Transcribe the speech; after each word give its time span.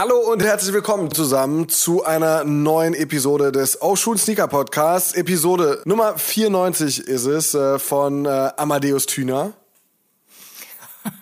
Hallo 0.00 0.16
und 0.16 0.42
herzlich 0.42 0.72
willkommen 0.72 1.12
zusammen 1.12 1.68
zu 1.68 2.02
einer 2.02 2.42
neuen 2.42 2.94
Episode 2.94 3.52
des 3.52 3.78
Schuhen 3.96 4.16
Sneaker 4.16 4.48
Podcasts. 4.48 5.12
Episode 5.12 5.82
Nummer 5.84 6.16
94 6.16 7.00
ist 7.00 7.26
es 7.26 7.54
äh, 7.54 7.78
von 7.78 8.24
äh, 8.24 8.28
Amadeus 8.56 9.04
Thüner. 9.04 9.52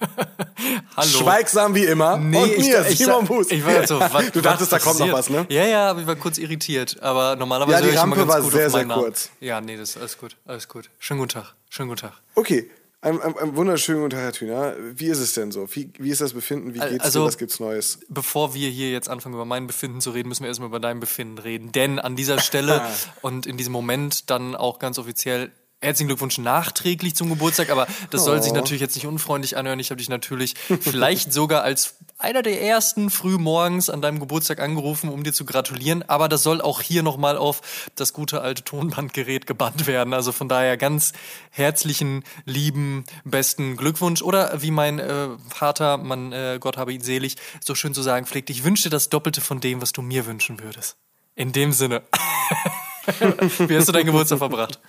Hallo. 0.96 1.08
Schweigsam 1.08 1.74
wie 1.74 1.86
immer. 1.86 2.18
Nee, 2.18 2.40
und 2.40 2.58
mir, 2.58 2.86
ich, 2.88 2.98
Simon 2.98 3.24
ich, 3.24 3.28
Buß. 3.28 3.50
ich 3.50 3.66
war 3.66 3.84
so, 3.84 3.98
was, 4.12 4.30
du 4.30 4.40
dachtest, 4.40 4.70
da 4.70 4.78
kommt 4.78 5.00
noch 5.00 5.10
was, 5.10 5.28
ne? 5.28 5.44
Ja, 5.48 5.64
ja, 5.64 5.90
aber 5.90 6.02
ich 6.02 6.06
war 6.06 6.14
kurz 6.14 6.38
irritiert. 6.38 7.02
Aber 7.02 7.34
normalerweise 7.34 7.72
Ja, 7.72 7.80
die 7.80 7.86
höre 7.86 7.94
ich 7.94 8.02
immer 8.04 8.16
Rampe 8.16 8.16
ganz 8.18 8.32
war 8.32 8.40
gut 8.42 8.52
sehr, 8.52 8.70
sehr 8.70 8.86
Namen. 8.86 9.02
kurz. 9.02 9.30
Ja, 9.40 9.60
nee, 9.60 9.76
das 9.76 9.90
ist 9.90 9.96
alles 9.96 10.18
gut. 10.18 10.36
Alles 10.46 10.68
gut. 10.68 10.88
Schönen 11.00 11.18
guten 11.18 11.32
Tag. 11.32 11.56
Schönen 11.68 11.88
guten 11.88 12.02
Tag. 12.02 12.12
Okay, 12.36 12.70
ein, 13.00 13.20
ein, 13.20 13.36
ein 13.38 13.56
wunderschönen 13.56 14.00
guten 14.00 14.10
Tag, 14.10 14.20
Herr 14.22 14.32
Thüner. 14.32 14.74
Wie 14.94 15.06
ist 15.06 15.18
es 15.20 15.32
denn 15.32 15.52
so? 15.52 15.68
Wie, 15.74 15.92
wie 15.98 16.10
ist 16.10 16.20
das 16.20 16.32
Befinden? 16.32 16.74
Wie 16.74 16.80
geht's 16.80 17.04
Also- 17.04 17.20
dir? 17.20 17.26
Was 17.26 17.38
gibt's 17.38 17.60
Neues? 17.60 18.00
Bevor 18.08 18.54
wir 18.54 18.68
hier 18.68 18.90
jetzt 18.90 19.08
anfangen, 19.08 19.34
über 19.34 19.44
mein 19.44 19.66
Befinden 19.66 20.00
zu 20.00 20.10
reden, 20.10 20.28
müssen 20.28 20.42
wir 20.42 20.48
erstmal 20.48 20.68
über 20.68 20.80
dein 20.80 20.98
Befinden 20.98 21.38
reden. 21.38 21.70
Denn 21.72 21.98
an 21.98 22.16
dieser 22.16 22.40
Stelle 22.40 22.82
und 23.22 23.46
in 23.46 23.56
diesem 23.56 23.72
Moment 23.72 24.30
dann 24.30 24.56
auch 24.56 24.78
ganz 24.78 24.98
offiziell 24.98 25.52
herzlichen 25.80 26.08
Glückwunsch 26.08 26.38
nachträglich 26.38 27.14
zum 27.14 27.28
Geburtstag. 27.28 27.70
Aber 27.70 27.86
das 28.10 28.24
soll 28.24 28.42
sich 28.42 28.52
Oh. 28.52 28.56
natürlich 28.56 28.80
jetzt 28.80 28.94
nicht 28.96 29.06
unfreundlich 29.06 29.56
anhören. 29.56 29.78
Ich 29.78 29.90
habe 29.90 29.98
dich 29.98 30.08
natürlich 30.08 30.54
vielleicht 30.80 31.32
sogar 31.32 31.62
als 31.62 31.94
einer 32.18 32.42
der 32.42 32.60
ersten 32.60 33.10
früh 33.10 33.38
morgens 33.38 33.88
an 33.88 34.02
deinem 34.02 34.18
Geburtstag 34.18 34.58
angerufen, 34.60 35.08
um 35.08 35.22
dir 35.22 35.32
zu 35.32 35.44
gratulieren. 35.44 36.02
Aber 36.08 36.28
das 36.28 36.42
soll 36.42 36.60
auch 36.60 36.80
hier 36.80 37.04
nochmal 37.04 37.36
auf 37.36 37.60
das 37.94 38.12
gute 38.12 38.40
alte 38.40 38.64
Tonbandgerät 38.64 39.46
gebannt 39.46 39.86
werden. 39.86 40.14
Also 40.14 40.32
von 40.32 40.48
daher 40.48 40.76
ganz 40.76 41.12
herzlichen, 41.50 42.24
lieben, 42.44 43.04
besten 43.24 43.76
Glückwunsch. 43.76 44.20
Oder 44.22 44.60
wie 44.60 44.72
mein 44.72 44.98
äh, 44.98 45.28
Vater, 45.48 45.96
man, 45.96 46.32
äh, 46.32 46.58
Gott 46.60 46.76
habe 46.76 46.92
ihn 46.92 47.02
selig, 47.02 47.36
so 47.64 47.76
schön 47.76 47.94
zu 47.94 48.02
sagen 48.02 48.26
pflegt, 48.26 48.50
ich 48.50 48.64
wünsche 48.64 48.84
dir 48.84 48.90
das 48.90 49.10
Doppelte 49.10 49.40
von 49.40 49.60
dem, 49.60 49.80
was 49.80 49.92
du 49.92 50.02
mir 50.02 50.26
wünschen 50.26 50.60
würdest. 50.60 50.96
In 51.36 51.52
dem 51.52 51.72
Sinne. 51.72 52.02
wie 53.58 53.76
hast 53.76 53.86
du 53.86 53.92
deinen 53.92 54.06
Geburtstag 54.06 54.38
verbracht? 54.38 54.80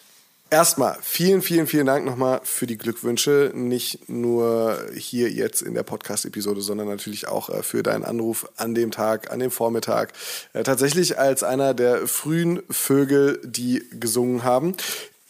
Erstmal 0.52 0.98
vielen, 1.04 1.44
vielen, 1.44 1.68
vielen 1.68 1.86
Dank 1.86 2.06
nochmal 2.06 2.42
für 2.44 2.66
die 2.66 2.78
Glückwünsche. 2.78 3.52
Nicht 3.54 4.10
nur 4.10 4.80
hier 4.96 5.30
jetzt 5.30 5.62
in 5.62 5.76
der 5.76 5.84
Podcast-Episode, 5.84 6.62
sondern 6.62 6.88
natürlich 6.88 7.28
auch 7.28 7.50
äh, 7.50 7.62
für 7.62 7.84
deinen 7.84 8.04
Anruf 8.04 8.50
an 8.58 8.74
dem 8.74 8.90
Tag, 8.90 9.32
an 9.32 9.38
dem 9.38 9.52
Vormittag. 9.52 10.12
Äh, 10.54 10.64
tatsächlich 10.64 11.20
als 11.20 11.44
einer 11.44 11.76
der 11.76 12.08
frühen 12.08 12.64
Vögel, 12.68 13.40
die 13.46 13.84
gesungen 13.92 14.44
haben. 14.44 14.76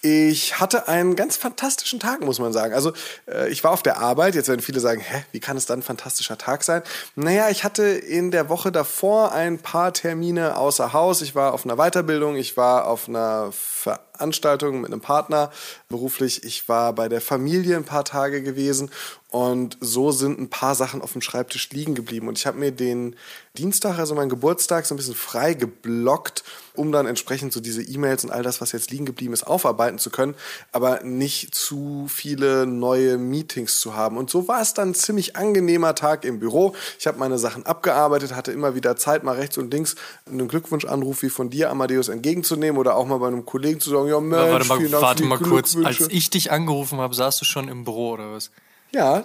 Ich 0.02 0.62
hatte 0.62 0.88
einen 0.88 1.18
ganz 1.18 1.36
fantastischen 1.36 2.00
Tag, 2.00 2.22
muss 2.22 2.40
man 2.40 2.54
sagen. 2.54 2.74
Also 2.74 2.94
äh, 3.28 3.50
ich 3.50 3.66
war 3.66 3.72
auf 3.72 3.84
der 3.84 3.98
Arbeit. 3.98 4.34
Jetzt 4.34 4.48
werden 4.48 4.62
viele 4.62 4.80
sagen, 4.80 5.02
hä, 5.02 5.26
wie 5.34 5.42
kann 5.42 5.58
es 5.58 5.66
dann 5.66 5.80
ein 5.80 5.84
fantastischer 5.84 6.38
Tag 6.38 6.64
sein? 6.64 6.84
Naja, 7.16 7.50
ich 7.50 7.66
hatte 7.66 7.84
in 7.84 8.32
der 8.32 8.48
Woche 8.48 8.72
davor 8.72 9.34
ein 9.34 9.60
paar 9.60 9.92
Termine 9.94 10.56
außer 10.56 10.94
Haus. 10.94 11.22
Ich 11.22 11.36
war 11.36 11.54
auf 11.54 11.66
einer 11.66 11.76
Weiterbildung, 11.76 12.38
ich 12.38 12.56
war 12.56 12.88
auf 12.88 13.10
einer 13.10 13.52
Veranstaltung 13.52 14.80
mit 14.80 14.92
einem 14.94 15.02
Partner 15.02 15.52
beruflich. 15.90 16.46
Ich 16.46 16.70
war 16.70 16.94
bei 16.94 17.10
der 17.10 17.20
Familie 17.20 17.76
ein 17.76 17.84
paar 17.84 18.06
Tage 18.06 18.42
gewesen 18.42 18.92
und 19.32 19.78
so 19.80 20.12
sind 20.12 20.40
ein 20.40 20.50
paar 20.50 20.74
Sachen 20.74 21.04
auf 21.04 21.12
dem 21.12 21.22
Schreibtisch 21.22 21.70
liegen 21.70 21.94
geblieben. 21.94 22.28
Und 22.28 22.40
ich 22.40 22.48
habe 22.48 22.58
mir 22.58 22.72
den 22.72 23.16
Dienstag, 23.60 24.00
also 24.00 24.16
meinen 24.16 24.30
Geburtstag, 24.30 24.88
so 24.88 24.96
ein 24.96 24.98
bisschen 24.98 25.14
frei 25.14 25.54
geblockt, 25.54 26.44
um 26.74 26.92
dann 26.92 27.06
entsprechend 27.06 27.54
so 27.54 27.60
diese 27.60 27.84
E-Mails 27.84 28.24
und 28.24 28.32
all 28.32 28.42
das, 28.42 28.60
was 28.60 28.72
jetzt 28.72 28.90
liegen 28.90 29.06
geblieben 29.06 29.34
ist, 29.34 29.46
aufarbeiten 29.46 30.00
zu 30.00 30.10
können, 30.10 30.34
aber 30.72 31.04
nicht 31.04 31.54
zu 31.54 32.08
viele 32.10 32.66
neue 32.66 33.20
Meetings 33.20 33.80
zu 33.80 33.94
haben. 33.94 34.18
Und 34.18 34.32
so 34.32 34.48
war 34.48 34.62
es 34.62 34.74
dann 34.74 34.92
ein 34.92 34.96
ziemlich 34.96 35.36
angenehmer 35.36 35.94
Tag 35.94 36.26
im 36.26 36.40
Büro. 36.40 36.74
Ich 36.98 37.06
habe 37.06 37.20
meine 37.20 37.38
Sachen 37.38 37.68
abgearbeitet, 37.68 38.36
hatte 38.36 38.52
immer 38.52 38.74
wieder 38.74 38.96
Zeit, 38.96 39.24
mal 39.24 39.36
rechts 39.36 39.60
und 39.60 39.72
links 39.72 39.96
einen 40.26 40.48
Glückwunschanruf 40.48 41.22
wie 41.22 41.30
von 41.30 41.52
dir, 41.52 41.70
Amadeus, 41.70 42.08
entgegenzunehmen 42.08 42.80
oder 42.80 42.96
auch 42.96 43.06
mal 43.06 43.20
bei 43.20 43.28
einem 43.28 43.46
Kollegen 43.46 43.80
zu 43.80 43.92
sagen, 43.92 44.08
ja 44.08 44.20
Mensch, 44.20 44.52
warte 44.52 44.68
mal, 44.68 44.78
vielen 44.80 44.92
Dank 44.92 45.04
warte 45.04 45.24
mal 45.24 45.38
kurz. 45.38 45.76
Als 45.84 46.00
ich 46.10 46.32
dich 46.32 46.52
angerufen 46.52 46.98
habe, 46.98 47.14
saßt 47.14 47.40
du 47.42 47.46
schon 47.46 47.68
im 47.68 47.84
Büro 47.84 48.14
oder 48.14 48.32
was? 48.32 48.50
Ja, 48.92 49.24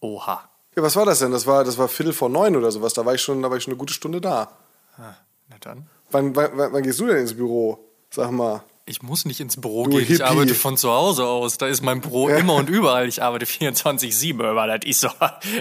Oha. 0.00 0.48
ja, 0.76 0.82
was 0.82 0.96
war 0.96 1.04
das 1.06 1.18
denn? 1.20 1.32
Das 1.32 1.46
war, 1.46 1.64
das 1.64 1.76
war 1.78 1.88
Viertel 1.88 2.12
vor 2.12 2.28
neun 2.28 2.56
oder 2.56 2.70
sowas. 2.70 2.94
Da 2.94 3.04
war 3.04 3.14
ich 3.14 3.22
schon, 3.22 3.42
da 3.42 3.50
war 3.50 3.56
ich 3.56 3.64
schon 3.64 3.72
eine 3.72 3.78
gute 3.78 3.92
Stunde 3.92 4.20
da. 4.20 4.48
Ah, 4.96 5.14
Na 5.48 5.56
dann. 5.60 5.88
Wann, 6.10 6.34
wann, 6.34 6.50
wann 6.54 6.72
wann 6.72 6.82
gehst 6.82 6.98
du 7.00 7.06
denn 7.06 7.18
ins 7.18 7.34
Büro? 7.36 7.78
Sag 8.10 8.30
mal. 8.30 8.62
Ich 8.86 9.02
muss 9.02 9.24
nicht 9.24 9.38
ins 9.38 9.60
Büro 9.60 9.84
Du 9.84 9.90
gehen, 9.90 10.00
ich 10.02 10.08
Hippie. 10.08 10.22
arbeite 10.24 10.54
von 10.54 10.76
zu 10.76 10.90
Hause 10.90 11.24
aus. 11.24 11.58
Da 11.58 11.66
ist 11.68 11.80
mein 11.82 12.00
Büro 12.00 12.28
immer 12.28 12.54
und 12.54 12.68
überall. 12.68 13.06
Ich 13.06 13.22
arbeite 13.22 13.46
24-7, 13.46 14.42
aber 14.44 14.66
das 14.66 14.80
ist 14.84 15.00
so, 15.02 15.08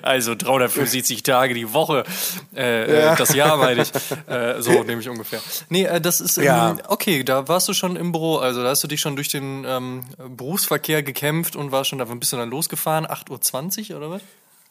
also 0.01 0.33
365 0.33 1.21
Tage 1.21 1.53
die 1.53 1.71
Woche, 1.73 2.05
äh, 2.55 2.91
Ja. 3.03 3.13
äh, 3.13 3.17
das 3.17 3.35
Jahr 3.35 3.57
meine 3.57 3.83
ich. 3.83 3.91
Äh, 4.27 4.61
so 4.61 4.83
nehme 4.83 5.01
ich 5.01 5.09
ungefähr. 5.09 5.41
Nee, 5.69 5.83
äh, 5.85 5.99
das 6.01 6.21
ist, 6.21 6.37
ähm, 6.37 6.43
Ja. 6.45 6.77
okay, 6.87 7.23
da 7.23 7.47
warst 7.47 7.67
du 7.67 7.73
schon 7.73 7.95
im 7.97 8.11
Büro, 8.11 8.37
also 8.37 8.63
da 8.63 8.69
hast 8.69 8.83
du 8.83 8.87
dich 8.87 9.01
schon 9.01 9.15
durch 9.15 9.27
den 9.29 9.63
ähm, 9.67 10.05
Berufsverkehr 10.17 11.03
gekämpft 11.03 11.55
und 11.55 11.71
warst 11.71 11.89
schon 11.89 11.99
da 11.99 12.05
ein 12.05 12.19
bisschen 12.19 12.39
dann 12.39 12.49
losgefahren, 12.49 13.05
8.20 13.05 13.91
Uhr 13.91 13.97
oder 13.97 14.09
was? 14.11 14.21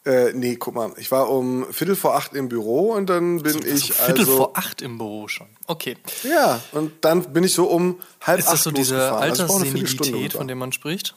Äh, 0.04 0.32
nee, 0.32 0.56
guck 0.56 0.74
mal, 0.74 0.92
ich 0.96 1.10
war 1.10 1.28
um 1.28 1.66
Viertel 1.72 1.96
vor 1.96 2.14
acht 2.14 2.32
im 2.34 2.48
Büro 2.48 2.92
und 2.92 3.10
dann 3.10 3.42
bin 3.42 3.58
ich 3.66 3.88
so 3.88 3.92
Viertel 3.94 4.20
also. 4.20 4.36
vor 4.36 4.52
acht 4.56 4.80
im 4.80 4.96
Büro 4.96 5.28
schon. 5.28 5.48
Okay. 5.66 5.96
Ja, 6.22 6.60
und 6.72 6.92
dann 7.02 7.32
bin 7.32 7.44
ich 7.44 7.52
so 7.52 7.66
um 7.66 8.00
halb 8.22 8.38
Ist 8.38 8.46
acht 8.46 8.54
das 8.54 8.62
so 8.62 8.70
diese. 8.70 9.12
Also 9.12 9.44
ich 9.44 9.50
Alterssenilität, 9.50 10.32
von 10.34 10.46
der 10.46 10.56
man 10.56 10.72
spricht? 10.72 11.14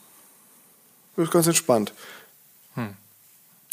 Das 1.15 1.25
ist 1.25 1.31
ganz 1.31 1.47
entspannt. 1.47 1.93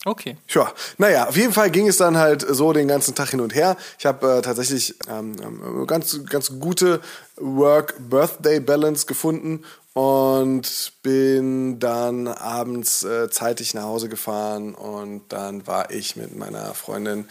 Okay. 0.04 0.36
Tja, 0.46 0.72
naja, 0.96 1.28
auf 1.28 1.36
jeden 1.36 1.52
Fall 1.52 1.70
ging 1.70 1.88
es 1.88 1.96
dann 1.96 2.16
halt 2.16 2.46
so 2.48 2.72
den 2.72 2.86
ganzen 2.86 3.14
Tag 3.14 3.30
hin 3.30 3.40
und 3.40 3.54
her. 3.54 3.76
Ich 3.98 4.06
habe 4.06 4.38
äh, 4.38 4.42
tatsächlich 4.42 4.94
ähm, 5.08 5.34
ähm, 5.42 5.86
ganz, 5.86 6.24
ganz 6.26 6.58
gute 6.60 7.00
Work-Birthday-Balance 7.36 9.06
gefunden 9.06 9.64
und 9.94 10.92
bin 11.02 11.78
dann 11.78 12.28
abends 12.28 13.02
äh, 13.02 13.30
zeitig 13.30 13.74
nach 13.74 13.84
Hause 13.84 14.08
gefahren 14.08 14.74
und 14.74 15.32
dann 15.32 15.66
war 15.66 15.90
ich 15.90 16.16
mit 16.16 16.36
meiner 16.36 16.74
Freundin, 16.74 17.26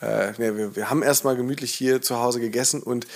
äh, 0.00 0.32
nee, 0.38 0.56
wir, 0.56 0.76
wir 0.76 0.90
haben 0.90 1.02
erstmal 1.02 1.36
gemütlich 1.36 1.74
hier 1.74 2.02
zu 2.02 2.18
Hause 2.18 2.40
gegessen 2.40 2.82
und 2.82 3.06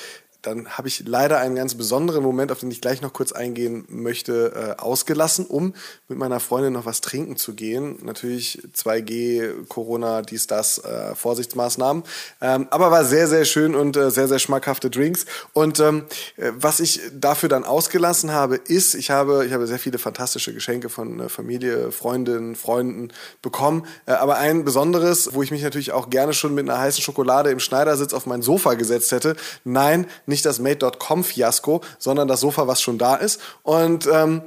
dann 0.42 0.70
habe 0.70 0.88
ich 0.88 1.04
leider 1.06 1.38
einen 1.38 1.54
ganz 1.54 1.76
besonderen 1.76 2.22
Moment, 2.22 2.50
auf 2.50 2.60
den 2.60 2.70
ich 2.70 2.80
gleich 2.80 3.00
noch 3.00 3.12
kurz 3.12 3.32
eingehen 3.32 3.84
möchte, 3.88 4.76
äh, 4.78 4.82
ausgelassen, 4.82 5.47
um 5.47 5.75
mit 6.08 6.19
meiner 6.19 6.41
Freundin 6.41 6.72
noch 6.72 6.84
was 6.84 7.00
trinken 7.00 7.36
zu 7.36 7.54
gehen. 7.54 7.98
Natürlich 8.03 8.60
2G, 8.75 9.69
Corona, 9.69 10.22
dies, 10.22 10.48
das, 10.48 10.78
äh, 10.78 11.14
Vorsichtsmaßnahmen. 11.14 12.03
Ähm, 12.41 12.66
aber 12.70 12.91
war 12.91 13.04
sehr, 13.04 13.28
sehr 13.28 13.44
schön 13.44 13.75
und 13.76 13.97
äh, 13.97 14.10
sehr, 14.10 14.26
sehr 14.26 14.41
schmackhafte 14.41 14.91
Drinks. 14.91 15.26
Und 15.53 15.78
ähm, 15.78 16.04
äh, 16.36 16.50
was 16.56 16.80
ich 16.80 17.00
dafür 17.12 17.48
dann 17.48 17.65
ausgelassen 17.65 18.33
habe, 18.33 18.56
ist, 18.56 18.95
ich 18.95 19.10
habe, 19.10 19.47
ich 19.47 19.53
habe 19.53 19.66
sehr 19.68 19.78
viele 19.78 19.98
fantastische 19.98 20.53
Geschenke 20.53 20.88
von 20.88 21.21
äh, 21.21 21.28
Familie, 21.28 21.92
Freundinnen, 21.92 22.56
Freunden 22.56 23.12
bekommen. 23.42 23.86
Äh, 24.06 24.12
aber 24.12 24.38
ein 24.38 24.65
besonderes, 24.65 25.34
wo 25.34 25.42
ich 25.42 25.53
mich 25.53 25.62
natürlich 25.62 25.92
auch 25.92 26.10
gerne 26.10 26.33
schon 26.33 26.53
mit 26.54 26.68
einer 26.68 26.80
heißen 26.80 27.03
Schokolade 27.03 27.50
im 27.50 27.60
Schneidersitz 27.60 28.12
auf 28.12 28.27
mein 28.27 28.42
Sofa 28.42 28.74
gesetzt 28.74 29.12
hätte. 29.12 29.36
Nein, 29.65 30.06
nicht 30.33 30.45
das 30.45 30.59
Made.com-Fiasko, 30.59 31.83
sondern 31.99 32.27
das 32.27 32.41
Sofa, 32.41 32.67
was 32.67 32.83
schon 32.83 32.99
da 32.99 33.15
ist. 33.15 33.41
Und 33.63 34.09
ähm, 34.13 34.43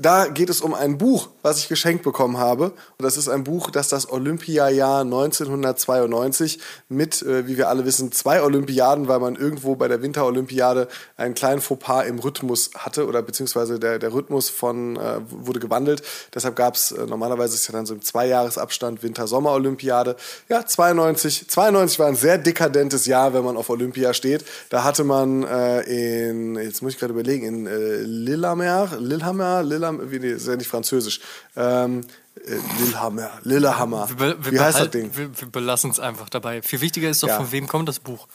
da 0.00 0.28
geht 0.28 0.48
es 0.48 0.60
um 0.60 0.72
ein 0.74 0.98
Buch, 0.98 1.28
was 1.42 1.58
ich 1.58 1.68
geschenkt 1.68 2.04
bekommen 2.04 2.38
habe. 2.38 2.64
Und 2.64 3.02
das 3.02 3.16
ist 3.16 3.28
ein 3.28 3.44
Buch, 3.44 3.70
das 3.70 3.88
das 3.88 4.10
Olympiajahr 4.10 5.02
1992 5.02 6.58
mit, 6.88 7.22
äh, 7.22 7.46
wie 7.46 7.58
wir 7.58 7.68
alle 7.68 7.84
wissen, 7.84 8.10
zwei 8.12 8.42
Olympiaden, 8.42 9.08
weil 9.08 9.18
man 9.18 9.36
irgendwo 9.36 9.76
bei 9.76 9.88
der 9.88 10.02
Winterolympiade 10.02 10.88
einen 11.16 11.34
kleinen 11.34 11.60
Fauxpas 11.60 12.06
im 12.06 12.18
Rhythmus 12.18 12.70
hatte 12.76 13.06
oder 13.06 13.22
beziehungsweise 13.22 13.78
der, 13.78 13.98
der 13.98 14.12
Rhythmus 14.12 14.48
von 14.48 14.96
äh, 14.96 15.20
wurde 15.28 15.60
gewandelt. 15.60 16.02
Deshalb 16.34 16.56
gab 16.56 16.74
es 16.74 16.92
äh, 16.92 17.06
normalerweise 17.06 17.54
ist 17.54 17.68
ja 17.68 17.72
dann 17.72 17.86
so 17.86 17.94
im 17.94 18.02
Zweijahresabstand 18.02 19.02
Winter-Sommer-Olympiade. 19.02 20.16
Ja, 20.48 20.64
92. 20.64 21.48
92 21.48 21.98
war 21.98 22.06
ein 22.06 22.16
sehr 22.16 22.38
dekadentes 22.38 23.06
Jahr, 23.06 23.34
wenn 23.34 23.44
man 23.44 23.56
auf 23.56 23.68
Olympia 23.68 24.14
steht. 24.14 24.44
Da 24.70 24.84
hatte 24.84 25.04
man 25.04 25.42
äh, 25.42 26.30
in, 26.30 26.56
jetzt 26.56 26.82
muss 26.82 26.94
ich 26.94 26.98
gerade 26.98 27.12
überlegen, 27.12 27.46
in 27.46 27.66
äh, 27.66 27.96
Lillehammer, 27.98 28.88
Lillehammer, 28.98 29.62
Lillehammer, 29.62 29.89
Lillehammer, 29.98 30.10
wie, 30.10 30.18
nee, 30.18 30.32
ist 30.32 30.46
ja 30.46 30.56
nicht 30.56 30.68
französisch. 30.68 31.20
Ähm, 31.56 32.02
äh, 32.46 32.56
Lillehammer, 32.82 33.30
Lillehammer. 33.42 34.08
Wir, 34.16 34.44
wir 34.44 34.52
Wie 34.52 34.60
heißt 34.60 34.78
das 34.78 34.90
Ding? 34.90 35.10
Wir, 35.14 35.30
wir 35.38 35.48
belassen 35.48 35.90
es 35.90 36.00
einfach 36.00 36.28
dabei. 36.28 36.62
Viel 36.62 36.80
wichtiger 36.80 37.10
ist 37.10 37.22
doch, 37.22 37.28
Ja. 37.28 37.36
von 37.36 37.50
wem 37.52 37.66
kommt 37.66 37.88
das 37.88 37.98
Buch? 37.98 38.26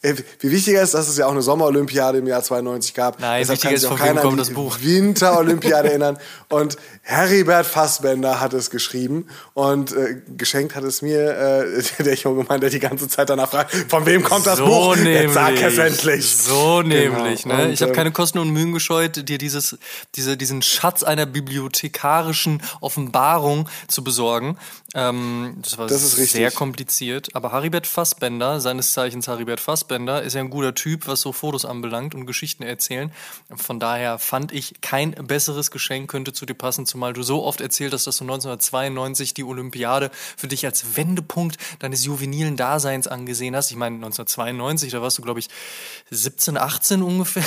Wie 0.00 0.52
wichtiger 0.52 0.80
ist, 0.80 0.94
dass 0.94 1.08
es 1.08 1.16
ja 1.16 1.26
auch 1.26 1.32
eine 1.32 1.42
Sommerolympiade 1.42 2.18
im 2.18 2.28
Jahr 2.28 2.40
92 2.40 2.94
gab. 2.94 3.18
Nein, 3.18 3.40
Deshalb 3.40 3.56
wichtiger 3.56 3.68
kann 3.70 3.74
ist, 3.74 3.80
sich 3.80 3.90
auch 3.90 3.98
von 3.98 4.06
wem 4.06 4.16
keiner 4.16 4.28
an 4.28 4.36
das 4.36 4.50
Buch. 4.50 4.78
Winterolympiade 4.82 5.88
erinnern. 5.88 6.18
Und 6.48 6.76
Heribert 7.02 7.66
Fassbender 7.66 8.38
hat 8.38 8.52
es 8.52 8.70
geschrieben 8.70 9.26
und 9.54 9.90
äh, 9.90 10.22
geschenkt 10.36 10.76
hat 10.76 10.84
es 10.84 11.02
mir 11.02 11.64
äh, 11.66 11.82
der 12.04 12.14
junge 12.14 12.44
Mann, 12.44 12.60
der 12.60 12.70
die 12.70 12.78
ganze 12.78 13.08
Zeit 13.08 13.28
danach 13.28 13.50
fragt, 13.50 13.74
von 13.88 14.06
wem 14.06 14.22
kommt 14.22 14.46
das 14.46 14.58
so 14.58 14.66
Buch? 14.66 14.94
nämlich. 14.94 15.22
Jetzt 15.22 15.34
sag 15.34 15.60
es 15.60 15.78
endlich. 15.78 16.36
So 16.36 16.80
nämlich. 16.82 17.42
Genau. 17.42 17.56
Ne? 17.56 17.64
Und, 17.64 17.72
ich 17.72 17.82
habe 17.82 17.90
ähm, 17.90 17.96
keine 17.96 18.12
Kosten 18.12 18.38
und 18.38 18.50
Mühen 18.50 18.72
gescheut, 18.72 19.28
dir 19.28 19.38
dieses, 19.38 19.78
diese, 20.14 20.36
diesen 20.36 20.62
Schatz 20.62 21.02
einer 21.02 21.26
bibliothekarischen 21.26 22.62
Offenbarung 22.80 23.68
zu 23.88 24.04
besorgen. 24.04 24.58
Ähm, 24.94 25.56
das 25.60 25.76
war 25.76 25.88
Das 25.88 26.04
ist 26.04 26.18
richtig. 26.18 26.30
sehr 26.30 26.50
kompliziert. 26.52 27.30
Aber 27.34 27.50
Haribert 27.50 27.88
Fassbender, 27.88 28.60
seines 28.60 28.92
Zeichens 28.92 29.26
Haribert 29.26 29.58
Fassbender, 29.58 29.87
ist 29.90 30.34
ja 30.34 30.40
ein 30.40 30.50
guter 30.50 30.74
Typ, 30.74 31.06
was 31.06 31.20
so 31.20 31.32
Fotos 31.32 31.64
anbelangt 31.64 32.14
und 32.14 32.26
Geschichten 32.26 32.62
erzählen. 32.62 33.12
Von 33.54 33.80
daher 33.80 34.18
fand 34.18 34.52
ich, 34.52 34.80
kein 34.80 35.12
besseres 35.12 35.70
Geschenk 35.70 36.10
könnte 36.10 36.32
zu 36.32 36.46
dir 36.46 36.54
passen, 36.54 36.86
zumal 36.86 37.12
du 37.12 37.22
so 37.22 37.44
oft 37.44 37.60
erzählt 37.60 37.92
hast, 37.92 38.06
dass 38.06 38.18
du 38.18 38.24
1992 38.24 39.34
die 39.34 39.44
Olympiade 39.44 40.10
für 40.36 40.48
dich 40.48 40.64
als 40.66 40.96
Wendepunkt 40.96 41.56
deines 41.78 42.04
juvenilen 42.04 42.56
Daseins 42.56 43.08
angesehen 43.08 43.56
hast. 43.56 43.70
Ich 43.70 43.76
meine, 43.76 43.96
1992, 43.96 44.92
da 44.92 45.02
warst 45.02 45.18
du, 45.18 45.22
glaube 45.22 45.40
ich, 45.40 45.48
17, 46.10 46.56
18 46.56 47.02
ungefähr. 47.02 47.44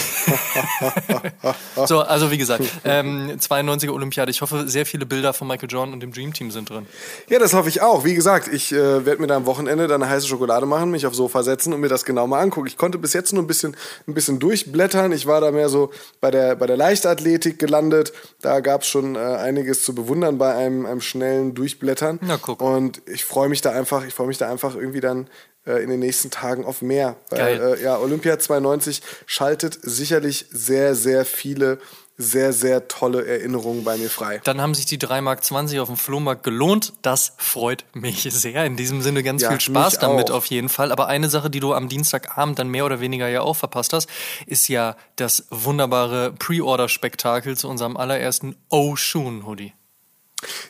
so, 1.87 2.01
also 2.01 2.31
wie 2.31 2.37
gesagt, 2.37 2.63
ähm, 2.83 3.37
92er 3.39 3.91
Olympiade. 3.91 4.31
Ich 4.31 4.41
hoffe, 4.41 4.67
sehr 4.67 4.85
viele 4.85 5.05
Bilder 5.05 5.33
von 5.33 5.47
Michael 5.47 5.69
Jordan 5.69 5.93
und 5.93 5.99
dem 6.01 6.11
Dream 6.11 6.33
Team 6.33 6.51
sind 6.51 6.69
drin. 6.69 6.85
Ja, 7.29 7.39
das 7.39 7.53
hoffe 7.53 7.69
ich 7.69 7.81
auch. 7.81 8.03
Wie 8.03 8.15
gesagt, 8.15 8.47
ich 8.47 8.71
äh, 8.71 9.05
werde 9.05 9.21
mir 9.21 9.27
da 9.27 9.35
am 9.35 9.45
Wochenende 9.45 9.87
dann 9.87 10.01
eine 10.03 10.11
heiße 10.11 10.27
Schokolade 10.27 10.65
machen, 10.65 10.91
mich 10.91 11.05
aufs 11.05 11.17
Sofa 11.17 11.43
setzen 11.43 11.73
und 11.73 11.79
mir 11.79 11.89
das 11.89 12.05
genau 12.05 12.27
mal 12.31 12.41
angucken. 12.41 12.67
Ich 12.67 12.77
konnte 12.77 12.97
bis 12.97 13.13
jetzt 13.13 13.31
nur 13.33 13.43
ein 13.43 13.47
bisschen, 13.47 13.75
ein 14.07 14.13
bisschen 14.13 14.39
durchblättern. 14.39 15.11
Ich 15.11 15.27
war 15.27 15.39
da 15.39 15.51
mehr 15.51 15.69
so 15.69 15.91
bei 16.19 16.31
der, 16.31 16.55
bei 16.55 16.65
der 16.65 16.77
Leichtathletik 16.77 17.59
gelandet. 17.59 18.13
Da 18.41 18.59
gab 18.59 18.81
es 18.81 18.87
schon 18.87 19.15
äh, 19.15 19.19
einiges 19.19 19.83
zu 19.83 19.93
bewundern 19.93 20.37
bei 20.37 20.55
einem, 20.55 20.85
einem 20.85 21.01
schnellen 21.01 21.53
Durchblättern. 21.53 22.19
Na, 22.21 22.37
guck. 22.37 22.61
Und 22.61 23.01
ich 23.07 23.23
freue 23.23 23.49
mich 23.49 23.61
da 23.61 23.71
einfach, 23.71 24.05
ich 24.05 24.13
freue 24.13 24.27
mich 24.27 24.37
da 24.37 24.49
einfach 24.49 24.75
irgendwie 24.75 25.01
dann 25.01 25.29
äh, 25.65 25.83
in 25.83 25.89
den 25.89 25.99
nächsten 25.99 26.31
Tagen 26.31 26.65
auf 26.65 26.81
mehr. 26.81 27.17
Weil 27.29 27.61
äh, 27.61 27.83
ja, 27.83 27.99
Olympia 27.99 28.39
92 28.39 29.01
schaltet 29.27 29.77
sicherlich 29.81 30.47
sehr, 30.51 30.95
sehr 30.95 31.23
viele 31.23 31.79
sehr, 32.21 32.53
sehr 32.53 32.87
tolle 32.87 33.25
Erinnerungen 33.25 33.83
bei 33.83 33.97
mir 33.97 34.09
frei. 34.09 34.39
Dann 34.43 34.61
haben 34.61 34.73
sich 34.75 34.85
die 34.85 34.97
3,20 34.97 35.21
Mark 35.21 35.79
auf 35.81 35.87
dem 35.87 35.97
Flohmarkt 35.97 36.43
gelohnt. 36.43 36.93
Das 37.01 37.33
freut 37.37 37.85
mich 37.93 38.23
sehr. 38.31 38.65
In 38.65 38.75
diesem 38.77 39.01
Sinne 39.01 39.23
ganz 39.23 39.41
Ja, 39.41 39.49
viel 39.49 39.59
Spaß 39.59 39.99
damit 39.99 40.31
auch. 40.31 40.35
auf 40.35 40.45
jeden 40.45 40.69
Fall. 40.69 40.91
Aber 40.91 41.07
eine 41.07 41.29
Sache, 41.29 41.49
die 41.49 41.59
du 41.59 41.73
am 41.73 41.89
Dienstagabend 41.89 42.59
dann 42.59 42.69
mehr 42.69 42.85
oder 42.85 42.99
weniger 42.99 43.27
ja 43.27 43.41
auch 43.41 43.55
verpasst 43.55 43.93
hast, 43.93 44.09
ist 44.45 44.67
ja 44.67 44.95
das 45.15 45.45
wunderbare 45.49 46.33
Pre-Order-Spektakel 46.39 47.57
zu 47.57 47.67
unserem 47.67 47.97
allerersten 47.97 48.55
Oshun-Hoodie. 48.69 49.73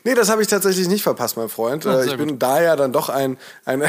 Nee, 0.04 0.14
das 0.14 0.28
habe 0.28 0.42
ich 0.42 0.48
tatsächlich 0.48 0.86
nicht 0.88 1.02
verpasst, 1.02 1.36
mein 1.38 1.48
Freund. 1.48 1.86
Ah, 1.86 2.02
Äh, 2.02 2.06
ich 2.06 2.16
bin 2.18 2.38
da 2.38 2.60
ja 2.60 2.76
dann 2.76 2.92
doch 2.92 3.08
ein, 3.08 3.38
ein, 3.64 3.82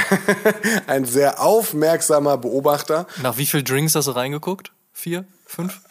ein 0.87 1.03
sehr 1.05 1.41
aufmerksamer 1.41 2.37
Beobachter. 2.37 3.05
Nach 3.21 3.37
wie 3.37 3.45
viel 3.45 3.63
Drinks 3.63 3.93
hast 3.95 4.07
du 4.07 4.11
reingeguckt? 4.11 4.71
Vier? 4.93 5.25
Fünf? 5.45 5.81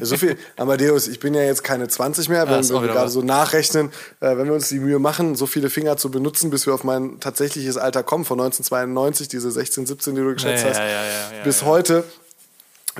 So 0.00 0.16
viel, 0.16 0.36
Amadeus, 0.56 1.08
ich 1.08 1.20
bin 1.20 1.34
ja 1.34 1.42
jetzt 1.42 1.62
keine 1.62 1.88
20 1.88 2.28
mehr, 2.28 2.48
wenn, 2.48 2.64
auch 2.64 2.68
wenn 2.68 2.88
wir 2.88 2.92
gerade 2.92 3.10
so 3.10 3.22
nachrechnen, 3.22 3.90
äh, 4.20 4.36
wenn 4.36 4.46
wir 4.46 4.54
uns 4.54 4.68
die 4.68 4.78
Mühe 4.78 4.98
machen, 4.98 5.36
so 5.36 5.46
viele 5.46 5.70
Finger 5.70 5.96
zu 5.96 6.10
benutzen, 6.10 6.50
bis 6.50 6.66
wir 6.66 6.74
auf 6.74 6.84
mein 6.84 7.20
tatsächliches 7.20 7.76
Alter 7.76 8.02
kommen, 8.02 8.24
von 8.24 8.40
1992, 8.40 9.28
diese 9.28 9.50
16, 9.50 9.86
17, 9.86 10.14
die 10.14 10.20
du 10.20 10.34
geschätzt 10.34 10.64
Ja, 10.64 10.70
hast, 10.70 10.78
ja, 10.78 10.84
ja, 10.84 11.04
ja, 11.04 11.36
ja, 11.38 11.44
bis 11.44 11.60
ja. 11.60 11.66
heute. 11.66 12.04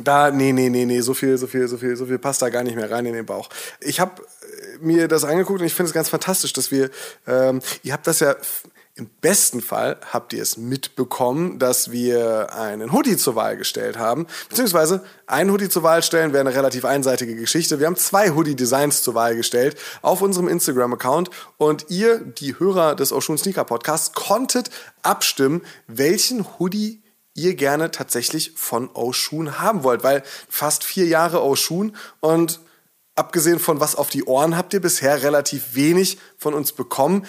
Da, 0.02 0.30
nee, 0.30 0.52
nee, 0.52 0.70
nee, 0.70 0.86
nee, 0.86 1.00
so 1.00 1.12
viel, 1.12 1.36
so 1.36 1.46
viel, 1.46 1.68
so 1.68 1.76
viel, 1.76 1.96
so 1.96 2.06
viel 2.06 2.18
passt 2.18 2.40
da 2.40 2.48
gar 2.48 2.62
nicht 2.62 2.76
mehr 2.76 2.90
rein 2.90 3.04
in 3.04 3.12
den 3.12 3.26
Bauch. 3.26 3.50
Ich 3.80 4.00
habe 4.00 4.22
mir 4.80 5.06
das 5.06 5.24
angeguckt 5.24 5.60
und 5.60 5.66
ich 5.66 5.74
finde 5.74 5.88
es 5.88 5.94
ganz 5.94 6.08
fantastisch, 6.08 6.52
dass 6.52 6.70
wir, 6.70 6.90
ähm, 7.26 7.60
ihr 7.82 7.92
habt 7.92 8.06
das 8.06 8.20
ja, 8.20 8.34
im 8.94 9.08
besten 9.22 9.62
Fall 9.62 9.98
habt 10.12 10.34
ihr 10.34 10.42
es 10.42 10.58
mitbekommen, 10.58 11.58
dass 11.58 11.90
wir 11.90 12.52
einen 12.52 12.92
Hoodie 12.92 13.16
zur 13.16 13.36
Wahl 13.36 13.56
gestellt 13.56 13.96
haben. 13.96 14.26
Beziehungsweise 14.50 15.02
einen 15.26 15.50
Hoodie 15.50 15.70
zur 15.70 15.82
Wahl 15.82 16.02
stellen 16.02 16.34
wäre 16.34 16.42
eine 16.42 16.54
relativ 16.54 16.84
einseitige 16.84 17.34
Geschichte. 17.34 17.80
Wir 17.80 17.86
haben 17.86 17.96
zwei 17.96 18.32
Hoodie-Designs 18.32 19.02
zur 19.02 19.14
Wahl 19.14 19.34
gestellt 19.34 19.78
auf 20.02 20.20
unserem 20.20 20.46
Instagram-Account 20.46 21.30
und 21.56 21.86
ihr, 21.88 22.18
die 22.18 22.58
Hörer 22.58 22.94
des 22.94 23.12
Oshun 23.12 23.38
Sneaker 23.38 23.64
Podcasts, 23.64 24.12
konntet 24.12 24.68
abstimmen, 25.00 25.62
welchen 25.86 26.44
Hoodie 26.58 27.02
ihr 27.32 27.54
gerne 27.54 27.92
tatsächlich 27.92 28.52
von 28.56 28.90
Oshun 28.92 29.58
haben 29.58 29.84
wollt, 29.84 30.04
weil 30.04 30.22
fast 30.50 30.84
vier 30.84 31.06
Jahre 31.06 31.42
Oshun 31.42 31.96
und 32.20 32.60
abgesehen 33.14 33.58
von 33.58 33.80
was 33.80 33.94
auf 33.94 34.10
die 34.10 34.24
Ohren 34.24 34.56
habt 34.56 34.74
ihr 34.74 34.80
bisher 34.80 35.22
relativ 35.22 35.74
wenig 35.74 36.18
von 36.36 36.54
uns 36.54 36.72
bekommen. 36.72 37.26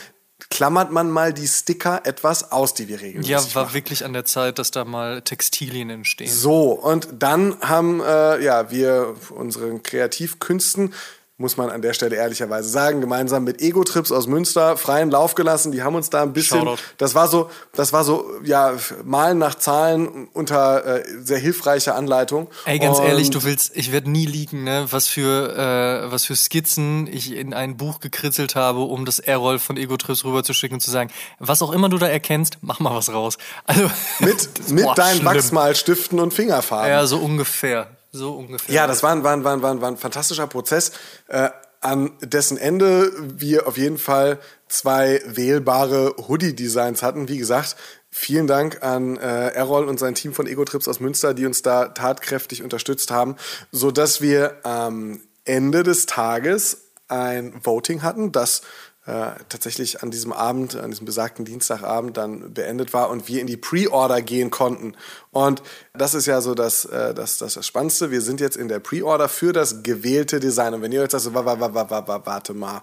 Klammert 0.53 0.91
man 0.91 1.09
mal 1.09 1.33
die 1.33 1.47
Sticker 1.47 2.01
etwas 2.05 2.51
aus, 2.51 2.75
die 2.75 2.87
wir 2.87 3.01
regelmäßig 3.01 3.31
Ja, 3.31 3.55
war 3.55 3.63
machen. 3.63 3.73
wirklich 3.73 4.05
an 4.05 4.13
der 4.13 4.23
Zeit, 4.23 4.59
dass 4.59 4.69
da 4.69 4.85
mal 4.85 5.23
Textilien 5.23 5.89
entstehen. 5.89 6.29
So, 6.31 6.73
und 6.73 7.07
dann 7.17 7.59
haben 7.61 8.01
äh, 8.01 8.39
ja, 8.43 8.69
wir 8.69 9.15
unseren 9.31 9.81
Kreativkünsten, 9.81 10.93
muss 11.37 11.57
man 11.57 11.71
an 11.71 11.81
der 11.81 11.93
Stelle 11.93 12.15
ehrlicherweise 12.15 12.69
sagen, 12.69 13.01
gemeinsam 13.01 13.43
mit 13.43 13.59
Ego-Trips 13.59 14.11
aus 14.11 14.27
Münster 14.27 14.77
freien 14.77 15.09
Lauf 15.09 15.33
gelassen. 15.33 15.71
Die 15.71 15.81
haben 15.81 15.95
uns 15.95 16.11
da 16.11 16.21
ein 16.21 16.31
bisschen, 16.31 16.59
Shoutout. 16.59 16.81
das 16.97 17.15
war 17.15 17.27
so, 17.27 17.49
das 17.73 17.91
war 17.91 18.03
so, 18.03 18.29
ja, 18.43 18.73
Malen 19.03 19.39
nach 19.39 19.55
Zahlen 19.55 20.27
unter 20.33 20.85
äh, 20.85 21.03
sehr 21.23 21.39
hilfreicher 21.39 21.95
Anleitung. 21.95 22.49
Ey, 22.65 22.77
ganz 22.77 22.99
Und 22.99 23.05
ehrlich, 23.05 23.31
du 23.31 23.43
willst, 23.43 23.75
ich 23.75 23.91
werde 23.91 24.11
nie 24.11 24.27
liegen, 24.27 24.63
ne? 24.63 24.85
Was 24.91 25.07
für, 25.07 26.05
äh, 26.05 26.11
was 26.11 26.25
für 26.25 26.35
Skizzen 26.35 27.07
ich 27.07 27.33
in 27.33 27.55
ein 27.55 27.77
Buch 27.77 27.99
gekritzelt 27.99 28.55
habe, 28.55 28.81
um 28.81 29.03
das 29.03 29.17
Errol 29.17 29.57
von 29.57 29.75
Ego 29.75 29.97
Trips 29.97 30.23
rüberzuschicken 30.23 30.75
und 30.75 30.81
zu 30.81 30.91
sagen, 30.91 31.09
was 31.39 31.63
auch 31.63 31.71
immer 31.71 31.89
du 31.89 31.97
da 31.97 32.07
erkennst, 32.07 32.59
mach 32.61 32.79
mal 32.79 32.93
was 32.93 33.11
raus. 33.11 33.39
Also 33.65 33.89
mit, 34.19 34.49
mit 34.69 34.85
boah, 34.85 34.93
deinen 34.93 35.15
schlimm. 35.15 35.25
Wachsmalstiften 35.25 36.19
und 36.19 36.31
Fingerfarben. 36.31 36.89
Ja, 36.91 37.07
so 37.07 37.17
ungefähr, 37.17 37.87
so 38.13 38.35
ungefähr. 38.35 38.73
Ja, 38.73 38.87
das 38.87 39.03
war 39.03 39.11
ein, 39.11 39.23
war 39.23 39.33
ein, 39.33 39.43
war 39.43 39.53
ein, 39.53 39.61
war 39.61 39.71
ein, 39.71 39.81
war 39.81 39.89
ein 39.89 39.97
fantastischer 39.97 40.47
Prozess, 40.47 40.91
äh, 41.27 41.49
an 41.81 42.11
dessen 42.21 42.57
Ende 42.57 43.11
wir 43.17 43.67
auf 43.67 43.77
jeden 43.77 43.97
Fall 43.97 44.39
zwei 44.69 45.21
wählbare 45.25 46.15
Hoodie-Designs 46.29 47.03
hatten. 47.03 47.27
Wie 47.27 47.37
gesagt, 47.37 47.75
vielen 48.09 48.47
Dank 48.47 48.83
an 48.83 49.17
äh, 49.17 49.49
Errol 49.49 49.89
und 49.89 49.99
sein 49.99 50.15
Team 50.15 50.33
von 50.33 50.47
Ego 50.47 50.63
Trips 50.63 50.87
aus 50.87 51.01
Münster, 51.01 51.33
die 51.33 51.45
uns 51.45 51.61
da 51.61 51.89
tatkräftig 51.89 52.63
unterstützt 52.63 53.11
haben, 53.11 53.35
so 53.71 53.91
dass 53.91 54.21
wir 54.21 54.65
am 54.65 55.19
Ende 55.43 55.83
des 55.83 56.05
Tages 56.05 56.91
ein 57.09 57.53
Voting 57.63 58.01
hatten, 58.01 58.31
das 58.31 58.61
äh, 59.05 59.31
tatsächlich 59.49 60.01
an 60.01 60.11
diesem 60.11 60.31
Abend, 60.31 60.75
an 60.75 60.89
diesem 60.89 61.05
besagten 61.05 61.43
Dienstagabend 61.43 62.15
dann 62.15 62.53
beendet 62.53 62.93
war 62.93 63.09
und 63.09 63.27
wir 63.27 63.41
in 63.41 63.47
die 63.47 63.57
Pre-Order 63.57 64.21
gehen 64.21 64.49
konnten. 64.49 64.95
Und 65.31 65.61
das 65.93 66.13
ist 66.13 66.25
ja 66.25 66.39
so 66.39 66.55
das, 66.55 66.85
äh, 66.85 67.13
das, 67.13 67.37
das, 67.37 67.55
das 67.55 67.67
Spannendste. 67.67 68.11
Wir 68.11 68.21
sind 68.21 68.39
jetzt 68.39 68.55
in 68.55 68.69
der 68.69 68.79
Pre-Order 68.79 69.27
für 69.27 69.51
das 69.51 69.83
gewählte 69.83 70.39
Design. 70.39 70.73
Und 70.73 70.81
wenn 70.81 70.91
ihr 70.93 71.01
jetzt 71.01 71.11
sagt, 71.11 71.23
so, 71.25 71.33
wa- 71.33 71.45
wa- 71.45 71.59
wa- 71.59 71.73
wa- 71.73 71.89
wa- 71.89 72.07
wa- 72.07 72.21
warte 72.25 72.53
mal, 72.53 72.81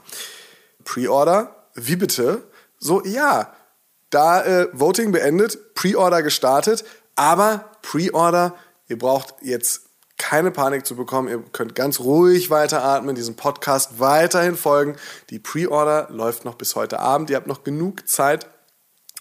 Pre-Order, 0.84 1.54
wie 1.74 1.96
bitte? 1.96 2.42
So, 2.78 3.04
ja, 3.04 3.52
da 4.10 4.42
äh, 4.42 4.68
Voting 4.72 5.12
beendet, 5.12 5.74
Pre-Order 5.74 6.22
gestartet, 6.22 6.84
aber 7.14 7.70
Pre-Order, 7.82 8.54
ihr 8.88 8.98
braucht 8.98 9.34
jetzt 9.40 9.82
keine 10.20 10.50
Panik 10.50 10.84
zu 10.84 10.96
bekommen, 10.96 11.28
ihr 11.28 11.42
könnt 11.50 11.74
ganz 11.74 11.98
ruhig 11.98 12.50
weiteratmen, 12.50 13.14
diesem 13.14 13.36
Podcast 13.36 13.98
weiterhin 13.98 14.54
folgen. 14.54 14.96
Die 15.30 15.38
Pre-Order 15.38 16.08
läuft 16.10 16.44
noch 16.44 16.56
bis 16.56 16.76
heute 16.76 17.00
Abend, 17.00 17.30
ihr 17.30 17.36
habt 17.36 17.46
noch 17.46 17.64
genug 17.64 18.06
Zeit, 18.06 18.46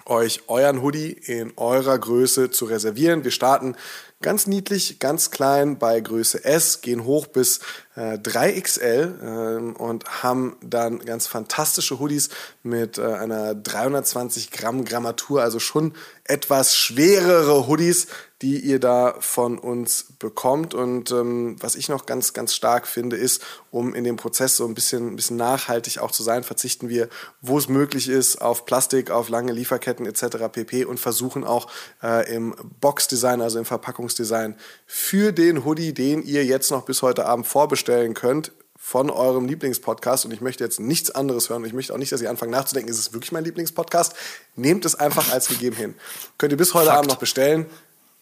euch 0.06 0.42
euren 0.48 0.82
Hoodie 0.82 1.12
in 1.14 1.54
eurer 1.56 1.98
Größe 1.98 2.52
zu 2.52 2.66
reservieren. 2.66 3.24
Wir 3.24 3.32
starten 3.32 3.76
ganz 4.22 4.46
niedlich, 4.46 5.00
ganz 5.00 5.32
klein 5.32 5.80
bei 5.80 6.02
Größe 6.02 6.44
S, 6.44 6.82
gehen 6.82 7.06
hoch 7.06 7.28
bis 7.28 7.60
äh, 7.96 8.18
3XL 8.18 9.24
ähm, 9.24 9.76
und 9.78 10.22
haben 10.22 10.58
dann 10.62 11.00
ganz 11.00 11.28
fantastische 11.28 12.00
Hoodies 12.00 12.30
mit 12.62 12.98
äh, 12.98 13.06
einer 13.06 13.56
320 13.56 14.52
Gramm 14.52 14.84
Grammatur, 14.84 15.42
also 15.42 15.60
schon 15.60 15.94
etwas 16.26 16.76
schwerere 16.76 17.68
Hoodies, 17.68 18.08
die 18.42 18.60
ihr 18.60 18.80
da 18.80 19.16
von 19.20 19.58
uns 19.58 20.14
bekommt. 20.18 20.74
Und 20.74 21.12
ähm, 21.12 21.58
was 21.60 21.76
ich 21.76 21.90
noch 21.90 22.06
ganz, 22.06 22.34
ganz 22.34 22.54
stark 22.54 22.88
finde, 22.88 23.18
ist, 23.18 23.44
um 23.70 23.94
in 23.94 24.04
dem 24.04 24.16
Prozess 24.16 24.56
so 24.56 24.66
ein 24.66 24.74
bisschen, 24.74 25.08
ein 25.08 25.16
bisschen 25.16 25.38
nachhaltig 25.38 26.00
auch 26.00 26.12
zu 26.12 26.24
sein, 26.24 26.44
verzichten 26.44 26.88
wir, 26.88 27.10
wo 27.42 27.58
es 27.58 27.68
möglich 27.68 28.08
ist, 28.08 28.42
auf 28.42 28.66
Plastik, 28.66 29.12
auf 29.12 29.30
lange 29.30 29.52
Lieferketten 29.52 30.06
etc. 30.06 30.48
pp. 30.52 30.86
und 30.86 31.00
versuchen 31.00 31.44
auch 31.44 31.70
äh, 32.02 32.34
im 32.34 32.56
Boxdesign, 32.80 33.42
also 33.42 33.60
im 33.60 33.66
Verpackungsdesign, 33.66 34.56
für 34.86 35.34
den 35.34 35.66
Hoodie, 35.66 35.94
den 35.94 36.24
ihr 36.24 36.46
jetzt 36.46 36.72
noch 36.72 36.86
bis 36.86 37.02
heute 37.02 37.26
Abend 37.26 37.46
vorbestellen 37.46 38.14
könnt, 38.14 38.54
von 38.82 39.10
eurem 39.10 39.46
Lieblingspodcast 39.46 40.24
und 40.24 40.32
ich 40.32 40.40
möchte 40.40 40.64
jetzt 40.64 40.80
nichts 40.80 41.12
anderes 41.12 41.50
hören 41.50 41.64
und 41.64 41.68
ich 41.68 41.74
möchte 41.74 41.94
auch 41.94 41.98
nicht, 41.98 42.14
dass 42.14 42.22
ihr 42.22 42.30
anfangt 42.30 42.52
nachzudenken, 42.52 42.90
ist 42.90 42.98
es 42.98 43.12
wirklich 43.12 43.34
mein 43.34 43.44
Lieblingspodcast? 43.44 44.16
Nehmt 44.56 44.86
es 44.86 44.96
einfach 44.96 45.34
als 45.34 45.50
gegeben 45.50 45.76
hin. 45.76 45.96
Könnt 46.38 46.54
ihr 46.54 46.58
bis 46.58 46.74
heute 46.74 46.86
Fakt. 46.86 46.98
Abend 46.98 47.10
noch 47.12 47.20
bestellen. 47.20 47.66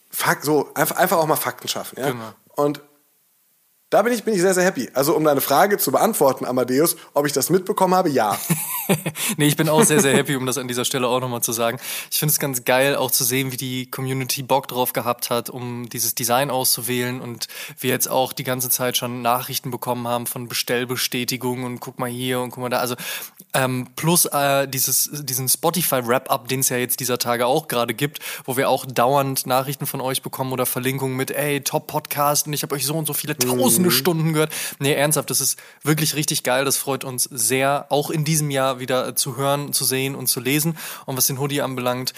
Fakt, 0.09 0.43
so, 0.43 0.73
einfach, 0.73 0.97
einfach 0.97 1.17
auch 1.17 1.27
mal 1.27 1.35
Fakten 1.35 1.67
schaffen. 1.67 1.99
Ja? 1.99 2.11
Genau. 2.11 2.33
Und 2.55 2.81
da 3.89 4.01
bin 4.01 4.11
ich, 4.11 4.25
bin 4.25 4.33
ich 4.33 4.41
sehr, 4.41 4.53
sehr 4.53 4.65
happy. 4.65 4.89
Also, 4.93 5.15
um 5.15 5.23
deine 5.23 5.39
Frage 5.39 5.77
zu 5.77 5.93
beantworten, 5.93 6.45
Amadeus, 6.45 6.97
ob 7.13 7.25
ich 7.25 7.31
das 7.31 7.49
mitbekommen 7.49 7.95
habe, 7.95 8.09
ja. 8.09 8.37
nee, 9.37 9.47
ich 9.47 9.55
bin 9.55 9.69
auch 9.69 9.83
sehr, 9.83 10.01
sehr 10.01 10.13
happy, 10.13 10.35
um 10.35 10.45
das 10.45 10.57
an 10.57 10.67
dieser 10.67 10.83
Stelle 10.83 11.07
auch 11.07 11.21
nochmal 11.21 11.41
zu 11.41 11.53
sagen. 11.53 11.79
Ich 12.11 12.19
finde 12.19 12.33
es 12.33 12.39
ganz 12.39 12.65
geil, 12.65 12.97
auch 12.97 13.11
zu 13.11 13.23
sehen, 13.23 13.53
wie 13.53 13.57
die 13.57 13.89
Community 13.89 14.43
Bock 14.43 14.67
drauf 14.67 14.91
gehabt 14.91 15.29
hat, 15.29 15.49
um 15.49 15.87
dieses 15.87 16.15
Design 16.15 16.51
auszuwählen 16.51 17.21
und 17.21 17.47
wir 17.79 17.91
jetzt 17.91 18.09
auch 18.09 18.33
die 18.33 18.43
ganze 18.43 18.69
Zeit 18.69 18.97
schon 18.97 19.21
Nachrichten 19.21 19.71
bekommen 19.71 20.05
haben 20.05 20.27
von 20.27 20.49
Bestellbestätigungen 20.49 21.65
und 21.65 21.79
guck 21.79 21.97
mal 21.97 22.09
hier 22.09 22.41
und 22.41 22.51
guck 22.51 22.63
mal 22.63 22.69
da. 22.69 22.79
Also 22.79 22.95
ähm, 23.53 23.87
plus 23.95 24.25
äh, 24.25 24.67
dieses, 24.67 25.09
diesen 25.13 25.47
Spotify-Wrap-Up, 25.47 26.49
den 26.49 26.59
es 26.59 26.69
ja 26.69 26.77
jetzt 26.77 26.99
dieser 26.99 27.17
Tage 27.17 27.45
auch 27.45 27.69
gerade 27.69 27.93
gibt, 27.93 28.19
wo 28.43 28.57
wir 28.57 28.69
auch 28.69 28.85
dauernd 28.85 29.47
Nachrichten 29.47 29.85
von 29.85 30.01
euch 30.01 30.21
bekommen 30.21 30.51
oder 30.51 30.65
Verlinkungen 30.65 31.15
mit, 31.15 31.31
ey, 31.31 31.61
Top-Podcast 31.61 32.47
und 32.47 32.53
ich 32.53 32.63
habe 32.63 32.75
euch 32.75 32.85
so 32.85 32.95
und 32.95 33.07
so 33.07 33.13
viele 33.13 33.35
tausende 33.77 33.91
Stunden 33.91 34.33
gehört. 34.33 34.53
Nee, 34.79 34.93
ernsthaft, 34.93 35.29
das 35.29 35.41
ist 35.41 35.59
wirklich 35.83 36.15
richtig 36.15 36.43
geil. 36.43 36.65
Das 36.65 36.77
freut 36.77 37.03
uns 37.03 37.23
sehr, 37.23 37.87
auch 37.89 38.09
in 38.09 38.23
diesem 38.23 38.49
Jahr 38.49 38.79
wieder 38.79 39.15
zu 39.15 39.37
hören, 39.37 39.73
zu 39.73 39.85
sehen 39.85 40.15
und 40.15 40.27
zu 40.27 40.39
lesen. 40.39 40.77
Und 41.05 41.17
was 41.17 41.27
den 41.27 41.39
Hoodie 41.39 41.61
anbelangt, 41.61 42.13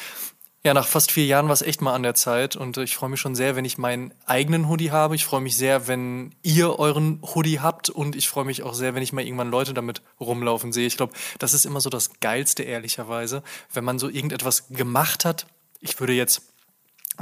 ja, 0.62 0.74
nach 0.74 0.88
fast 0.88 1.14
vier 1.14 1.26
Jahren 1.26 1.46
war 1.46 1.54
es 1.54 1.62
echt 1.62 1.82
mal 1.82 1.94
an 1.94 2.04
der 2.04 2.16
Zeit 2.16 2.58
und 2.58 2.76
äh, 2.76 2.84
ich 2.84 2.98
freue 2.98 3.10
mich 3.10 3.22
schon 3.22 3.34
sehr, 3.34 3.56
wenn 3.56 3.64
ich 3.64 3.78
meinen 3.78 4.14
eigenen 4.26 4.68
Hoodie 4.68 4.92
habe. 4.92 5.16
Ich 5.16 5.24
freue 5.24 5.40
mich 5.40 5.56
sehr, 5.56 5.88
wenn 5.88 6.36
ihr 6.44 6.78
euren 6.80 7.22
Hoodie 7.34 7.62
habt 7.62 7.90
und 7.90 8.14
ich 8.18 8.28
freue 8.28 8.44
mich 8.44 8.64
auch 8.64 8.74
sehr, 8.74 8.94
wenn 8.94 9.02
ich 9.02 9.14
mal 9.14 9.24
irgendwann 9.24 9.52
Leute 9.52 9.74
damit 9.74 10.02
rumlaufen 10.20 10.74
sehe. 10.74 10.86
Ich 10.86 10.98
glaube, 10.98 11.14
das 11.40 11.54
ist 11.54 11.66
immer 11.66 11.80
so 11.80 11.90
das 11.90 12.20
Geilste, 12.20 12.64
ehrlicherweise, 12.64 13.42
wenn 13.74 13.86
man 13.86 14.00
so 14.00 14.10
irgendetwas 14.10 14.68
gemacht 14.68 15.24
hat. 15.24 15.48
Ich 15.80 15.98
würde 16.02 16.12
jetzt 16.12 16.42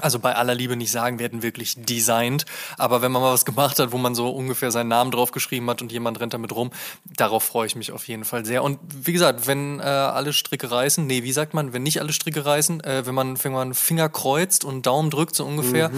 also 0.02 0.20
bei 0.20 0.36
aller 0.36 0.56
Liebe 0.56 0.76
nicht 0.76 0.92
sagen, 0.92 1.20
wir 1.20 1.26
hätten 1.26 1.44
wirklich 1.44 1.76
designt, 1.78 2.46
aber 2.78 3.02
wenn 3.02 3.12
man 3.12 3.22
mal 3.22 3.34
was 3.34 3.46
gemacht 3.46 3.80
hat, 3.80 3.92
wo 3.92 3.98
man 3.98 4.16
so 4.16 4.30
ungefähr 4.30 4.72
seinen 4.72 4.88
Namen 4.88 5.12
drauf 5.12 5.32
geschrieben 5.32 5.70
hat 5.70 5.82
und 5.82 5.92
jemand 5.92 6.20
rennt 6.20 6.34
damit 6.34 6.56
rum, 6.56 6.72
darauf 7.06 7.44
freue 7.44 7.68
ich 7.68 7.76
mich 7.76 7.92
auf 7.92 8.08
jeden 8.08 8.26
Fall 8.26 8.46
sehr. 8.46 8.64
Und 8.64 8.80
wie 8.90 9.14
gesagt, 9.14 9.48
wenn 9.48 9.80
äh, 9.80 9.84
alle 9.84 10.34
Stricke 10.34 10.72
reißen, 10.72 11.06
nee, 11.06 11.24
wie 11.24 11.32
sagt 11.32 11.54
man, 11.54 11.74
wenn 11.74 11.84
nicht 11.84 12.00
alle 12.00 12.14
Stricke 12.14 12.46
reißen, 12.46 12.84
äh, 12.84 13.06
wenn 13.06 13.16
man, 13.16 13.44
wenn 13.44 13.52
man 13.52 13.74
Finger 13.74 14.10
kreuzt 14.10 14.66
und 14.66 14.86
Daumen 14.86 15.10
drückt 15.10 15.36
so 15.36 15.46
ungefähr, 15.46 15.92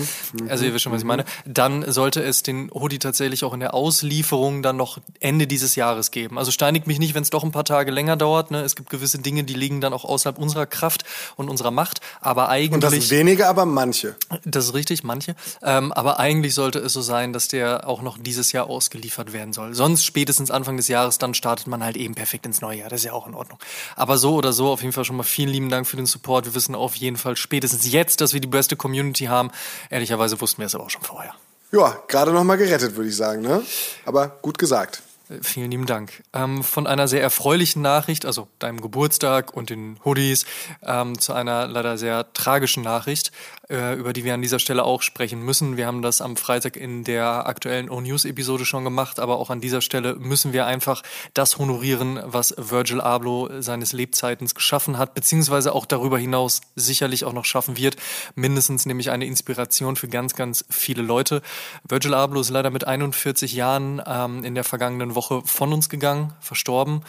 also 0.48 0.66
ihr 0.66 0.74
wisst 0.74 0.84
schon, 0.84 0.94
was 0.94 1.02
ich 1.02 1.08
meine, 1.08 1.26
dann 1.46 1.90
sollte 1.92 2.22
es 2.22 2.44
den 2.44 2.70
Hoodie 2.72 3.00
tatsächlich 3.00 3.44
auch 3.44 3.54
in 3.54 3.60
der 3.60 3.74
Auslieferung 3.74 4.62
dann 4.62 4.78
noch 4.78 5.00
Ende 5.20 5.48
dieses 5.48 5.76
Jahres 5.76 6.12
geben. 6.12 6.38
Also 6.38 6.52
steinigt 6.52 6.88
mich 6.88 7.00
nicht, 7.00 7.14
wenn 7.16 7.24
es 7.24 7.30
doch 7.30 7.44
ein 7.44 7.52
paar 7.52 7.66
Tage 7.66 7.92
länger 7.92 8.16
dauert. 8.16 8.52
Ne? 8.52 8.62
Es 8.62 8.76
gibt 8.76 8.90
gewisse 8.90 9.20
Dinge, 9.20 9.44
die 9.44 9.54
liegen 9.54 9.82
dann 9.82 9.94
auch 9.94 10.06
außerhalb 10.06 10.38
unserer 10.38 10.66
Kraft 10.66 11.04
und 11.36 11.50
unserer 11.50 11.72
Macht, 11.72 12.02
aber 12.22 12.50
eigentlich 12.50 12.72
Und 12.72 12.84
das 12.84 12.92
sind 12.92 13.10
wenige, 13.10 13.48
aber 13.48 13.66
manche. 13.90 14.16
das 14.46 14.66
ist 14.66 14.74
richtig, 14.74 15.04
manche. 15.04 15.36
Ähm, 15.62 15.92
aber 15.92 16.20
eigentlich 16.20 16.54
sollte 16.54 16.80
es 16.80 16.94
so 16.94 17.02
sein, 17.02 17.34
dass 17.34 17.48
der 17.48 17.88
auch 17.88 18.02
noch 18.02 18.18
dieses 18.18 18.52
Jahr 18.52 18.68
ausgeliefert 18.68 19.34
werden 19.34 19.54
soll. 19.54 19.74
Sonst 19.74 20.06
spätestens 20.06 20.52
Anfang 20.52 20.78
des 20.78 20.88
Jahres, 20.88 21.18
dann 21.18 21.34
startet 21.34 21.68
man 21.68 21.84
halt 21.84 21.98
eben 21.98 22.16
perfekt 22.16 22.46
ins 22.46 22.62
neue 22.62 22.80
Jahr. 22.80 22.90
Das 22.90 23.02
ist 23.02 23.06
ja 23.06 23.14
auch 23.14 23.28
in 23.28 23.34
Ordnung. 23.34 23.60
Aber 23.96 24.18
so 24.18 24.36
oder 24.36 24.54
so, 24.54 24.70
auf 24.70 24.82
jeden 24.82 24.94
Fall 24.94 25.06
schon 25.06 25.16
mal 25.16 25.24
vielen 25.24 25.50
lieben 25.50 25.70
Dank 25.70 25.88
für 25.88 25.98
den 25.98 26.06
Support. 26.06 26.46
Wir 26.46 26.56
wissen 26.56 26.76
auf 26.76 26.96
jeden 26.96 27.18
Fall 27.18 27.36
spätestens 27.36 27.92
jetzt, 27.92 28.22
dass 28.22 28.34
wir 28.34 28.42
die 28.42 28.48
beste 28.48 28.76
Community 28.76 29.26
haben. 29.26 29.52
Ehrlicherweise 29.90 30.40
wussten 30.40 30.60
wir 30.60 30.68
es 30.68 30.76
aber 30.76 30.86
auch 30.86 30.90
schon 30.90 31.04
vorher. 31.04 31.34
Ja, 31.72 32.02
gerade 32.08 32.32
noch 32.32 32.44
mal 32.44 32.58
gerettet, 32.58 32.96
würde 32.96 33.10
ich 33.10 33.16
sagen. 33.16 33.42
Ne? 33.42 33.64
Aber 34.06 34.28
gut 34.42 34.58
gesagt. 34.58 35.02
Vielen 35.44 35.70
lieben 35.70 35.86
Dank. 35.86 36.24
Ähm, 36.34 36.64
von 36.64 36.88
einer 36.88 37.08
sehr 37.08 37.22
erfreulichen 37.22 37.84
Nachricht, 37.84 38.26
also 38.26 38.48
deinem 38.58 38.82
Geburtstag 38.82 39.54
und 39.56 39.70
den 39.70 40.00
Hoodies, 40.04 40.48
ähm, 40.84 41.20
zu 41.20 41.34
einer 41.34 41.68
leider 41.68 42.00
sehr 42.00 42.34
tragischen 42.34 42.82
Nachricht, 42.82 43.32
äh, 43.70 43.94
über 43.94 44.12
die 44.12 44.24
wir 44.24 44.34
an 44.34 44.42
dieser 44.42 44.58
Stelle 44.58 44.84
auch 44.84 45.04
sprechen 45.04 45.46
müssen. 45.46 45.78
Wir 45.78 45.86
haben 45.86 46.02
das 46.02 46.22
am 46.22 46.36
Freitag 46.36 46.76
in 46.76 47.04
der 47.04 47.46
aktuellen 47.46 47.92
O-News-Episode 47.92 48.66
schon 48.66 48.84
gemacht, 48.84 49.20
aber 49.20 49.38
auch 49.38 49.52
an 49.52 49.62
dieser 49.62 49.82
Stelle 49.82 50.16
müssen 50.16 50.52
wir 50.52 50.66
einfach 50.66 51.04
das 51.36 51.60
honorieren, 51.60 52.20
was 52.26 52.56
Virgil 52.58 53.00
Abloh 53.00 53.62
seines 53.62 53.94
Lebzeitens 53.94 54.56
geschaffen 54.56 54.98
hat, 54.98 55.14
beziehungsweise 55.14 55.76
auch 55.76 55.86
darüber 55.86 56.18
hinaus 56.18 56.62
sicherlich 56.76 57.24
auch 57.24 57.34
noch 57.34 57.46
schaffen 57.46 57.78
wird. 57.78 57.98
Mindestens 58.34 58.88
nämlich 58.88 59.12
eine 59.12 59.28
Inspiration 59.28 59.96
für 59.96 60.08
ganz, 60.08 60.34
ganz 60.34 60.66
viele 60.72 61.04
Leute. 61.04 61.44
Virgil 61.88 62.16
Abloh 62.16 62.42
ist 62.42 62.50
leider 62.50 62.72
mit 62.72 62.88
41 62.88 63.54
Jahren 63.54 64.02
ähm, 64.08 64.44
in 64.44 64.56
der 64.56 64.64
vergangenen 64.64 65.14
Woche 65.14 65.19
von 65.22 65.74
uns 65.74 65.90
gegangen, 65.90 66.34
verstorben. 66.40 67.02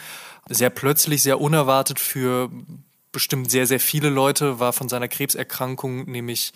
Sehr 0.49 0.69
plötzlich, 0.69 1.23
sehr 1.23 1.39
unerwartet 1.39 1.99
für 1.99 2.49
bestimmt 3.11 3.51
sehr, 3.51 3.67
sehr 3.67 3.79
viele 3.79 4.09
Leute, 4.09 4.59
war 4.59 4.73
von 4.73 4.89
seiner 4.89 5.07
Krebserkrankung 5.07 6.09
nämlich 6.09 6.53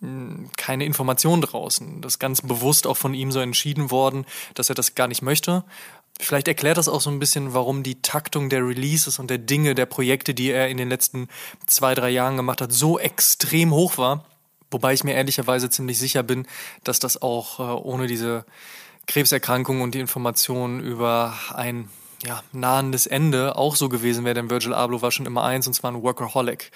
mh, 0.00 0.50
keine 0.56 0.84
Information 0.84 1.40
draußen. 1.40 2.00
Das 2.00 2.14
ist 2.14 2.18
ganz 2.18 2.42
bewusst 2.42 2.86
auch 2.86 2.96
von 2.96 3.14
ihm 3.14 3.32
so 3.32 3.40
entschieden 3.40 3.90
worden, 3.90 4.26
dass 4.54 4.68
er 4.68 4.74
das 4.74 4.94
gar 4.94 5.08
nicht 5.08 5.22
möchte. 5.22 5.64
Vielleicht 6.18 6.48
erklärt 6.48 6.78
das 6.78 6.88
auch 6.88 7.00
so 7.00 7.10
ein 7.10 7.18
bisschen, 7.18 7.52
warum 7.52 7.82
die 7.82 8.00
Taktung 8.00 8.48
der 8.48 8.66
Releases 8.66 9.18
und 9.18 9.28
der 9.28 9.38
Dinge, 9.38 9.74
der 9.74 9.86
Projekte, 9.86 10.32
die 10.32 10.50
er 10.50 10.68
in 10.68 10.78
den 10.78 10.88
letzten 10.88 11.28
zwei, 11.66 11.94
drei 11.94 12.08
Jahren 12.10 12.36
gemacht 12.36 12.62
hat, 12.62 12.72
so 12.72 12.98
extrem 12.98 13.72
hoch 13.72 13.98
war. 13.98 14.24
Wobei 14.70 14.94
ich 14.94 15.04
mir 15.04 15.14
ehrlicherweise 15.14 15.70
ziemlich 15.70 15.98
sicher 15.98 16.22
bin, 16.22 16.46
dass 16.84 16.98
das 16.98 17.20
auch 17.20 17.60
äh, 17.60 17.62
ohne 17.62 18.06
diese 18.06 18.44
Krebserkrankung 19.06 19.80
und 19.80 19.94
die 19.94 20.00
Informationen 20.00 20.80
über 20.80 21.34
ein 21.54 21.88
ja, 22.24 22.42
nahendes 22.52 23.06
Ende 23.06 23.56
auch 23.56 23.76
so 23.76 23.88
gewesen 23.88 24.24
wäre, 24.24 24.34
denn 24.34 24.50
Virgil 24.50 24.74
Abloh 24.74 25.02
war 25.02 25.10
schon 25.10 25.26
immer 25.26 25.44
eins 25.44 25.66
und 25.66 25.74
zwar 25.74 25.92
ein 25.92 26.02
Workaholic. 26.02 26.70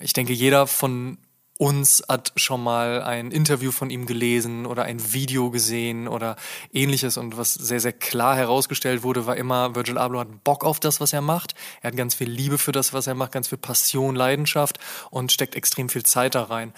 Ich 0.00 0.12
denke, 0.12 0.32
jeder 0.32 0.66
von 0.66 1.18
uns 1.60 2.02
hat 2.08 2.32
schon 2.36 2.62
mal 2.62 3.02
ein 3.02 3.30
Interview 3.30 3.70
von 3.70 3.90
ihm 3.90 4.06
gelesen 4.06 4.64
oder 4.64 4.84
ein 4.84 5.12
Video 5.12 5.50
gesehen 5.50 6.08
oder 6.08 6.36
ähnliches 6.72 7.18
und 7.18 7.36
was 7.36 7.52
sehr, 7.52 7.80
sehr 7.80 7.92
klar 7.92 8.34
herausgestellt 8.34 9.02
wurde, 9.02 9.26
war 9.26 9.36
immer, 9.36 9.74
Virgil 9.74 9.98
Abloh 9.98 10.20
hat 10.20 10.42
Bock 10.42 10.64
auf 10.64 10.80
das, 10.80 11.02
was 11.02 11.12
er 11.12 11.20
macht. 11.20 11.54
Er 11.82 11.88
hat 11.88 11.98
ganz 11.98 12.14
viel 12.14 12.30
Liebe 12.30 12.56
für 12.56 12.72
das, 12.72 12.94
was 12.94 13.06
er 13.06 13.14
macht, 13.14 13.32
ganz 13.32 13.48
viel 13.48 13.58
Passion, 13.58 14.16
Leidenschaft 14.16 14.78
und 15.10 15.32
steckt 15.32 15.54
extrem 15.54 15.90
viel 15.90 16.02
Zeit 16.02 16.34
da 16.34 16.44
rein. 16.44 16.72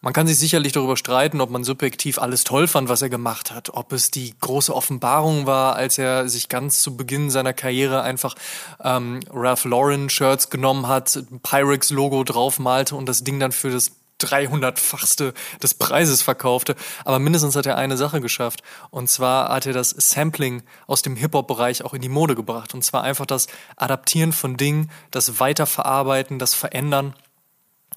Man 0.00 0.12
kann 0.12 0.28
sich 0.28 0.38
sicherlich 0.38 0.72
darüber 0.72 0.96
streiten, 0.96 1.40
ob 1.40 1.50
man 1.50 1.64
subjektiv 1.64 2.20
alles 2.20 2.44
toll 2.44 2.68
fand, 2.68 2.88
was 2.88 3.02
er 3.02 3.08
gemacht 3.08 3.50
hat. 3.50 3.70
Ob 3.74 3.92
es 3.92 4.12
die 4.12 4.32
große 4.38 4.72
Offenbarung 4.72 5.46
war, 5.46 5.74
als 5.74 5.98
er 5.98 6.28
sich 6.28 6.48
ganz 6.48 6.82
zu 6.82 6.96
Beginn 6.96 7.30
seiner 7.30 7.52
Karriere 7.52 8.02
einfach 8.02 8.36
ähm, 8.82 9.18
Ralph 9.32 9.64
Lauren 9.64 10.08
Shirts 10.08 10.50
genommen 10.50 10.86
hat, 10.86 11.20
Pyrex 11.42 11.90
Logo 11.90 12.22
draufmalte 12.22 12.94
und 12.94 13.08
das 13.08 13.24
Ding 13.24 13.40
dann 13.40 13.50
für 13.50 13.70
das 13.70 13.90
300-fachste 14.20 15.34
des 15.62 15.74
Preises 15.74 16.22
verkaufte. 16.22 16.76
Aber 17.04 17.18
mindestens 17.18 17.56
hat 17.56 17.66
er 17.66 17.76
eine 17.76 17.96
Sache 17.96 18.20
geschafft. 18.20 18.62
Und 18.90 19.08
zwar 19.10 19.48
hat 19.48 19.66
er 19.66 19.72
das 19.72 19.90
Sampling 19.90 20.62
aus 20.86 21.02
dem 21.02 21.16
Hip-Hop-Bereich 21.16 21.84
auch 21.84 21.94
in 21.94 22.02
die 22.02 22.08
Mode 22.08 22.36
gebracht. 22.36 22.72
Und 22.72 22.84
zwar 22.84 23.02
einfach 23.02 23.26
das 23.26 23.48
Adaptieren 23.76 24.32
von 24.32 24.56
Dingen, 24.56 24.90
das 25.10 25.40
Weiterverarbeiten, 25.40 26.38
das 26.38 26.54
Verändern 26.54 27.14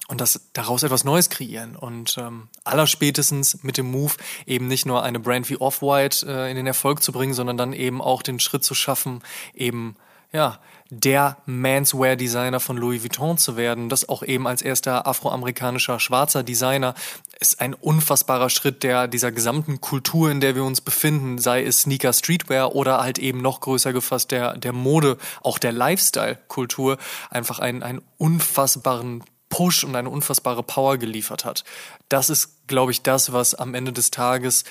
und 0.08 0.20
das 0.20 0.48
daraus 0.52 0.82
etwas 0.82 1.04
Neues 1.04 1.30
kreieren 1.30 1.76
und 1.76 2.16
ähm, 2.18 2.48
allerspätestens 2.64 3.62
mit 3.62 3.76
dem 3.76 3.90
Move 3.90 4.14
eben 4.46 4.66
nicht 4.66 4.84
nur 4.84 5.02
eine 5.02 5.20
Brand 5.20 5.48
wie 5.48 5.56
Off-White 5.56 6.26
äh, 6.26 6.50
in 6.50 6.56
den 6.56 6.66
Erfolg 6.66 7.02
zu 7.02 7.12
bringen, 7.12 7.34
sondern 7.34 7.56
dann 7.56 7.72
eben 7.72 8.02
auch 8.02 8.22
den 8.22 8.40
Schritt 8.40 8.64
zu 8.64 8.74
schaffen, 8.74 9.22
eben 9.54 9.96
ja 10.32 10.58
der 10.90 11.38
Manswear-Designer 11.46 12.60
von 12.60 12.76
Louis 12.76 13.02
Vuitton 13.02 13.38
zu 13.38 13.56
werden, 13.56 13.88
das 13.88 14.10
auch 14.10 14.22
eben 14.22 14.46
als 14.46 14.60
erster 14.60 15.06
afroamerikanischer 15.06 15.98
schwarzer 15.98 16.42
Designer 16.42 16.94
ist 17.40 17.62
ein 17.62 17.72
unfassbarer 17.72 18.50
Schritt 18.50 18.82
der 18.82 19.08
dieser 19.08 19.32
gesamten 19.32 19.80
Kultur, 19.80 20.30
in 20.30 20.42
der 20.42 20.54
wir 20.54 20.64
uns 20.64 20.82
befinden, 20.82 21.38
sei 21.38 21.64
es 21.64 21.82
Sneaker 21.82 22.12
Streetwear 22.12 22.74
oder 22.74 23.00
halt 23.00 23.18
eben 23.18 23.40
noch 23.40 23.60
größer 23.60 23.94
gefasst 23.94 24.32
der 24.32 24.58
der 24.58 24.72
Mode, 24.72 25.16
auch 25.42 25.58
der 25.58 25.72
Lifestyle-Kultur, 25.72 26.98
einfach 27.30 27.58
einen 27.58 27.82
einen 27.82 28.02
unfassbaren 28.18 29.24
Push 29.52 29.84
und 29.84 29.94
eine 29.94 30.08
unfassbare 30.08 30.62
Power 30.62 30.96
geliefert 30.96 31.44
hat. 31.44 31.62
Das 32.08 32.30
ist, 32.30 32.66
glaube 32.68 32.90
ich, 32.90 33.02
das, 33.02 33.34
was 33.34 33.54
am 33.54 33.74
Ende 33.74 33.92
des 33.92 34.10
Tages 34.10 34.64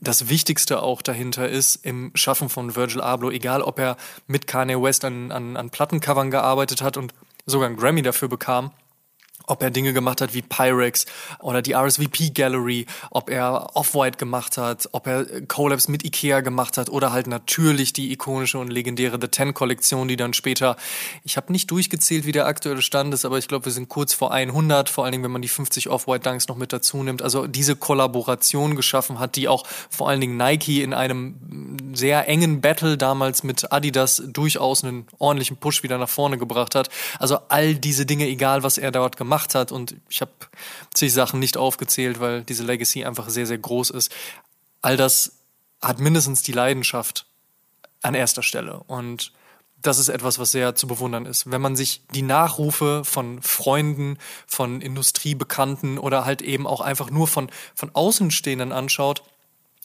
das 0.00 0.30
Wichtigste 0.30 0.82
auch 0.82 1.02
dahinter 1.02 1.50
ist 1.50 1.76
im 1.84 2.12
Schaffen 2.14 2.48
von 2.48 2.74
Virgil 2.74 3.02
Abloh, 3.02 3.30
egal 3.30 3.60
ob 3.60 3.78
er 3.78 3.98
mit 4.26 4.46
Kanye 4.46 4.80
West 4.82 5.04
an, 5.04 5.30
an, 5.30 5.58
an 5.58 5.68
Plattencovern 5.68 6.30
gearbeitet 6.30 6.80
hat 6.80 6.96
und 6.96 7.12
sogar 7.44 7.68
einen 7.68 7.76
Grammy 7.76 8.00
dafür 8.00 8.28
bekam, 8.28 8.72
ob 9.52 9.62
er 9.62 9.70
Dinge 9.70 9.92
gemacht 9.92 10.22
hat 10.22 10.32
wie 10.32 10.40
Pyrex 10.40 11.04
oder 11.40 11.60
die 11.60 11.74
RSVP 11.74 12.30
Gallery, 12.30 12.86
ob 13.10 13.28
er 13.28 13.76
Off-White 13.76 14.16
gemacht 14.16 14.56
hat, 14.56 14.88
ob 14.92 15.06
er 15.06 15.26
Collabs 15.46 15.88
mit 15.88 16.06
Ikea 16.06 16.40
gemacht 16.40 16.78
hat 16.78 16.88
oder 16.88 17.12
halt 17.12 17.26
natürlich 17.26 17.92
die 17.92 18.12
ikonische 18.12 18.58
und 18.58 18.68
legendäre 18.68 19.18
The 19.20 19.28
Ten 19.28 19.52
Kollektion, 19.52 20.08
die 20.08 20.16
dann 20.16 20.32
später, 20.32 20.76
ich 21.22 21.36
habe 21.36 21.52
nicht 21.52 21.70
durchgezählt, 21.70 22.24
wie 22.24 22.32
der 22.32 22.46
aktuelle 22.46 22.80
Stand 22.80 23.12
ist, 23.12 23.26
aber 23.26 23.36
ich 23.36 23.46
glaube, 23.46 23.66
wir 23.66 23.72
sind 23.72 23.90
kurz 23.90 24.14
vor 24.14 24.32
100, 24.32 24.88
vor 24.88 25.04
allen 25.04 25.12
Dingen, 25.12 25.24
wenn 25.24 25.32
man 25.32 25.42
die 25.42 25.48
50 25.48 25.90
Off-White 25.90 26.30
Dunks 26.30 26.48
noch 26.48 26.56
mit 26.56 26.72
dazu 26.72 27.02
nimmt. 27.02 27.20
Also 27.20 27.46
diese 27.46 27.76
Kollaboration 27.76 28.74
geschaffen 28.74 29.18
hat, 29.18 29.36
die 29.36 29.48
auch 29.48 29.66
vor 29.90 30.08
allen 30.08 30.22
Dingen 30.22 30.38
Nike 30.38 30.82
in 30.82 30.94
einem 30.94 31.76
sehr 31.92 32.26
engen 32.26 32.62
Battle 32.62 32.96
damals 32.96 33.42
mit 33.42 33.70
Adidas 33.70 34.22
durchaus 34.26 34.82
einen 34.82 35.06
ordentlichen 35.18 35.58
Push 35.58 35.82
wieder 35.82 35.98
nach 35.98 36.08
vorne 36.08 36.38
gebracht 36.38 36.74
hat. 36.74 36.88
Also 37.18 37.38
all 37.50 37.74
diese 37.74 38.06
Dinge, 38.06 38.26
egal 38.26 38.62
was 38.62 38.78
er 38.78 38.90
dort 38.92 39.18
gemacht 39.18 39.41
hat 39.54 39.72
und 39.72 39.96
ich 40.08 40.20
habe 40.20 40.32
zig 40.94 41.12
Sachen 41.12 41.40
nicht 41.40 41.56
aufgezählt, 41.56 42.20
weil 42.20 42.42
diese 42.42 42.64
Legacy 42.64 43.04
einfach 43.04 43.28
sehr, 43.28 43.46
sehr 43.46 43.58
groß 43.58 43.90
ist. 43.90 44.12
All 44.80 44.96
das 44.96 45.38
hat 45.80 45.98
mindestens 45.98 46.42
die 46.42 46.52
Leidenschaft 46.52 47.26
an 48.02 48.14
erster 48.14 48.42
Stelle 48.42 48.82
und 48.86 49.32
das 49.82 49.98
ist 49.98 50.08
etwas, 50.08 50.38
was 50.38 50.52
sehr 50.52 50.74
zu 50.74 50.86
bewundern 50.86 51.26
ist. 51.26 51.50
Wenn 51.50 51.60
man 51.60 51.76
sich 51.76 52.02
die 52.14 52.22
Nachrufe 52.22 53.02
von 53.04 53.42
Freunden, 53.42 54.16
von 54.46 54.80
Industriebekannten 54.80 55.98
oder 55.98 56.24
halt 56.24 56.40
eben 56.40 56.66
auch 56.66 56.80
einfach 56.80 57.10
nur 57.10 57.26
von, 57.26 57.50
von 57.74 57.90
Außenstehenden 57.92 58.72
anschaut, 58.72 59.22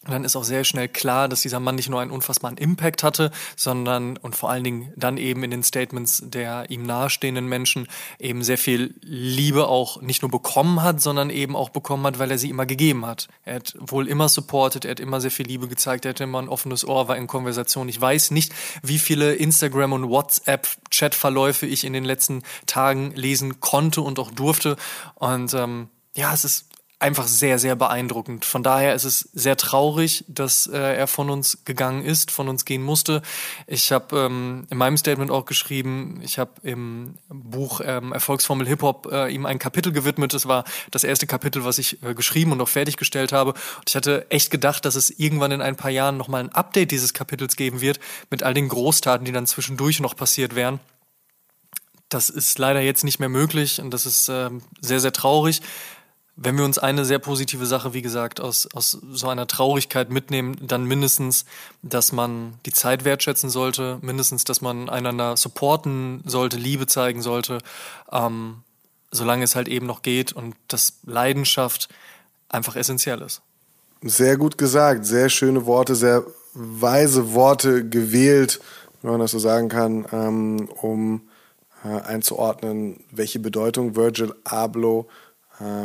und 0.08 0.14
dann 0.14 0.24
ist 0.24 0.36
auch 0.36 0.44
sehr 0.44 0.64
schnell 0.64 0.88
klar, 0.88 1.28
dass 1.28 1.42
dieser 1.42 1.60
Mann 1.60 1.76
nicht 1.76 1.90
nur 1.90 2.00
einen 2.00 2.12
unfassbaren 2.12 2.58
Impact 2.58 3.04
hatte, 3.04 3.32
sondern 3.58 4.16
und 4.18 4.36
vor 4.36 4.50
allen 4.50 4.64
Dingen 4.64 4.94
dann 4.96 5.18
eben 5.18 5.44
in 5.44 5.52
den 5.52 5.64
Statements 5.64 6.24
der 6.26 6.70
ihm 6.70 6.84
nahestehenden 6.84 7.48
Menschen 7.48 7.88
eben 8.18 8.44
sehr 8.44 8.58
viel 8.58 8.96
Liebe 9.02 9.68
auch 9.68 10.02
nicht 10.02 10.22
nur 10.22 10.32
bekommen 10.32 10.82
hat, 10.82 11.02
sondern 11.02 11.30
eben 11.30 11.56
auch 11.56 11.70
bekommen 11.70 12.06
hat, 12.06 12.20
weil 12.20 12.32
er 12.32 12.38
sie 12.38 12.50
immer 12.50 12.66
gegeben 12.66 13.06
hat. 13.06 13.28
Er 13.44 13.56
hat 13.56 13.76
wohl 13.80 14.08
immer 14.08 14.30
supported, 14.30 14.86
er 14.86 14.92
hat 14.92 15.00
immer 15.02 15.20
sehr 15.20 15.32
viel 15.32 15.46
Liebe 15.46 15.68
gezeigt, 15.68 16.06
er 16.06 16.10
hatte 16.10 16.24
immer 16.24 16.42
ein 16.42 16.50
offenes 16.50 16.88
Ohr, 16.88 17.08
war 17.10 17.18
in 17.18 17.28
Konversation. 17.28 17.90
Ich 17.90 18.00
weiß 18.00 18.32
nicht, 18.32 18.54
wie 18.82 19.00
viele 19.00 19.36
Instagram- 19.36 19.94
und 19.94 20.10
WhatsApp-Chat-Verläufe 20.10 21.66
ich 21.66 21.84
in 21.84 21.92
den 21.94 22.06
letzten 22.06 22.44
Tagen 22.66 23.12
lesen 23.12 23.60
konnte 23.60 24.02
und 24.02 24.20
auch 24.20 24.32
durfte. 24.32 24.78
Und 25.16 25.54
ähm, 25.54 25.90
ja, 26.16 26.34
es 26.34 26.44
ist 26.46 26.67
einfach 27.00 27.28
sehr, 27.28 27.60
sehr 27.60 27.76
beeindruckend. 27.76 28.44
Von 28.44 28.64
daher 28.64 28.96
ist 28.96 29.04
es 29.04 29.30
sehr 29.34 29.56
traurig, 29.56 30.26
dass 30.28 30.66
äh, 30.66 30.78
er 30.78 31.08
von 31.08 31.30
uns 31.30 31.64
gegangen 31.64 32.04
ist, 32.04 32.32
von 32.32 32.50
uns 32.50 32.66
gehen 32.66 32.82
musste. 32.82 33.22
Ich 33.68 33.92
habe 33.92 34.18
ähm, 34.18 34.66
in 34.72 34.78
meinem 34.78 34.98
Statement 34.98 35.30
auch 35.30 35.46
geschrieben, 35.46 36.20
ich 36.24 36.40
habe 36.40 36.52
im 36.64 37.16
Buch 37.30 37.82
ähm, 37.84 38.14
Erfolgsformel 38.14 38.68
Hip 38.68 38.82
Hop 38.82 39.10
äh, 39.12 39.32
ihm 39.32 39.46
ein 39.46 39.60
Kapitel 39.60 39.92
gewidmet. 39.94 40.34
Das 40.34 40.48
war 40.48 40.64
das 40.90 41.04
erste 41.04 41.28
Kapitel, 41.28 41.64
was 41.64 41.78
ich 41.78 42.02
äh, 42.02 42.16
geschrieben 42.16 42.52
und 42.52 42.62
auch 42.62 42.70
fertiggestellt 42.70 43.32
habe. 43.32 43.52
Und 43.52 43.90
ich 43.90 43.96
hatte 43.96 44.26
echt 44.32 44.50
gedacht, 44.50 44.84
dass 44.84 44.96
es 44.96 45.12
irgendwann 45.12 45.52
in 45.52 45.62
ein 45.62 45.76
paar 45.76 45.92
Jahren 45.92 46.18
nochmal 46.18 46.44
ein 46.44 46.52
Update 46.52 46.90
dieses 46.90 47.14
Kapitels 47.14 47.56
geben 47.56 47.80
wird 47.80 48.00
mit 48.32 48.42
all 48.42 48.56
den 48.56 48.70
Großtaten, 48.70 49.24
die 49.24 49.32
dann 49.32 49.46
zwischendurch 49.46 50.00
noch 50.00 50.16
passiert 50.16 50.56
wären. 50.56 50.80
Das 52.10 52.30
ist 52.30 52.58
leider 52.58 52.80
jetzt 52.80 53.04
nicht 53.04 53.20
mehr 53.20 53.30
möglich 53.30 53.82
und 53.82 53.92
das 53.92 54.06
ist 54.06 54.30
äh, 54.30 54.50
sehr, 54.82 55.00
sehr 55.00 55.12
traurig. 55.12 55.62
Wenn 56.40 56.56
wir 56.56 56.66
uns 56.66 56.78
eine 56.78 57.04
sehr 57.04 57.18
positive 57.18 57.66
Sache, 57.66 57.96
wie 57.96 58.04
gesagt, 58.04 58.40
aus, 58.40 58.68
aus 58.74 59.00
so 59.12 59.28
einer 59.28 59.48
Traurigkeit 59.48 60.12
mitnehmen, 60.12 60.56
dann 60.62 60.86
mindestens, 60.86 61.46
dass 61.82 62.12
man 62.12 62.54
die 62.68 62.72
Zeit 62.72 63.06
wertschätzen 63.06 63.50
sollte, 63.50 63.98
mindestens, 64.02 64.44
dass 64.44 64.62
man 64.62 64.88
einander 64.88 65.36
supporten 65.36 66.22
sollte, 66.26 66.58
Liebe 66.58 66.86
zeigen 66.86 67.24
sollte, 67.24 67.58
ähm, 68.12 68.58
solange 69.10 69.44
es 69.44 69.56
halt 69.56 69.68
eben 69.68 69.88
noch 69.88 70.04
geht 70.04 70.32
und 70.32 70.56
dass 70.68 71.00
Leidenschaft 71.06 71.90
einfach 72.50 72.76
essentiell 72.76 73.22
ist. 73.22 73.42
Sehr 74.04 74.38
gut 74.38 74.60
gesagt, 74.60 75.08
sehr 75.08 75.30
schöne 75.30 75.66
Worte, 75.66 75.96
sehr 75.96 76.24
weise 76.54 77.34
Worte 77.34 77.88
gewählt, 77.88 78.60
wenn 79.02 79.12
man 79.12 79.20
das 79.20 79.32
so 79.32 79.40
sagen 79.40 79.70
kann, 79.70 80.06
ähm, 80.12 80.70
um 80.82 81.22
äh, 81.84 82.02
einzuordnen, 82.02 83.04
welche 83.12 83.40
Bedeutung 83.40 83.96
Virgil 83.96 84.34
Abloh 84.44 85.08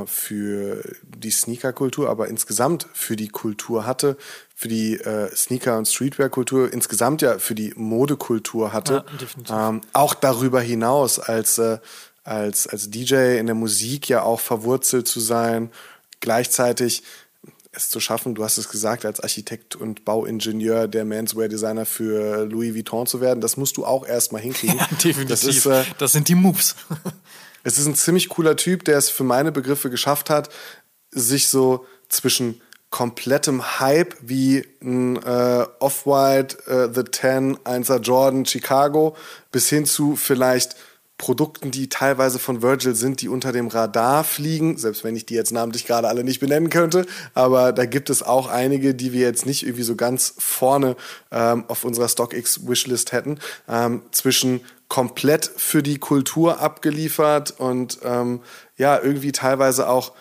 für 0.06 0.82
die 1.02 1.30
Sneaker-Kultur, 1.30 2.10
aber 2.10 2.28
insgesamt 2.28 2.86
für 2.92 3.16
die 3.16 3.28
Kultur 3.28 3.86
hatte, 3.86 4.18
für 4.54 4.68
die 4.68 4.94
äh, 5.00 5.34
Sneaker- 5.34 5.78
und 5.78 5.88
Streetwear-Kultur, 5.88 6.72
insgesamt 6.72 7.22
ja 7.22 7.38
für 7.38 7.54
die 7.54 7.72
Modekultur 7.74 8.72
hatte. 8.72 9.04
Ja, 9.48 9.70
ähm, 9.70 9.80
auch 9.92 10.14
darüber 10.14 10.60
hinaus 10.60 11.18
als, 11.18 11.58
äh, 11.58 11.78
als, 12.22 12.66
als 12.66 12.90
DJ 12.90 13.38
in 13.38 13.46
der 13.46 13.54
Musik 13.54 14.08
ja 14.08 14.22
auch 14.22 14.40
verwurzelt 14.40 15.08
zu 15.08 15.20
sein, 15.20 15.70
gleichzeitig 16.20 17.02
es 17.72 17.88
zu 17.88 18.00
schaffen, 18.00 18.34
du 18.34 18.44
hast 18.44 18.58
es 18.58 18.68
gesagt, 18.68 19.06
als 19.06 19.20
Architekt 19.20 19.76
und 19.76 20.04
Bauingenieur 20.04 20.88
der 20.88 21.06
Manswear-Designer 21.06 21.86
für 21.86 22.44
Louis 22.44 22.74
Vuitton 22.74 23.06
zu 23.06 23.22
werden, 23.22 23.40
das 23.40 23.56
musst 23.56 23.78
du 23.78 23.86
auch 23.86 24.06
erstmal 24.06 24.42
hinkriegen. 24.42 24.76
Ja, 24.78 24.86
definitiv. 25.02 25.28
Das, 25.28 25.44
ist, 25.44 25.66
äh, 25.66 25.84
das 25.98 26.12
sind 26.12 26.28
die 26.28 26.34
Moves. 26.34 26.76
Es 27.64 27.78
ist 27.78 27.86
ein 27.86 27.94
ziemlich 27.94 28.28
cooler 28.28 28.56
Typ, 28.56 28.84
der 28.84 28.98
es 28.98 29.10
für 29.10 29.24
meine 29.24 29.52
Begriffe 29.52 29.90
geschafft 29.90 30.30
hat, 30.30 30.50
sich 31.10 31.48
so 31.48 31.86
zwischen 32.08 32.60
komplettem 32.90 33.80
Hype 33.80 34.14
wie 34.20 34.66
ein 34.82 35.16
äh, 35.16 35.66
Off-White, 35.80 36.58
äh, 36.66 36.94
The 36.94 37.04
Ten, 37.04 37.56
1er 37.58 38.00
Jordan, 38.00 38.44
Chicago, 38.44 39.16
bis 39.50 39.68
hin 39.68 39.86
zu 39.86 40.14
vielleicht 40.16 40.76
Produkten, 41.22 41.70
die 41.70 41.88
teilweise 41.88 42.40
von 42.40 42.62
Virgil 42.62 42.96
sind, 42.96 43.22
die 43.22 43.28
unter 43.28 43.52
dem 43.52 43.68
Radar 43.68 44.24
fliegen, 44.24 44.76
selbst 44.76 45.04
wenn 45.04 45.14
ich 45.14 45.24
die 45.24 45.34
jetzt 45.34 45.52
namentlich 45.52 45.86
gerade 45.86 46.08
alle 46.08 46.24
nicht 46.24 46.40
benennen 46.40 46.68
könnte, 46.68 47.06
aber 47.32 47.72
da 47.72 47.86
gibt 47.86 48.10
es 48.10 48.24
auch 48.24 48.48
einige, 48.48 48.94
die 48.94 49.12
wir 49.12 49.20
jetzt 49.20 49.46
nicht 49.46 49.62
irgendwie 49.62 49.84
so 49.84 49.94
ganz 49.94 50.34
vorne 50.38 50.96
ähm, 51.30 51.64
auf 51.68 51.84
unserer 51.84 52.08
StockX 52.08 52.66
Wishlist 52.66 53.12
hätten, 53.12 53.38
ähm, 53.68 54.02
zwischen 54.10 54.62
komplett 54.92 55.50
für 55.56 55.82
die 55.82 55.96
Kultur 55.96 56.60
abgeliefert 56.60 57.58
und 57.58 58.00
ähm, 58.04 58.42
ja, 58.76 59.00
irgendwie 59.02 59.32
teilweise 59.32 59.88
auch 59.88 60.12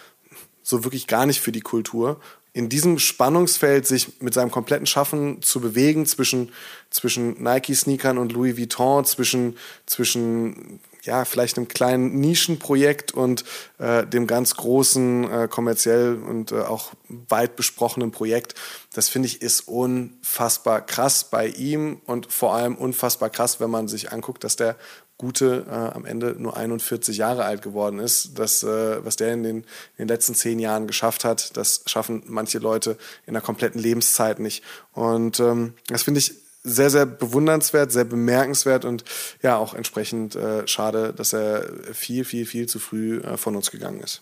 so 0.63 0.85
wirklich 0.85 1.07
gar 1.07 1.25
nicht 1.25 1.41
für 1.41 1.51
die 1.51 1.59
Kultur. 1.59 2.21
In 2.53 2.69
diesem 2.69 2.97
Spannungsfeld 2.97 3.85
sich 3.85 4.21
mit 4.21 4.33
seinem 4.33 4.49
kompletten 4.49 4.87
Schaffen 4.87 5.41
zu 5.41 5.59
bewegen 5.59 6.05
zwischen, 6.05 6.53
zwischen 6.89 7.43
Nike-Sneakern 7.43 8.17
und 8.17 8.31
Louis 8.31 8.57
Vuitton, 8.57 9.03
zwischen, 9.03 9.57
zwischen 9.85 10.79
ja, 11.03 11.25
vielleicht 11.25 11.57
einem 11.57 11.67
kleinen 11.67 12.19
Nischenprojekt 12.19 13.13
und 13.13 13.43
äh, 13.79 14.05
dem 14.05 14.27
ganz 14.27 14.55
großen 14.55 15.31
äh, 15.31 15.47
kommerziell 15.49 16.15
und 16.15 16.51
äh, 16.51 16.61
auch 16.61 16.91
weit 17.07 17.55
besprochenen 17.55 18.11
Projekt. 18.11 18.55
Das 18.93 19.09
finde 19.09 19.27
ich 19.27 19.41
ist 19.41 19.67
unfassbar 19.67 20.85
krass 20.85 21.29
bei 21.29 21.47
ihm 21.47 22.01
und 22.05 22.31
vor 22.31 22.53
allem 22.53 22.75
unfassbar 22.75 23.29
krass, 23.29 23.59
wenn 23.59 23.69
man 23.69 23.87
sich 23.87 24.11
anguckt, 24.11 24.43
dass 24.43 24.55
der 24.55 24.75
Gute 25.21 25.67
äh, 25.69 25.73
am 25.95 26.05
Ende 26.05 26.35
nur 26.39 26.57
41 26.57 27.15
Jahre 27.15 27.45
alt 27.45 27.61
geworden 27.61 27.99
ist. 27.99 28.39
Das, 28.39 28.63
äh, 28.63 29.05
was 29.05 29.17
der 29.17 29.33
in 29.33 29.43
den, 29.43 29.57
in 29.57 29.65
den 29.99 30.07
letzten 30.07 30.33
zehn 30.33 30.57
Jahren 30.57 30.87
geschafft 30.87 31.25
hat, 31.25 31.55
das 31.55 31.83
schaffen 31.85 32.23
manche 32.25 32.57
Leute 32.57 32.97
in 33.27 33.33
der 33.33 33.43
kompletten 33.43 33.79
Lebenszeit 33.79 34.39
nicht. 34.39 34.63
Und 34.93 35.39
ähm, 35.39 35.75
das 35.89 36.01
finde 36.01 36.21
ich 36.21 36.40
sehr, 36.63 36.89
sehr 36.89 37.05
bewundernswert, 37.05 37.91
sehr 37.91 38.03
bemerkenswert 38.03 38.85
und 38.85 39.03
ja, 39.41 39.57
auch 39.57 39.73
entsprechend 39.73 40.35
äh, 40.35 40.67
schade, 40.67 41.13
dass 41.15 41.33
er 41.33 41.65
viel, 41.93 42.23
viel, 42.23 42.45
viel 42.45 42.67
zu 42.67 42.79
früh 42.79 43.19
äh, 43.19 43.37
von 43.37 43.55
uns 43.55 43.71
gegangen 43.71 43.99
ist. 44.01 44.21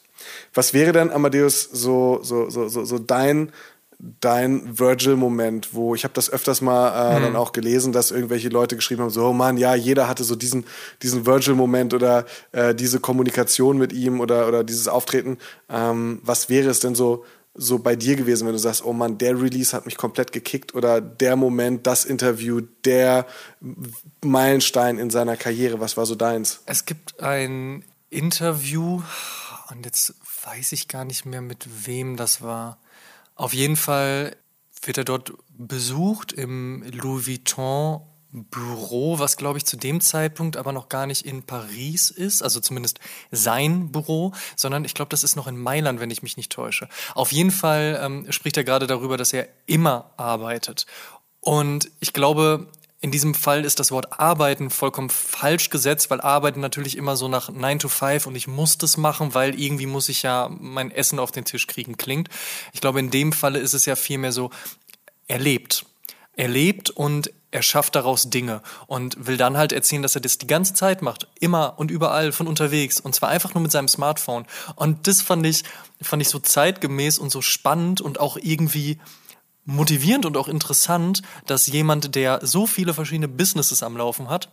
Was 0.53 0.73
wäre 0.73 0.91
denn, 0.91 1.11
Amadeus, 1.11 1.63
so, 1.63 2.19
so, 2.23 2.49
so, 2.49 2.67
so, 2.69 2.85
so 2.85 2.99
dein, 2.99 3.51
dein 4.21 4.79
Virgil-Moment, 4.79 5.73
wo 5.73 5.93
ich 5.93 6.05
habe 6.05 6.13
das 6.13 6.31
öfters 6.31 6.61
mal 6.61 7.15
äh, 7.15 7.19
mhm. 7.19 7.23
dann 7.23 7.35
auch 7.35 7.51
gelesen, 7.51 7.91
dass 7.91 8.11
irgendwelche 8.11 8.47
Leute 8.47 8.77
geschrieben 8.77 9.01
haben, 9.01 9.09
so, 9.09 9.25
oh 9.25 9.33
Mann, 9.33 9.57
ja, 9.57 9.75
jeder 9.75 10.07
hatte 10.07 10.23
so 10.23 10.35
diesen, 10.35 10.65
diesen 11.03 11.25
Virgil-Moment 11.25 11.93
oder 11.93 12.25
äh, 12.53 12.73
diese 12.73 13.01
Kommunikation 13.01 13.77
mit 13.77 13.91
ihm 13.91 14.21
oder, 14.21 14.47
oder 14.47 14.63
dieses 14.63 14.87
Auftreten. 14.87 15.37
Ähm, 15.69 16.19
was 16.23 16.49
wäre 16.49 16.69
es 16.69 16.79
denn 16.79 16.95
so, 16.95 17.25
so 17.59 17.77
bei 17.77 17.95
dir 17.95 18.15
gewesen, 18.15 18.47
wenn 18.47 18.53
du 18.53 18.59
sagst, 18.59 18.85
oh 18.85 18.93
Mann, 18.93 19.17
der 19.17 19.39
Release 19.39 19.75
hat 19.75 19.85
mich 19.85 19.97
komplett 19.97 20.31
gekickt 20.31 20.73
oder 20.73 21.01
der 21.01 21.35
Moment, 21.35 21.85
das 21.85 22.05
Interview, 22.05 22.61
der 22.85 23.27
Meilenstein 24.23 24.97
in 24.97 25.09
seiner 25.09 25.35
Karriere, 25.35 25.79
was 25.79 25.97
war 25.97 26.05
so 26.05 26.15
deins? 26.15 26.61
Es 26.65 26.85
gibt 26.85 27.19
ein 27.19 27.83
Interview 28.09 29.01
und 29.69 29.85
jetzt 29.85 30.15
weiß 30.45 30.71
ich 30.71 30.87
gar 30.87 31.03
nicht 31.03 31.25
mehr, 31.25 31.41
mit 31.41 31.67
wem 31.85 32.15
das 32.15 32.41
war. 32.41 32.79
Auf 33.35 33.53
jeden 33.53 33.75
Fall 33.75 34.35
wird 34.81 34.97
er 34.97 35.03
dort 35.03 35.33
besucht 35.49 36.31
im 36.31 36.83
Louis 36.83 37.27
Vuitton 37.27 38.01
Büro, 38.31 39.17
was 39.17 39.37
glaube 39.37 39.57
ich 39.57 39.65
zu 39.65 39.75
dem 39.75 40.01
Zeitpunkt 40.01 40.55
aber 40.55 40.71
noch 40.71 40.89
gar 40.89 41.07
nicht 41.07 41.25
in 41.25 41.43
Paris 41.43 42.11
ist, 42.11 42.43
also 42.43 42.59
zumindest 42.59 42.99
sein 43.31 43.91
Büro, 43.91 44.33
sondern 44.55 44.85
ich 44.85 44.93
glaube, 44.93 45.09
das 45.09 45.23
ist 45.23 45.35
noch 45.35 45.47
in 45.47 45.57
Mailand, 45.57 45.99
wenn 45.99 46.11
ich 46.11 46.21
mich 46.21 46.37
nicht 46.37 46.51
täusche. 46.51 46.89
Auf 47.15 47.31
jeden 47.31 47.51
Fall 47.51 47.99
ähm, 48.01 48.31
spricht 48.31 48.57
er 48.57 48.63
gerade 48.63 48.85
darüber, 48.85 49.17
dass 49.17 49.33
er 49.33 49.47
immer 49.65 50.11
arbeitet. 50.17 50.85
Und 51.39 51.89
ich 51.99 52.13
glaube, 52.13 52.67
in 53.01 53.11
diesem 53.11 53.33
Fall 53.33 53.63
ist 53.63 53.79
das 53.79 53.91
Wort 53.91 54.19
arbeiten 54.19 54.69
vollkommen 54.69 55.09
falsch 55.09 55.69
gesetzt, 55.69 56.09
weil 56.09 56.19
arbeiten 56.19 56.59
natürlich 56.59 56.97
immer 56.97 57.15
so 57.15 57.29
nach 57.29 57.49
9 57.49 57.79
to 57.79 57.87
5 57.87 58.27
und 58.27 58.35
ich 58.35 58.47
muss 58.47 58.77
das 58.77 58.97
machen, 58.97 59.33
weil 59.33 59.59
irgendwie 59.59 59.85
muss 59.85 60.09
ich 60.09 60.21
ja 60.21 60.49
mein 60.59 60.91
Essen 60.91 61.17
auf 61.17 61.31
den 61.31 61.45
Tisch 61.45 61.65
kriegen 61.65 61.95
klingt. 61.95 62.29
Ich 62.73 62.81
glaube, 62.81 62.99
in 62.99 63.09
dem 63.09 63.31
Falle 63.31 63.59
ist 63.59 63.73
es 63.73 63.85
ja 63.85 63.95
vielmehr 63.95 64.33
so, 64.33 64.51
er 65.27 65.39
lebt. 65.39 65.85
Er 66.35 66.49
lebt 66.49 66.89
und 66.89 67.31
er 67.51 67.61
schafft 67.61 67.95
daraus 67.95 68.29
Dinge 68.29 68.61
und 68.87 69.27
will 69.27 69.37
dann 69.37 69.57
halt 69.57 69.71
erzählen, 69.71 70.01
dass 70.01 70.15
er 70.15 70.21
das 70.21 70.37
die 70.37 70.47
ganze 70.47 70.73
Zeit 70.73 71.01
macht, 71.01 71.27
immer 71.39 71.73
und 71.77 71.91
überall 71.91 72.31
von 72.31 72.47
unterwegs 72.47 72.99
und 72.99 73.15
zwar 73.15 73.29
einfach 73.29 73.53
nur 73.53 73.63
mit 73.63 73.71
seinem 73.71 73.87
Smartphone. 73.87 74.45
Und 74.75 75.07
das 75.07 75.21
fand 75.21 75.45
ich, 75.45 75.63
fand 76.01 76.21
ich 76.21 76.29
so 76.29 76.39
zeitgemäß 76.39 77.17
und 77.17 77.31
so 77.31 77.41
spannend 77.41 78.01
und 78.01 78.19
auch 78.19 78.37
irgendwie 78.37 78.99
motivierend 79.65 80.25
und 80.25 80.37
auch 80.37 80.47
interessant, 80.47 81.21
dass 81.45 81.67
jemand, 81.67 82.15
der 82.15 82.39
so 82.45 82.67
viele 82.67 82.93
verschiedene 82.93 83.27
Businesses 83.27 83.83
am 83.83 83.97
Laufen 83.97 84.29
hat, 84.29 84.49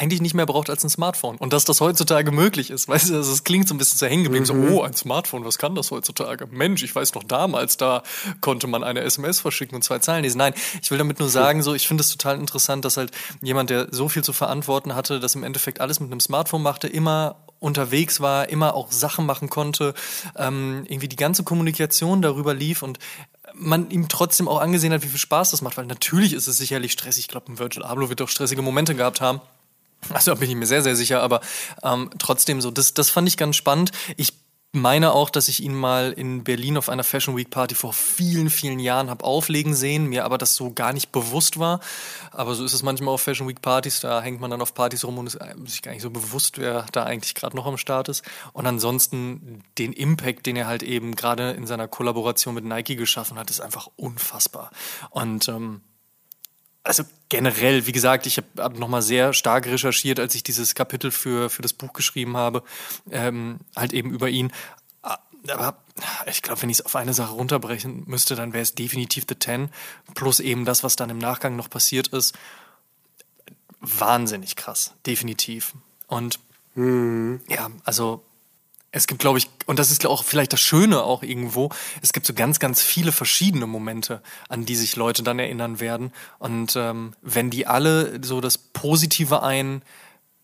eigentlich 0.00 0.22
nicht 0.22 0.34
mehr 0.34 0.46
braucht 0.46 0.70
als 0.70 0.82
ein 0.82 0.88
Smartphone. 0.88 1.36
Und 1.36 1.52
dass 1.52 1.66
das 1.66 1.80
heutzutage 1.80 2.30
möglich 2.30 2.70
ist. 2.70 2.88
Weißt 2.88 3.10
du, 3.10 3.16
also 3.16 3.32
es 3.32 3.44
klingt 3.44 3.68
so 3.68 3.74
ein 3.74 3.78
bisschen 3.78 3.98
zu 3.98 4.06
hängen 4.06 4.24
geblieben. 4.24 4.44
Mhm. 4.44 4.68
So, 4.68 4.74
oh, 4.74 4.82
ein 4.82 4.94
Smartphone, 4.94 5.44
was 5.44 5.58
kann 5.58 5.74
das 5.74 5.90
heutzutage? 5.90 6.46
Mensch, 6.50 6.82
ich 6.82 6.94
weiß 6.94 7.14
noch 7.14 7.24
damals, 7.24 7.76
da 7.76 8.02
konnte 8.40 8.66
man 8.66 8.82
eine 8.82 9.02
SMS 9.02 9.40
verschicken 9.40 9.76
und 9.76 9.82
zwei 9.82 9.98
Zeilen 9.98 10.22
lesen. 10.22 10.38
Nein, 10.38 10.54
ich 10.80 10.90
will 10.90 10.98
damit 10.98 11.18
nur 11.18 11.28
sagen, 11.28 11.62
so, 11.62 11.74
ich 11.74 11.86
finde 11.86 12.00
es 12.00 12.10
total 12.10 12.38
interessant, 12.38 12.84
dass 12.84 12.96
halt 12.96 13.10
jemand, 13.42 13.68
der 13.68 13.88
so 13.90 14.08
viel 14.08 14.24
zu 14.24 14.32
verantworten 14.32 14.94
hatte, 14.94 15.20
das 15.20 15.34
im 15.34 15.44
Endeffekt 15.44 15.80
alles 15.80 16.00
mit 16.00 16.10
einem 16.10 16.20
Smartphone 16.20 16.62
machte, 16.62 16.88
immer 16.88 17.36
unterwegs 17.58 18.20
war, 18.20 18.48
immer 18.48 18.74
auch 18.74 18.90
Sachen 18.90 19.26
machen 19.26 19.50
konnte, 19.50 19.92
ähm, 20.36 20.84
irgendwie 20.88 21.08
die 21.08 21.16
ganze 21.16 21.44
Kommunikation 21.44 22.22
darüber 22.22 22.54
lief 22.54 22.82
und 22.82 22.98
man 23.54 23.90
ihm 23.90 24.08
trotzdem 24.08 24.48
auch 24.48 24.60
angesehen 24.60 24.92
hat, 24.92 25.02
wie 25.02 25.08
viel 25.08 25.18
Spaß 25.18 25.50
das 25.50 25.60
macht, 25.60 25.76
weil 25.76 25.84
natürlich 25.84 26.32
ist 26.32 26.46
es 26.46 26.56
sicherlich 26.56 26.92
stressig. 26.92 27.24
Ich 27.24 27.28
glaube, 27.28 27.52
ein 27.52 27.58
Virgil 27.58 27.82
Abloh 27.82 28.08
wird 28.08 28.22
auch 28.22 28.28
stressige 28.28 28.62
Momente 28.62 28.94
gehabt 28.94 29.20
haben. 29.20 29.40
Also 30.08 30.34
bin 30.34 30.48
ich 30.48 30.56
mir 30.56 30.66
sehr, 30.66 30.82
sehr 30.82 30.96
sicher, 30.96 31.22
aber 31.22 31.40
ähm, 31.82 32.10
trotzdem 32.18 32.60
so, 32.60 32.70
das, 32.70 32.94
das 32.94 33.10
fand 33.10 33.28
ich 33.28 33.36
ganz 33.36 33.56
spannend. 33.56 33.92
Ich 34.16 34.32
meine 34.72 35.12
auch, 35.12 35.30
dass 35.30 35.48
ich 35.48 35.62
ihn 35.62 35.74
mal 35.74 36.12
in 36.12 36.44
Berlin 36.44 36.76
auf 36.76 36.88
einer 36.88 37.02
Fashion 37.02 37.36
Week 37.36 37.50
Party 37.50 37.74
vor 37.74 37.92
vielen, 37.92 38.50
vielen 38.50 38.78
Jahren 38.78 39.10
habe 39.10 39.24
auflegen 39.24 39.74
sehen, 39.74 40.06
mir 40.06 40.24
aber 40.24 40.38
das 40.38 40.54
so 40.54 40.72
gar 40.72 40.92
nicht 40.92 41.10
bewusst 41.10 41.58
war. 41.58 41.80
Aber 42.30 42.54
so 42.54 42.64
ist 42.64 42.72
es 42.72 42.84
manchmal 42.84 43.14
auf 43.14 43.20
Fashion 43.20 43.48
Week 43.48 43.60
Partys, 43.60 43.98
da 44.00 44.22
hängt 44.22 44.40
man 44.40 44.50
dann 44.50 44.62
auf 44.62 44.74
Partys 44.74 45.04
rum 45.04 45.18
und 45.18 45.26
ist 45.26 45.38
sich 45.66 45.82
gar 45.82 45.92
nicht 45.92 46.02
so 46.02 46.10
bewusst, 46.10 46.58
wer 46.58 46.86
da 46.92 47.02
eigentlich 47.04 47.34
gerade 47.34 47.56
noch 47.56 47.66
am 47.66 47.78
Start 47.78 48.08
ist. 48.08 48.24
Und 48.52 48.66
ansonsten 48.66 49.64
den 49.78 49.92
Impact, 49.92 50.46
den 50.46 50.54
er 50.54 50.68
halt 50.68 50.84
eben 50.84 51.16
gerade 51.16 51.50
in 51.50 51.66
seiner 51.66 51.88
Kollaboration 51.88 52.54
mit 52.54 52.64
Nike 52.64 52.94
geschaffen 52.94 53.38
hat, 53.38 53.50
ist 53.50 53.60
einfach 53.60 53.88
unfassbar. 53.96 54.70
Und 55.10 55.48
ähm, 55.48 55.80
also 56.82 57.04
generell, 57.28 57.86
wie 57.86 57.92
gesagt, 57.92 58.26
ich 58.26 58.38
habe 58.38 58.48
hab 58.58 58.78
nochmal 58.78 59.02
sehr 59.02 59.32
stark 59.32 59.66
recherchiert, 59.66 60.18
als 60.18 60.34
ich 60.34 60.42
dieses 60.42 60.74
Kapitel 60.74 61.10
für, 61.10 61.50
für 61.50 61.62
das 61.62 61.72
Buch 61.72 61.92
geschrieben 61.92 62.36
habe, 62.36 62.62
ähm, 63.10 63.60
halt 63.76 63.92
eben 63.92 64.10
über 64.10 64.28
ihn. 64.28 64.52
Aber 65.48 65.78
ich 66.26 66.42
glaube, 66.42 66.62
wenn 66.62 66.70
ich 66.70 66.80
es 66.80 66.86
auf 66.86 66.96
eine 66.96 67.14
Sache 67.14 67.32
runterbrechen 67.32 68.04
müsste, 68.06 68.34
dann 68.34 68.52
wäre 68.52 68.62
es 68.62 68.74
definitiv 68.74 69.24
The 69.28 69.34
Ten, 69.34 69.70
plus 70.14 70.40
eben 70.40 70.64
das, 70.64 70.82
was 70.84 70.96
dann 70.96 71.10
im 71.10 71.18
Nachgang 71.18 71.56
noch 71.56 71.70
passiert 71.70 72.08
ist. 72.08 72.36
Wahnsinnig 73.80 74.56
krass, 74.56 74.92
definitiv. 75.06 75.74
Und 76.06 76.40
mhm. 76.74 77.40
ja, 77.48 77.70
also 77.84 78.22
es 78.92 79.06
gibt, 79.06 79.20
glaube 79.20 79.38
ich, 79.38 79.48
und 79.66 79.78
das 79.78 79.90
ist 79.90 80.04
auch 80.04 80.24
vielleicht 80.24 80.52
das 80.52 80.60
Schöne 80.60 81.02
auch 81.02 81.22
irgendwo, 81.22 81.70
es 82.02 82.12
gibt 82.12 82.26
so 82.26 82.34
ganz, 82.34 82.58
ganz 82.58 82.82
viele 82.82 83.12
verschiedene 83.12 83.66
Momente, 83.66 84.20
an 84.48 84.66
die 84.66 84.74
sich 84.74 84.96
Leute 84.96 85.22
dann 85.22 85.38
erinnern 85.38 85.78
werden. 85.78 86.12
Und 86.38 86.74
ähm, 86.76 87.12
wenn 87.22 87.50
die 87.50 87.66
alle 87.66 88.20
so 88.24 88.40
das 88.40 88.58
Positive 88.58 89.42
ein, 89.42 89.82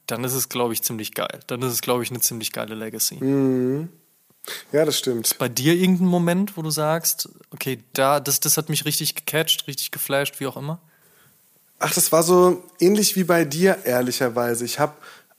dann 0.06 0.22
ist 0.22 0.34
es, 0.34 0.48
glaube 0.48 0.72
ich, 0.72 0.82
ziemlich 0.82 1.14
geil. 1.14 1.40
Dann 1.48 1.60
ist 1.62 1.72
es, 1.72 1.80
glaube 1.80 2.04
ich, 2.04 2.10
eine 2.10 2.20
ziemlich 2.20 2.52
geile 2.52 2.76
Legacy. 2.76 3.16
Mhm. 3.16 3.88
Ja, 4.70 4.84
das 4.84 4.98
stimmt. 4.98 5.26
Ist 5.26 5.38
bei 5.38 5.48
dir 5.48 5.74
irgendein 5.74 6.06
Moment, 6.06 6.56
wo 6.56 6.62
du 6.62 6.70
sagst, 6.70 7.28
okay, 7.50 7.82
da, 7.94 8.20
das, 8.20 8.38
das 8.38 8.56
hat 8.56 8.68
mich 8.68 8.84
richtig 8.84 9.16
gecatcht, 9.16 9.66
richtig 9.66 9.90
geflasht, 9.90 10.38
wie 10.38 10.46
auch 10.46 10.56
immer? 10.56 10.80
Ach, 11.80 11.92
das 11.92 12.12
war 12.12 12.22
so 12.22 12.62
ähnlich 12.78 13.16
wie 13.16 13.24
bei 13.24 13.44
dir, 13.44 13.78
ehrlicherweise. 13.84 14.64
Ich 14.64 14.78
habe 14.78 14.94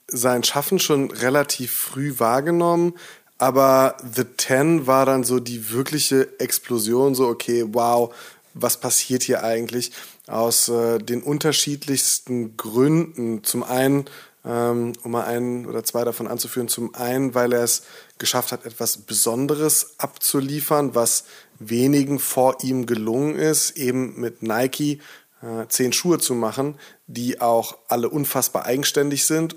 sein 0.08 0.42
Schaffen 0.42 0.78
schon 0.78 1.10
relativ 1.10 1.72
früh 1.72 2.14
wahrgenommen, 2.18 2.94
aber 3.38 3.96
The 4.14 4.24
Ten 4.24 4.86
war 4.86 5.06
dann 5.06 5.22
so 5.22 5.38
die 5.38 5.70
wirkliche 5.70 6.40
Explosion, 6.40 7.14
so 7.14 7.28
okay, 7.28 7.64
wow, 7.68 8.12
was 8.54 8.78
passiert 8.78 9.22
hier 9.22 9.44
eigentlich? 9.44 9.92
Aus 10.26 10.68
äh, 10.68 10.98
den 10.98 11.22
unterschiedlichsten 11.22 12.56
Gründen. 12.56 13.44
Zum 13.44 13.62
einen, 13.62 14.06
ähm, 14.44 14.94
um 15.04 15.12
mal 15.12 15.24
einen 15.24 15.66
oder 15.66 15.84
zwei 15.84 16.02
davon 16.02 16.26
anzuführen, 16.26 16.66
zum 16.66 16.94
einen, 16.96 17.34
weil 17.34 17.52
er 17.52 17.62
es 17.62 17.82
geschafft 18.18 18.50
hat, 18.50 18.66
etwas 18.66 18.96
Besonderes 18.98 19.94
abzuliefern, 19.98 20.96
was 20.96 21.24
wenigen 21.60 22.18
vor 22.18 22.58
ihm 22.62 22.86
gelungen 22.86 23.36
ist, 23.36 23.76
eben 23.76 24.20
mit 24.20 24.42
Nike 24.42 25.00
äh, 25.42 25.68
zehn 25.68 25.92
Schuhe 25.92 26.18
zu 26.18 26.34
machen, 26.34 26.74
die 27.06 27.40
auch 27.40 27.78
alle 27.86 28.08
unfassbar 28.08 28.64
eigenständig 28.64 29.24
sind 29.24 29.54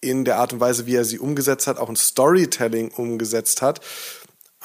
in 0.00 0.24
der 0.24 0.38
Art 0.38 0.52
und 0.52 0.60
Weise, 0.60 0.86
wie 0.86 0.94
er 0.94 1.04
sie 1.04 1.18
umgesetzt 1.18 1.66
hat, 1.66 1.78
auch 1.78 1.88
ein 1.88 1.96
Storytelling 1.96 2.90
umgesetzt 2.90 3.62
hat, 3.62 3.80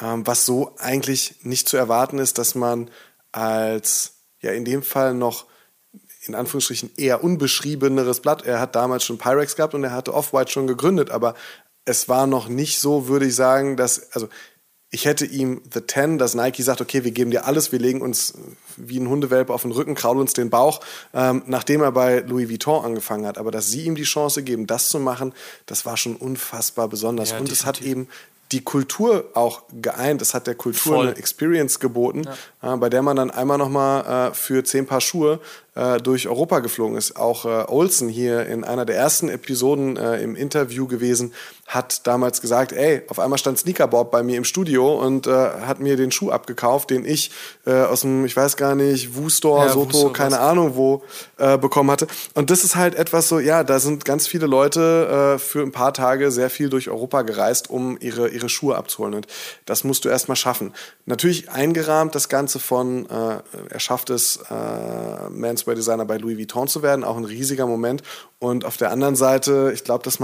ähm, 0.01 0.25
was 0.27 0.45
so 0.45 0.75
eigentlich 0.77 1.35
nicht 1.43 1.67
zu 1.67 1.77
erwarten 1.77 2.19
ist, 2.19 2.37
dass 2.37 2.55
man 2.55 2.89
als, 3.31 4.13
ja, 4.41 4.51
in 4.51 4.65
dem 4.65 4.83
Fall 4.83 5.13
noch 5.13 5.45
in 6.25 6.35
Anführungsstrichen 6.35 6.91
eher 6.95 7.23
unbeschriebeneres 7.23 8.21
Blatt. 8.21 8.45
Er 8.45 8.59
hat 8.59 8.75
damals 8.75 9.03
schon 9.03 9.17
Pyrex 9.17 9.55
gehabt 9.55 9.73
und 9.73 9.83
er 9.83 9.91
hatte 9.91 10.13
Off-White 10.13 10.51
schon 10.51 10.67
gegründet, 10.67 11.09
aber 11.09 11.35
es 11.85 12.07
war 12.07 12.27
noch 12.27 12.47
nicht 12.47 12.79
so, 12.79 13.07
würde 13.07 13.25
ich 13.25 13.35
sagen, 13.35 13.75
dass, 13.75 14.11
also 14.13 14.29
ich 14.93 15.05
hätte 15.05 15.25
ihm 15.25 15.59
The 15.73 15.81
Ten, 15.81 16.19
dass 16.19 16.35
Nike 16.35 16.61
sagt, 16.61 16.79
okay, 16.79 17.03
wir 17.03 17.09
geben 17.09 17.31
dir 17.31 17.47
alles, 17.47 17.71
wir 17.71 17.79
legen 17.79 17.99
uns 17.99 18.35
wie 18.77 18.99
ein 18.99 19.09
Hundewelpe 19.09 19.51
auf 19.51 19.63
den 19.63 19.71
Rücken, 19.71 19.95
kraulen 19.95 20.19
uns 20.19 20.33
den 20.33 20.51
Bauch, 20.51 20.81
ähm, 21.15 21.41
nachdem 21.47 21.81
er 21.81 21.91
bei 21.91 22.19
Louis 22.19 22.47
Vuitton 22.47 22.85
angefangen 22.85 23.25
hat. 23.25 23.39
Aber 23.39 23.49
dass 23.49 23.69
sie 23.69 23.85
ihm 23.85 23.95
die 23.95 24.03
Chance 24.03 24.43
geben, 24.43 24.67
das 24.67 24.89
zu 24.89 24.99
machen, 24.99 25.33
das 25.65 25.87
war 25.87 25.97
schon 25.97 26.15
unfassbar 26.15 26.87
besonders. 26.89 27.31
Ja, 27.31 27.39
Und 27.39 27.51
es 27.51 27.65
hat 27.65 27.81
eben 27.81 28.07
die 28.51 28.63
Kultur 28.63 29.31
auch 29.33 29.63
geeint. 29.81 30.21
Es 30.21 30.35
hat 30.35 30.45
der 30.45 30.53
Kultur 30.53 30.97
Voll. 30.97 31.07
eine 31.07 31.17
Experience 31.17 31.79
geboten, 31.79 32.27
ja. 32.61 32.75
äh, 32.75 32.77
bei 32.77 32.89
der 32.89 33.01
man 33.01 33.15
dann 33.15 33.31
einmal 33.31 33.57
nochmal 33.57 34.29
äh, 34.29 34.33
für 34.35 34.63
zehn 34.63 34.85
Paar 34.85 35.01
Schuhe 35.01 35.39
äh, 35.75 35.97
durch 35.99 36.27
Europa 36.27 36.59
geflogen 36.59 36.97
ist. 36.97 37.15
Auch 37.15 37.45
äh, 37.45 37.65
Olsen 37.67 38.09
hier 38.09 38.45
in 38.45 38.63
einer 38.63 38.85
der 38.85 38.95
ersten 38.95 39.29
Episoden 39.29 39.97
äh, 39.97 40.21
im 40.21 40.35
Interview 40.35 40.87
gewesen, 40.87 41.33
hat 41.65 42.05
damals 42.05 42.41
gesagt, 42.41 42.73
ey, 42.73 43.03
auf 43.07 43.19
einmal 43.19 43.39
stand 43.39 43.57
Sneakerbob 43.57 44.11
bei 44.11 44.21
mir 44.21 44.37
im 44.37 44.43
Studio 44.43 44.93
und 44.93 45.27
äh, 45.27 45.31
hat 45.31 45.79
mir 45.79 45.95
den 45.95 46.11
Schuh 46.11 46.29
abgekauft, 46.29 46.89
den 46.89 47.05
ich 47.05 47.31
äh, 47.65 47.71
aus 47.71 48.01
dem, 48.01 48.25
ich 48.25 48.35
weiß 48.35 48.57
gar 48.57 48.75
nicht, 48.75 49.15
Wu-Store, 49.15 49.67
ja, 49.67 49.73
Soto, 49.73 50.11
keine 50.11 50.39
Ahnung 50.39 50.75
wo, 50.75 51.03
äh, 51.37 51.57
bekommen 51.57 51.89
hatte. 51.89 52.07
Und 52.33 52.49
das 52.49 52.63
ist 52.63 52.75
halt 52.75 52.95
etwas 52.95 53.29
so, 53.29 53.39
ja, 53.39 53.63
da 53.63 53.79
sind 53.79 54.05
ganz 54.05 54.27
viele 54.27 54.45
Leute 54.45 55.35
äh, 55.35 55.39
für 55.39 55.61
ein 55.61 55.71
paar 55.71 55.93
Tage 55.93 56.31
sehr 56.31 56.49
viel 56.49 56.69
durch 56.69 56.89
Europa 56.89 57.21
gereist, 57.21 57.69
um 57.69 57.97
ihre, 57.99 58.27
ihre 58.27 58.49
Schuhe 58.49 58.75
abzuholen. 58.75 59.13
Und 59.15 59.27
das 59.65 59.83
musst 59.83 60.05
du 60.05 60.09
erstmal 60.09 60.35
schaffen. 60.35 60.73
Natürlich 61.05 61.49
eingerahmt 61.49 62.13
das 62.13 62.29
Ganze 62.29 62.59
von, 62.59 63.09
äh, 63.09 63.37
er 63.69 63.79
schafft 63.79 64.09
es, 64.09 64.37
äh, 64.49 65.29
Manswear 65.63 65.75
Designer 65.75 66.05
bei 66.05 66.17
Louis 66.17 66.37
Vuitton 66.37 66.67
zu 66.67 66.81
werden, 66.81 67.03
auch 67.03 67.17
ein 67.17 67.25
riesiger 67.25 67.65
Moment. 67.65 68.03
Und 68.39 68.65
auf 68.65 68.77
der 68.77 68.91
anderen 68.91 69.15
Seite, 69.15 69.71
ich 69.73 69.83
glaube, 69.83 70.03
das 70.03 70.19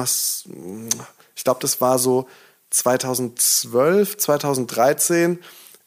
ich 1.36 1.44
glaube, 1.44 1.60
das 1.62 1.82
war 1.82 2.00
so 2.00 2.28
2012, 2.72 4.18
2013. 4.18 5.40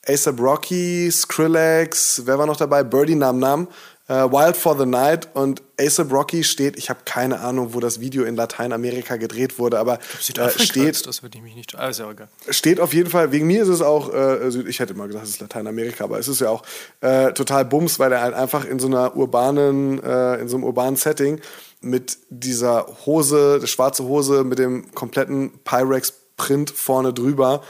ASAP 0.04 0.40
Rocky, 0.40 1.10
Skrillex, 1.12 2.22
wer 2.24 2.36
war 2.36 2.46
noch 2.46 2.56
dabei? 2.56 2.82
Birdie 2.82 3.14
Nam 3.14 3.38
Nam 3.38 3.68
äh, 4.12 4.31
Wild 4.31 4.57
for 4.57 4.79
the 4.79 4.85
Night 4.85 5.29
und 5.35 5.62
ASAP 5.81 6.12
Rocky 6.12 6.44
steht, 6.44 6.77
ich 6.77 6.90
habe 6.90 7.01
keine 7.05 7.40
Ahnung, 7.40 7.72
wo 7.72 7.81
das 7.81 8.01
Video 8.01 8.25
in 8.25 8.37
Lateinamerika 8.37 9.16
gedreht 9.16 9.59
wurde, 9.59 9.79
aber 9.79 9.94
äh, 9.94 10.51
steht, 10.59 11.07
das 11.07 11.22
würde 11.22 11.38
ich 11.38 11.42
mich 11.42 11.55
nicht, 11.55 11.75
also 11.77 12.11
egal. 12.11 12.29
steht 12.51 12.79
auf 12.79 12.92
jeden 12.92 13.09
Fall, 13.09 13.33
wegen 13.33 13.46
mir 13.46 13.62
ist 13.62 13.68
es 13.68 13.81
auch, 13.81 14.12
äh, 14.12 14.48
ich 14.68 14.81
hätte 14.81 14.92
immer 14.92 15.07
gesagt, 15.07 15.25
es 15.25 15.31
ist 15.31 15.40
Lateinamerika, 15.40 16.05
aber 16.05 16.18
es 16.18 16.29
ist 16.29 16.40
ja 16.40 16.51
auch 16.51 16.62
äh, 17.01 17.33
total 17.33 17.64
Bums, 17.64 17.98
weil 17.98 18.12
er 18.12 18.20
halt 18.20 18.35
einfach 18.35 18.66
in 18.66 18.79
so 18.79 18.87
einer 18.87 19.16
urbanen, 19.16 20.03
äh, 20.03 20.40
in 20.40 20.48
so 20.48 20.57
einem 20.57 20.64
urbanen 20.64 20.96
Setting 20.96 21.40
mit 21.81 22.18
dieser 22.29 22.87
Hose, 23.07 23.59
der 23.61 23.66
schwarze 23.66 24.05
Hose 24.05 24.44
mit 24.44 24.59
dem 24.59 24.94
kompletten 24.94 25.59
Pyrex 25.64 26.12
Print 26.37 26.70
vorne 26.70 27.12
drüber 27.12 27.62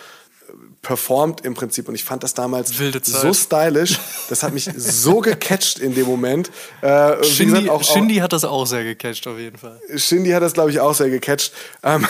performt 0.82 1.42
im 1.42 1.54
Prinzip 1.54 1.88
und 1.88 1.94
ich 1.94 2.02
fand 2.02 2.24
das 2.24 2.34
damals 2.34 2.72
so 3.04 3.32
stylisch. 3.32 4.00
Das 4.28 4.42
hat 4.42 4.52
mich 4.52 4.68
so 4.76 5.20
gecatcht 5.20 5.78
in 5.78 5.94
dem 5.94 6.06
Moment. 6.06 6.50
Äh, 6.80 7.22
Shindy, 7.22 7.52
gesagt, 7.52 7.70
auch, 7.70 7.84
Shindy 7.84 8.16
hat 8.16 8.32
das 8.32 8.44
auch 8.44 8.66
sehr 8.66 8.82
gecatcht 8.82 9.26
auf 9.28 9.38
jeden 9.38 9.56
Fall. 9.56 9.80
Shindy 9.94 10.30
hat 10.30 10.42
das 10.42 10.54
glaube 10.54 10.72
ich 10.72 10.80
auch 10.80 10.94
sehr 10.94 11.08
gecatcht. 11.08 11.52
Ähm, 11.84 12.04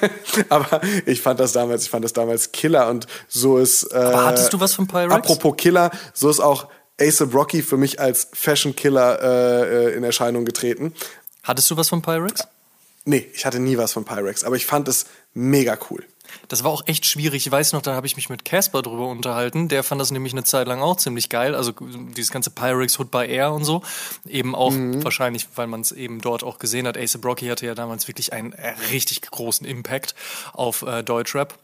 aber 0.50 0.82
ich 1.06 1.22
fand 1.22 1.40
das 1.40 1.52
damals, 1.52 1.84
ich 1.84 1.90
fand 1.90 2.04
das 2.04 2.12
damals 2.12 2.52
Killer 2.52 2.88
und 2.90 3.06
so 3.28 3.56
ist. 3.56 3.84
Äh, 3.92 3.96
aber 3.96 4.26
hattest 4.26 4.52
du 4.52 4.60
was 4.60 4.74
von 4.74 4.86
Pyrex? 4.86 5.14
Apropos 5.14 5.54
Killer, 5.56 5.90
so 6.12 6.28
ist 6.28 6.40
auch 6.40 6.68
ASAP 7.00 7.32
Rocky 7.32 7.62
für 7.62 7.78
mich 7.78 7.98
als 7.98 8.28
Fashion 8.34 8.76
Killer 8.76 9.22
äh, 9.22 9.86
äh, 9.86 9.96
in 9.96 10.04
Erscheinung 10.04 10.44
getreten. 10.44 10.92
Hattest 11.42 11.70
du 11.70 11.78
was 11.78 11.88
von 11.88 12.02
Pyrex? 12.02 12.42
Nee, 13.06 13.26
ich 13.32 13.46
hatte 13.46 13.58
nie 13.58 13.78
was 13.78 13.92
von 13.92 14.04
Pyrex, 14.04 14.44
aber 14.44 14.56
ich 14.56 14.66
fand 14.66 14.86
es 14.86 15.06
mega 15.32 15.78
cool. 15.90 16.04
Das 16.48 16.64
war 16.64 16.70
auch 16.70 16.82
echt 16.86 17.06
schwierig. 17.06 17.46
Ich 17.46 17.52
weiß 17.52 17.72
noch, 17.72 17.82
da 17.82 17.94
habe 17.94 18.06
ich 18.06 18.16
mich 18.16 18.28
mit 18.28 18.44
Casper 18.44 18.82
drüber 18.82 19.06
unterhalten. 19.06 19.68
Der 19.68 19.82
fand 19.82 20.00
das 20.00 20.10
nämlich 20.10 20.32
eine 20.32 20.44
Zeit 20.44 20.66
lang 20.66 20.80
auch 20.80 20.96
ziemlich 20.96 21.28
geil. 21.28 21.54
Also 21.54 21.72
dieses 22.16 22.30
ganze 22.30 22.50
Pyrex 22.50 22.98
Hood 22.98 23.10
by 23.10 23.26
Air 23.26 23.52
und 23.52 23.64
so. 23.64 23.82
Eben 24.26 24.54
auch 24.54 24.70
mhm. 24.70 25.04
wahrscheinlich, 25.04 25.46
weil 25.54 25.66
man 25.66 25.80
es 25.80 25.92
eben 25.92 26.20
dort 26.20 26.42
auch 26.44 26.58
gesehen 26.58 26.86
hat. 26.86 26.96
Ace 26.96 27.18
Brocky 27.18 27.46
hatte 27.46 27.66
ja 27.66 27.74
damals 27.74 28.08
wirklich 28.08 28.32
einen 28.32 28.52
äh, 28.52 28.74
richtig 28.90 29.22
großen 29.22 29.66
Impact 29.66 30.14
auf 30.52 30.82
äh, 30.82 31.02
Deutschrap. 31.02 31.54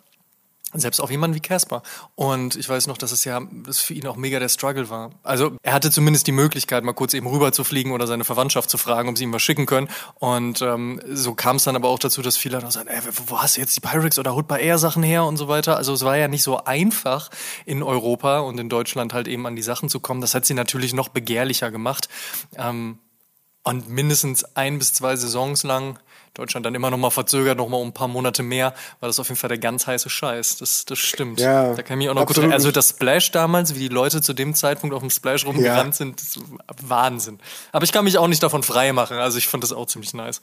Selbst 0.75 1.01
auf 1.01 1.11
jemanden 1.11 1.37
wie 1.37 1.41
Casper. 1.41 1.83
Und 2.15 2.57
ich 2.57 2.69
weiß 2.69 2.87
noch, 2.87 2.99
dass 2.99 3.13
es 3.13 3.25
ja 3.25 3.41
das 3.65 3.79
für 3.79 3.95
ihn 3.95 4.07
auch 4.07 4.17
mega 4.17 4.39
der 4.39 4.49
Struggle 4.49 4.91
war. 4.91 5.11
Also 5.23 5.57
er 5.63 5.73
hatte 5.73 5.91
zumindest 5.91 6.27
die 6.27 6.33
Möglichkeit, 6.33 6.85
mal 6.85 6.93
kurz 6.93 7.15
eben 7.15 7.27
rüber 7.27 7.53
zu 7.53 7.65
fliegen 7.65 7.93
oder 7.93 8.07
seine 8.07 8.25
Verwandtschaft 8.25 8.71
zu 8.71 8.79
fragen, 8.79 9.09
ob 9.09 9.17
sie 9.17 9.25
ihm 9.25 9.33
was 9.33 9.43
schicken 9.43 9.67
können. 9.67 9.89
Und 10.15 10.63
ähm, 10.63 11.01
so 11.09 11.35
kam 11.35 11.57
es 11.57 11.65
dann 11.65 11.77
aber 11.77 11.89
auch 11.89 11.99
dazu, 11.99 12.23
dass 12.23 12.37
viele 12.37 12.59
dann 12.59 12.71
sagen, 12.71 12.89
ey, 12.89 13.01
wo 13.27 13.39
hast 13.39 13.57
du 13.57 13.61
jetzt 13.61 13.77
die 13.77 13.81
Pyrex 13.81 14.19
oder 14.19 14.35
Hood 14.35 14.49
by 14.49 14.61
Air 14.61 14.79
Sachen 14.79 15.03
her 15.03 15.25
und 15.25 15.37
so 15.37 15.49
weiter. 15.49 15.77
Also 15.77 15.93
es 15.93 16.05
war 16.05 16.17
ja 16.17 16.29
nicht 16.29 16.43
so 16.43 16.65
einfach 16.65 17.31
in 17.65 17.83
Europa 17.83 18.41
und 18.41 18.59
in 18.59 18.69
Deutschland 18.69 19.13
halt 19.13 19.29
eben 19.29 19.47
an 19.47 19.57
die 19.57 19.63
Sachen 19.63 19.89
zu 19.89 20.01
kommen. 20.01 20.21
Das 20.21 20.35
hat 20.35 20.45
sie 20.45 20.55
natürlich 20.55 20.93
noch 20.93 21.09
begehrlicher 21.09 21.71
gemacht. 21.71 22.09
Ähm, 22.57 22.99
und 23.63 23.89
mindestens 23.89 24.45
ein 24.57 24.79
bis 24.79 24.93
zwei 24.93 25.17
Saisons 25.17 25.63
lang 25.63 25.99
Deutschland 26.35 26.67
dann 26.67 26.75
immer 26.75 26.91
noch 26.91 26.99
mal 26.99 27.11
verzögert, 27.11 27.59
noch 27.59 27.69
mal 27.69 27.77
um 27.77 27.89
ein 27.89 27.93
paar 27.93 28.09
Monate 28.09 28.43
mehr, 28.43 28.75
war 29.01 29.09
das 29.09 29.19
auf 29.21 29.29
jeden 29.29 29.39
Fall 29.39 29.49
der 29.49 29.59
ganz 29.59 29.87
heiße 29.87 30.11
Scheiß. 30.11 30.59
Das, 30.59 30.85
das 30.85 30.99
stimmt. 30.99 31.41
Ja, 31.41 31.75
da 31.75 31.83
kann 31.83 31.99
ich 31.99 32.05
mich 32.05 32.09
auch 32.11 32.15
noch 32.15 32.23
absolut. 32.23 32.51
gut 32.51 32.55
Also 32.55 32.71
das 32.71 32.91
Splash 32.91 33.31
damals, 33.31 33.75
wie 33.75 33.79
die 33.79 33.89
Leute 33.89 34.21
zu 34.21 34.33
dem 34.33 34.55
Zeitpunkt 34.55 34.95
auf 34.95 35.01
dem 35.01 35.11
Splash 35.11 35.47
rumgerannt 35.47 35.95
ja. 35.95 35.99
sind, 35.99 36.23
Wahnsinn. 36.83 37.39
Aber 37.73 37.85
ich 37.85 37.93
kann 37.93 38.05
mich 38.05 38.19
auch 38.19 38.29
nicht 38.29 38.43
davon 38.43 38.63
frei 38.63 38.93
machen. 38.93 39.17
Also 39.17 39.39
ich 39.39 39.47
fand 39.47 39.63
das 39.63 39.73
auch 39.73 39.87
ziemlich 39.87 40.13
nice. 40.13 40.41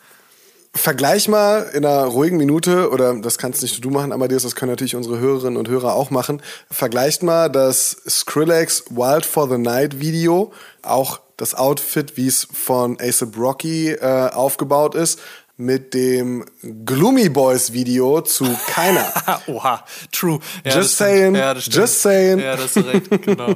Vergleich 0.73 1.27
mal 1.27 1.69
in 1.73 1.85
einer 1.85 2.05
ruhigen 2.05 2.37
Minute, 2.37 2.91
oder 2.91 3.13
das 3.15 3.37
kannst 3.37 3.61
nicht 3.61 3.83
du 3.83 3.89
machen, 3.89 4.13
Amadeus, 4.13 4.43
das 4.43 4.55
können 4.55 4.71
natürlich 4.71 4.95
unsere 4.95 5.19
Hörerinnen 5.19 5.57
und 5.57 5.67
Hörer 5.67 5.95
auch 5.95 6.11
machen. 6.11 6.41
Vergleicht 6.69 7.23
mal 7.23 7.49
das 7.49 7.89
Skrillex 8.07 8.85
Wild 8.89 9.25
for 9.25 9.49
the 9.49 9.57
Night 9.57 9.99
Video, 9.99 10.53
auch 10.81 11.19
das 11.35 11.55
Outfit, 11.55 12.15
wie 12.15 12.27
es 12.27 12.47
von 12.53 12.97
ASAP 13.01 13.37
Rocky 13.37 13.89
äh, 13.89 14.29
aufgebaut 14.29 14.95
ist, 14.95 15.19
mit 15.61 15.93
dem 15.93 16.43
Gloomy 16.85 17.29
Boys 17.29 17.71
Video 17.71 18.21
zu 18.21 18.45
keiner. 18.67 19.13
Oha, 19.47 19.85
true. 20.11 20.39
Ja, 20.65 20.75
just 20.75 20.97
saying, 20.97 21.35
ja, 21.35 21.53
just 21.53 22.01
saying. 22.01 22.39
Ja, 22.39 22.55
das 22.55 22.75
ist 22.75 22.85
recht, 22.85 23.09
genau. 23.21 23.53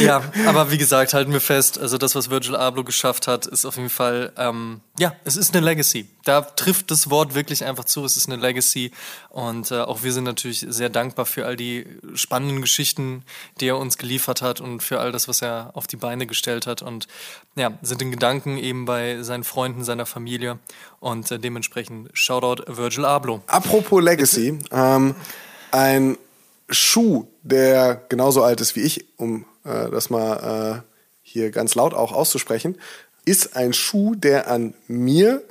ja, 0.00 0.22
aber 0.46 0.70
wie 0.72 0.78
gesagt, 0.78 1.14
halten 1.14 1.32
wir 1.32 1.40
fest, 1.40 1.78
also 1.78 1.98
das, 1.98 2.16
was 2.16 2.30
Virgil 2.30 2.56
Abloh 2.56 2.82
geschafft 2.82 3.28
hat, 3.28 3.46
ist 3.46 3.64
auf 3.64 3.76
jeden 3.76 3.90
Fall, 3.90 4.32
ähm, 4.36 4.80
ja, 4.98 5.14
es 5.24 5.36
ist 5.36 5.54
eine 5.54 5.64
Legacy. 5.64 6.08
Da 6.24 6.40
trifft 6.40 6.90
das 6.90 7.10
Wort 7.10 7.34
wirklich 7.36 7.64
einfach 7.64 7.84
zu, 7.84 8.04
es 8.04 8.16
ist 8.16 8.28
eine 8.28 8.42
Legacy 8.42 8.90
und 9.28 9.70
äh, 9.70 9.80
auch 9.82 10.02
wir 10.02 10.12
sind 10.12 10.24
natürlich 10.24 10.66
sehr 10.68 10.88
dankbar 10.88 11.26
für 11.26 11.46
all 11.46 11.56
die 11.56 11.86
spannenden 12.14 12.60
Geschichten, 12.60 13.22
die 13.60 13.68
er 13.68 13.78
uns 13.78 13.98
geliefert 13.98 14.42
hat 14.42 14.60
und 14.60 14.82
für 14.82 14.98
all 14.98 15.12
das, 15.12 15.28
was 15.28 15.42
er 15.42 15.70
auf 15.74 15.86
die 15.86 15.96
Beine 15.96 16.26
gestellt 16.26 16.66
hat 16.66 16.82
und 16.82 17.06
ja, 17.54 17.72
sind 17.82 18.02
in 18.02 18.10
Gedanken 18.10 18.58
eben 18.58 18.84
bei 18.84 19.22
seinen 19.22 19.44
Freunden, 19.44 19.84
seiner 19.84 20.06
Familie 20.06 20.58
und 21.00 21.30
äh, 21.30 21.38
dementsprechend 21.38 22.10
Shoutout 22.12 22.64
Virgil 22.66 23.04
Abloh. 23.04 23.42
Apropos 23.46 24.02
Legacy, 24.02 24.58
ähm, 24.70 25.14
ein 25.70 26.18
Schuh, 26.68 27.26
der 27.42 28.02
genauso 28.08 28.42
alt 28.42 28.60
ist 28.60 28.76
wie 28.76 28.80
ich, 28.80 29.06
um 29.16 29.44
äh, 29.64 29.90
das 29.90 30.10
mal 30.10 30.82
äh, 30.84 30.92
hier 31.22 31.50
ganz 31.50 31.74
laut 31.74 31.94
auch 31.94 32.12
auszusprechen, 32.12 32.78
ist 33.24 33.56
ein 33.56 33.72
Schuh, 33.72 34.14
der 34.14 34.48
an 34.48 34.74
mir 34.88 35.42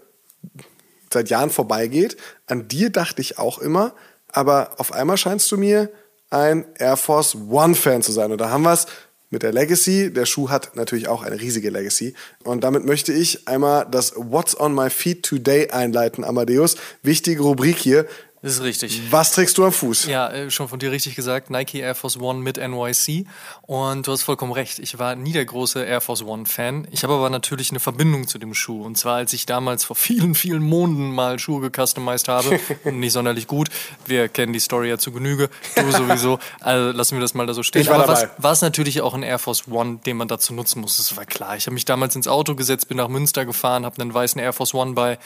seit 1.12 1.30
Jahren 1.30 1.50
vorbeigeht. 1.50 2.18
An 2.48 2.68
dir 2.68 2.90
dachte 2.90 3.22
ich 3.22 3.38
auch 3.40 3.60
immer, 3.60 3.94
aber 4.30 4.72
auf 4.78 4.94
einmal 4.94 5.18
scheinst 5.18 5.52
du 5.52 5.58
mir 5.58 5.90
ein 6.30 6.66
Air 6.78 6.98
Force 6.98 7.36
One 7.50 7.76
Fan 7.76 8.02
zu 8.02 8.12
sein. 8.12 8.32
Und 8.32 8.40
da 8.40 8.50
haben 8.50 8.64
wir 8.64 8.74
es 8.74 8.88
mit 9.30 9.44
der 9.44 9.52
Legacy. 9.52 10.12
Der 10.14 10.26
Schuh 10.26 10.50
hat 10.50 10.76
natürlich 10.76 11.08
auch 11.08 11.24
eine 11.24 11.40
riesige 11.40 11.70
Legacy. 11.70 12.14
Und 12.44 12.64
damit 12.64 12.86
möchte 12.86 13.14
ich 13.14 13.48
einmal 13.48 13.88
das 13.90 14.14
What's 14.16 14.60
on 14.60 14.74
my 14.74 14.90
feet 14.90 15.24
today 15.24 15.70
einleiten, 15.70 16.24
Amadeus. 16.24 16.76
Wichtige 17.04 17.42
Rubrik 17.42 17.78
hier. 17.78 18.06
Das 18.46 18.58
ist 18.58 18.62
richtig. 18.62 19.02
Was 19.10 19.32
trägst 19.32 19.58
du 19.58 19.66
am 19.66 19.72
Fuß? 19.72 20.06
Ja, 20.06 20.30
äh, 20.30 20.52
schon 20.52 20.68
von 20.68 20.78
dir 20.78 20.92
richtig 20.92 21.16
gesagt, 21.16 21.50
Nike 21.50 21.80
Air 21.80 21.96
Force 21.96 22.20
One 22.20 22.42
mit 22.42 22.58
NYC. 22.58 23.26
Und 23.64 24.06
du 24.06 24.12
hast 24.12 24.22
vollkommen 24.22 24.52
recht, 24.52 24.78
ich 24.78 25.00
war 25.00 25.16
nie 25.16 25.32
der 25.32 25.46
große 25.46 25.84
Air 25.84 26.00
Force 26.00 26.22
One 26.22 26.46
Fan. 26.46 26.88
Ich 26.92 27.04
habe 27.04 27.16
aber 27.16 27.32
natürlich 27.32 27.72
eine 27.72 27.80
Verbindung 27.80 28.28
zu 28.28 28.38
dem 28.38 28.54
Schuh. 28.54 28.84
Und 28.84 29.00
zwar, 29.00 29.16
als 29.16 29.34
ich 29.34 29.48
damals 29.48 29.84
vor 29.84 29.96
vielen, 29.96 30.36
vielen 30.36 30.62
Monaten 30.62 31.10
mal 31.10 31.40
Schuhe 31.40 31.60
gecustomized 31.60 32.28
habe. 32.28 32.60
nicht 32.92 33.14
sonderlich 33.14 33.48
gut. 33.48 33.70
Wir 34.06 34.30
kennen 34.30 34.54
die 34.54 34.60
Story 34.60 34.90
ja 34.90 35.00
zu 35.00 35.12
Genüge. 35.12 35.50
Du 35.76 35.92
sowieso. 35.92 36.38
Also 36.60 36.96
lassen 36.96 37.16
wir 37.16 37.22
das 37.22 37.34
mal 37.34 37.46
da 37.46 37.54
so 37.54 37.64
stehen. 37.64 37.82
Ich 37.82 37.90
war 37.90 37.96
aber 37.96 38.14
dabei. 38.14 38.30
war 38.38 38.52
es 38.52 38.62
natürlich 38.62 39.02
auch 39.02 39.14
ein 39.14 39.24
Air 39.24 39.40
Force 39.40 39.64
One, 39.70 40.00
den 40.06 40.18
man 40.18 40.28
dazu 40.28 40.54
nutzen 40.54 40.82
muss. 40.82 40.98
Das 40.98 41.18
war 41.18 41.26
klar. 41.26 41.58
Ich 41.58 41.66
habe 41.66 41.74
mich 41.74 41.86
damals 41.86 42.16
ins 42.16 42.28
Auto 42.28 42.56
gesetzt, 42.56 42.88
bin 42.88 42.98
nach 42.98 43.08
Münster 43.08 43.46
gefahren, 43.46 43.86
habe 43.86 44.02
einen 44.02 44.14
weißen 44.14 44.40
Air 44.40 44.54
Force 44.54 44.74
One 44.74 44.94
bei 44.94 45.18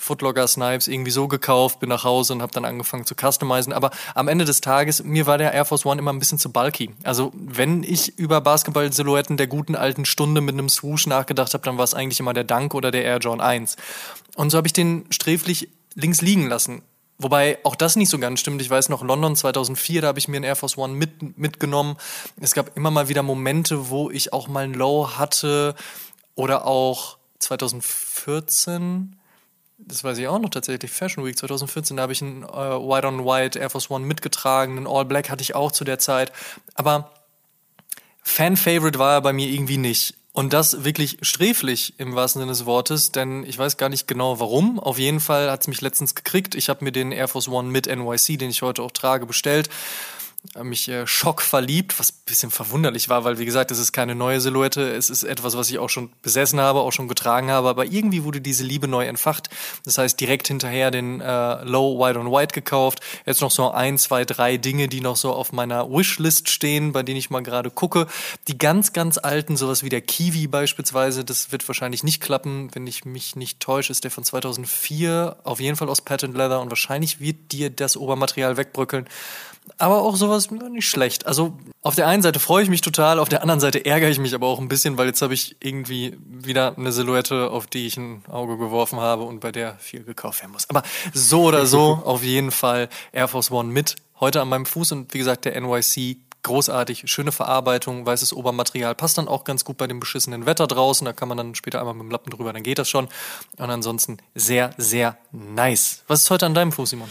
Footlocker 0.00 0.48
Snipes 0.48 0.88
irgendwie 0.88 1.10
so 1.10 1.28
gekauft, 1.28 1.78
bin 1.80 1.90
nach 1.90 2.04
Hause 2.04 2.32
und 2.32 2.42
habe 2.42 2.52
dann 2.52 2.64
angefangen 2.64 3.04
zu 3.04 3.14
customizen. 3.14 3.72
Aber 3.72 3.90
am 4.14 4.28
Ende 4.28 4.44
des 4.44 4.60
Tages, 4.60 5.04
mir 5.04 5.26
war 5.26 5.38
der 5.38 5.52
Air 5.52 5.66
Force 5.66 5.84
One 5.84 6.00
immer 6.00 6.12
ein 6.12 6.18
bisschen 6.18 6.38
zu 6.38 6.50
bulky. 6.50 6.90
Also 7.04 7.32
wenn 7.34 7.82
ich 7.82 8.18
über 8.18 8.40
Basketball-Silhouetten 8.40 9.36
der 9.36 9.46
guten 9.46 9.76
alten 9.76 10.06
Stunde 10.06 10.40
mit 10.40 10.54
einem 10.54 10.68
Swoosh 10.68 11.06
nachgedacht 11.06 11.52
habe, 11.52 11.64
dann 11.64 11.76
war 11.76 11.84
es 11.84 11.94
eigentlich 11.94 12.18
immer 12.18 12.32
der 12.32 12.44
Dunk 12.44 12.74
oder 12.74 12.90
der 12.90 13.04
Air 13.04 13.18
John 13.18 13.40
1. 13.40 13.76
Und 14.36 14.50
so 14.50 14.56
habe 14.56 14.66
ich 14.66 14.72
den 14.72 15.04
sträflich 15.10 15.68
links 15.94 16.22
liegen 16.22 16.48
lassen. 16.48 16.82
Wobei 17.18 17.58
auch 17.64 17.76
das 17.76 17.96
nicht 17.96 18.08
so 18.08 18.18
ganz 18.18 18.40
stimmt. 18.40 18.62
Ich 18.62 18.70
weiß 18.70 18.88
noch, 18.88 19.02
London 19.02 19.36
2004, 19.36 20.00
da 20.00 20.08
habe 20.08 20.18
ich 20.18 20.28
mir 20.28 20.36
einen 20.36 20.44
Air 20.44 20.56
Force 20.56 20.78
One 20.78 20.94
mit, 20.94 21.36
mitgenommen. 21.36 21.96
Es 22.40 22.54
gab 22.54 22.74
immer 22.78 22.90
mal 22.90 23.08
wieder 23.08 23.22
Momente, 23.22 23.90
wo 23.90 24.10
ich 24.10 24.32
auch 24.32 24.48
mal 24.48 24.64
ein 24.64 24.72
Low 24.72 25.10
hatte. 25.18 25.74
Oder 26.34 26.66
auch 26.66 27.18
2014 27.40 29.19
das 29.86 30.04
weiß 30.04 30.18
ich 30.18 30.28
auch 30.28 30.38
noch 30.38 30.50
tatsächlich, 30.50 30.90
Fashion 30.90 31.24
Week 31.24 31.36
2014, 31.36 31.96
da 31.96 32.02
habe 32.02 32.12
ich 32.12 32.22
einen 32.22 32.42
äh, 32.42 32.46
White 32.46 33.06
on 33.06 33.24
White 33.24 33.58
Air 33.58 33.70
Force 33.70 33.90
One 33.90 34.06
mitgetragen, 34.06 34.76
einen 34.76 34.86
All 34.86 35.04
Black 35.04 35.30
hatte 35.30 35.42
ich 35.42 35.54
auch 35.54 35.72
zu 35.72 35.84
der 35.84 35.98
Zeit. 35.98 36.32
Aber 36.74 37.12
Fan-Favorite 38.22 38.98
war 38.98 39.14
er 39.14 39.20
bei 39.20 39.32
mir 39.32 39.48
irgendwie 39.48 39.78
nicht. 39.78 40.14
Und 40.32 40.52
das 40.52 40.84
wirklich 40.84 41.18
sträflich 41.22 41.94
im 41.98 42.14
wahrsten 42.14 42.40
Sinne 42.40 42.52
des 42.52 42.64
Wortes, 42.64 43.10
denn 43.10 43.44
ich 43.44 43.58
weiß 43.58 43.76
gar 43.76 43.88
nicht 43.88 44.06
genau 44.06 44.38
warum. 44.38 44.78
Auf 44.78 44.98
jeden 44.98 45.18
Fall 45.18 45.50
hat 45.50 45.62
es 45.62 45.68
mich 45.68 45.80
letztens 45.80 46.14
gekriegt. 46.14 46.54
Ich 46.54 46.68
habe 46.68 46.84
mir 46.84 46.92
den 46.92 47.10
Air 47.10 47.26
Force 47.26 47.48
One 47.48 47.68
mit 47.68 47.86
NYC, 47.86 48.38
den 48.38 48.50
ich 48.50 48.62
heute 48.62 48.82
auch 48.82 48.92
trage, 48.92 49.26
bestellt 49.26 49.68
mich 50.62 50.88
äh, 50.88 51.06
schockverliebt, 51.06 51.98
was 51.98 52.12
bisschen 52.12 52.50
verwunderlich 52.50 53.08
war, 53.08 53.24
weil 53.24 53.38
wie 53.38 53.44
gesagt, 53.44 53.70
es 53.70 53.78
ist 53.78 53.92
keine 53.92 54.14
neue 54.14 54.40
Silhouette, 54.40 54.80
es 54.80 55.10
ist 55.10 55.22
etwas, 55.22 55.56
was 55.56 55.68
ich 55.70 55.78
auch 55.78 55.90
schon 55.90 56.10
besessen 56.22 56.60
habe, 56.60 56.80
auch 56.80 56.92
schon 56.92 57.08
getragen 57.08 57.50
habe, 57.50 57.68
aber 57.68 57.84
irgendwie 57.84 58.24
wurde 58.24 58.40
diese 58.40 58.64
Liebe 58.64 58.88
neu 58.88 59.04
entfacht. 59.06 59.50
Das 59.84 59.98
heißt, 59.98 60.18
direkt 60.20 60.48
hinterher 60.48 60.90
den 60.90 61.20
äh, 61.20 61.64
Low 61.64 61.98
White 61.98 62.18
on 62.18 62.30
White 62.32 62.54
gekauft. 62.54 63.00
Jetzt 63.26 63.42
noch 63.42 63.50
so 63.50 63.70
ein, 63.70 63.98
zwei, 63.98 64.24
drei 64.24 64.56
Dinge, 64.56 64.88
die 64.88 65.00
noch 65.00 65.16
so 65.16 65.32
auf 65.32 65.52
meiner 65.52 65.90
Wishlist 65.90 66.48
stehen, 66.48 66.92
bei 66.92 67.02
denen 67.02 67.18
ich 67.18 67.30
mal 67.30 67.42
gerade 67.42 67.70
gucke. 67.70 68.06
Die 68.48 68.56
ganz, 68.56 68.92
ganz 68.92 69.18
alten, 69.18 69.56
sowas 69.56 69.82
wie 69.82 69.88
der 69.88 70.00
Kiwi 70.00 70.46
beispielsweise, 70.46 71.24
das 71.24 71.52
wird 71.52 71.66
wahrscheinlich 71.68 72.02
nicht 72.02 72.20
klappen, 72.20 72.70
wenn 72.74 72.86
ich 72.86 73.04
mich 73.04 73.36
nicht 73.36 73.60
täusche, 73.60 73.92
ist 73.92 74.04
der 74.04 74.10
von 74.10 74.24
2004, 74.24 75.36
auf 75.44 75.60
jeden 75.60 75.76
Fall 75.76 75.88
aus 75.88 76.00
Patent 76.00 76.36
Leather 76.36 76.60
und 76.60 76.70
wahrscheinlich 76.70 77.20
wird 77.20 77.52
dir 77.52 77.70
das 77.70 77.96
Obermaterial 77.96 78.56
wegbröckeln. 78.56 79.06
Aber 79.78 80.02
auch 80.02 80.16
sowas 80.16 80.50
nicht 80.50 80.88
schlecht. 80.88 81.26
Also 81.26 81.56
auf 81.82 81.94
der 81.94 82.06
einen 82.06 82.22
Seite 82.22 82.40
freue 82.40 82.62
ich 82.62 82.70
mich 82.70 82.80
total, 82.80 83.18
auf 83.18 83.28
der 83.28 83.42
anderen 83.42 83.60
Seite 83.60 83.84
ärgere 83.84 84.10
ich 84.10 84.18
mich 84.18 84.34
aber 84.34 84.46
auch 84.46 84.58
ein 84.58 84.68
bisschen, 84.68 84.98
weil 84.98 85.06
jetzt 85.06 85.22
habe 85.22 85.34
ich 85.34 85.56
irgendwie 85.60 86.16
wieder 86.24 86.76
eine 86.76 86.92
Silhouette, 86.92 87.50
auf 87.50 87.66
die 87.66 87.86
ich 87.86 87.96
ein 87.96 88.22
Auge 88.28 88.58
geworfen 88.58 89.00
habe 89.00 89.22
und 89.22 89.40
bei 89.40 89.52
der 89.52 89.76
viel 89.78 90.04
gekauft 90.04 90.40
werden 90.42 90.52
muss. 90.52 90.68
Aber 90.68 90.82
so 91.12 91.44
oder 91.44 91.66
so 91.66 92.02
auf 92.04 92.22
jeden 92.22 92.50
Fall 92.50 92.88
Air 93.12 93.28
Force 93.28 93.50
One 93.50 93.70
mit 93.70 93.96
heute 94.20 94.40
an 94.40 94.48
meinem 94.48 94.66
Fuß 94.66 94.92
und 94.92 95.14
wie 95.14 95.18
gesagt 95.18 95.44
der 95.44 95.58
NYC 95.60 96.18
großartig, 96.42 97.04
schöne 97.06 97.32
Verarbeitung, 97.32 98.06
weißes 98.06 98.32
Obermaterial, 98.32 98.94
passt 98.94 99.18
dann 99.18 99.28
auch 99.28 99.44
ganz 99.44 99.64
gut 99.64 99.76
bei 99.76 99.86
dem 99.86 100.00
beschissenen 100.00 100.46
Wetter 100.46 100.66
draußen, 100.66 101.04
da 101.04 101.12
kann 101.12 101.28
man 101.28 101.36
dann 101.36 101.54
später 101.54 101.80
einmal 101.80 101.94
mit 101.94 102.04
dem 102.04 102.10
Lappen 102.10 102.30
drüber, 102.30 102.52
dann 102.52 102.62
geht 102.62 102.78
das 102.78 102.88
schon. 102.88 103.08
Und 103.56 103.70
ansonsten 103.70 104.18
sehr, 104.34 104.70
sehr 104.76 105.18
nice. 105.32 106.02
Was 106.08 106.22
ist 106.22 106.30
heute 106.30 106.46
an 106.46 106.54
deinem 106.54 106.72
Fuß, 106.72 106.90
Simon? 106.90 107.10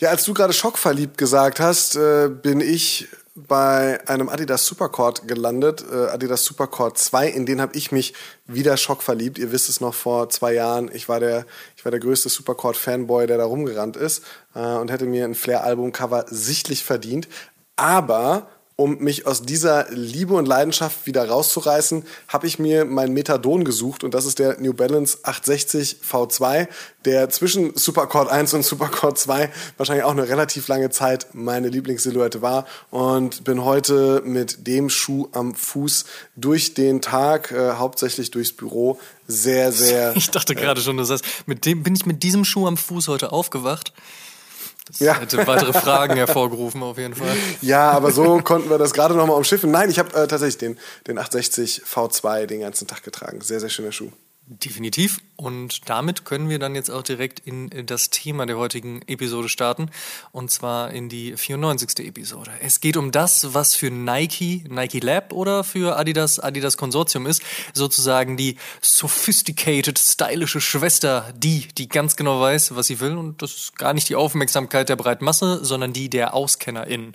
Ja, 0.00 0.10
als 0.10 0.22
du 0.22 0.32
gerade 0.32 0.52
schockverliebt 0.52 1.18
gesagt 1.18 1.58
hast, 1.58 1.96
äh, 1.96 2.28
bin 2.28 2.60
ich 2.60 3.08
bei 3.34 3.98
einem 4.06 4.28
Adidas 4.28 4.64
Supercord 4.64 5.26
gelandet, 5.26 5.84
äh, 5.90 6.06
Adidas 6.10 6.44
Supercord 6.44 6.96
2, 6.96 7.26
in 7.26 7.46
den 7.46 7.60
habe 7.60 7.76
ich 7.76 7.90
mich 7.90 8.14
wieder 8.46 8.76
schockverliebt. 8.76 9.38
Ihr 9.38 9.50
wisst 9.50 9.68
es 9.68 9.80
noch 9.80 9.94
vor 9.94 10.28
zwei 10.28 10.54
Jahren, 10.54 10.88
ich 10.92 11.08
war 11.08 11.18
der, 11.18 11.46
ich 11.76 11.84
war 11.84 11.90
der 11.90 11.98
größte 11.98 12.28
Supercord-Fanboy, 12.28 13.26
der 13.26 13.38
da 13.38 13.44
rumgerannt 13.44 13.96
ist 13.96 14.22
äh, 14.54 14.60
und 14.60 14.92
hätte 14.92 15.04
mir 15.04 15.24
ein 15.24 15.34
Flair-Album-Cover 15.34 16.26
sichtlich 16.28 16.84
verdient. 16.84 17.26
Aber 17.74 18.46
um 18.80 18.98
mich 18.98 19.26
aus 19.26 19.42
dieser 19.42 19.90
Liebe 19.90 20.34
und 20.34 20.46
Leidenschaft 20.46 21.04
wieder 21.04 21.28
rauszureißen, 21.28 22.04
habe 22.28 22.46
ich 22.46 22.60
mir 22.60 22.84
mein 22.84 23.12
Methadon 23.12 23.64
gesucht 23.64 24.04
und 24.04 24.14
das 24.14 24.24
ist 24.24 24.38
der 24.38 24.60
New 24.60 24.72
Balance 24.72 25.18
860 25.24 25.96
V2, 26.08 26.68
der 27.04 27.28
zwischen 27.28 27.76
Supercord 27.76 28.30
1 28.30 28.54
und 28.54 28.64
Supercord 28.64 29.18
2 29.18 29.50
wahrscheinlich 29.78 30.04
auch 30.04 30.12
eine 30.12 30.28
relativ 30.28 30.68
lange 30.68 30.90
Zeit 30.90 31.26
meine 31.32 31.70
Lieblingssilhouette 31.70 32.40
war 32.40 32.66
und 32.90 33.42
bin 33.42 33.64
heute 33.64 34.22
mit 34.24 34.68
dem 34.68 34.90
Schuh 34.90 35.28
am 35.32 35.56
Fuß 35.56 36.04
durch 36.36 36.74
den 36.74 37.00
Tag, 37.00 37.50
äh, 37.50 37.72
hauptsächlich 37.72 38.30
durchs 38.30 38.52
Büro, 38.52 39.00
sehr, 39.26 39.72
sehr. 39.72 40.14
Ich 40.16 40.30
dachte 40.30 40.54
gerade 40.54 40.80
schon, 40.80 40.98
das 40.98 41.10
heißt, 41.10 41.24
mit 41.46 41.66
dem 41.66 41.82
bin 41.82 41.96
ich 41.96 42.06
mit 42.06 42.22
diesem 42.22 42.44
Schuh 42.44 42.68
am 42.68 42.76
Fuß 42.76 43.08
heute 43.08 43.32
aufgewacht. 43.32 43.92
Das 44.88 44.98
Ja. 45.00 45.20
hätte 45.20 45.46
weitere 45.46 45.72
Fragen 45.72 46.16
hervorgerufen, 46.16 46.82
auf 46.82 46.98
jeden 46.98 47.14
Fall. 47.14 47.34
Ja, 47.60 47.90
aber 47.90 48.10
so 48.10 48.40
konnten 48.42 48.70
wir 48.70 48.78
das 48.78 48.92
gerade 48.94 49.14
nochmal 49.14 49.36
umschiffen. 49.36 49.70
Nein, 49.70 49.90
ich 49.90 49.98
habe 49.98 50.08
äh, 50.14 50.26
tatsächlich 50.26 50.58
den, 50.58 50.78
den 51.06 51.18
860 51.18 51.82
V2 51.84 52.46
den 52.46 52.60
ganzen 52.60 52.86
Tag 52.86 53.02
getragen. 53.02 53.40
Sehr, 53.40 53.60
sehr 53.60 53.68
schöner 53.68 53.92
Schuh. 53.92 54.10
Definitiv. 54.50 55.20
Und 55.36 55.90
damit 55.90 56.24
können 56.24 56.48
wir 56.48 56.58
dann 56.58 56.74
jetzt 56.74 56.90
auch 56.90 57.02
direkt 57.02 57.40
in 57.40 57.68
das 57.84 58.08
Thema 58.08 58.46
der 58.46 58.56
heutigen 58.56 59.02
Episode 59.02 59.50
starten. 59.50 59.90
Und 60.32 60.50
zwar 60.50 60.90
in 60.90 61.10
die 61.10 61.36
94. 61.36 62.06
Episode. 62.06 62.50
Es 62.60 62.80
geht 62.80 62.96
um 62.96 63.12
das, 63.12 63.52
was 63.52 63.74
für 63.74 63.90
Nike, 63.90 64.64
Nike 64.66 65.00
Lab 65.00 65.34
oder 65.34 65.64
für 65.64 65.98
Adidas, 65.98 66.40
Adidas 66.40 66.78
Konsortium 66.78 67.26
ist. 67.26 67.42
Sozusagen 67.74 68.38
die 68.38 68.56
sophisticated, 68.80 69.98
stylische 69.98 70.62
Schwester, 70.62 71.30
die, 71.36 71.68
die 71.76 71.88
ganz 71.88 72.16
genau 72.16 72.40
weiß, 72.40 72.74
was 72.74 72.86
sie 72.86 73.00
will. 73.00 73.18
Und 73.18 73.42
das 73.42 73.52
ist 73.52 73.78
gar 73.78 73.92
nicht 73.92 74.08
die 74.08 74.16
Aufmerksamkeit 74.16 74.88
der 74.88 74.96
breiten 74.96 75.26
Masse, 75.26 75.62
sondern 75.62 75.92
die 75.92 76.08
der 76.08 76.32
AuskennerInnen. 76.32 77.14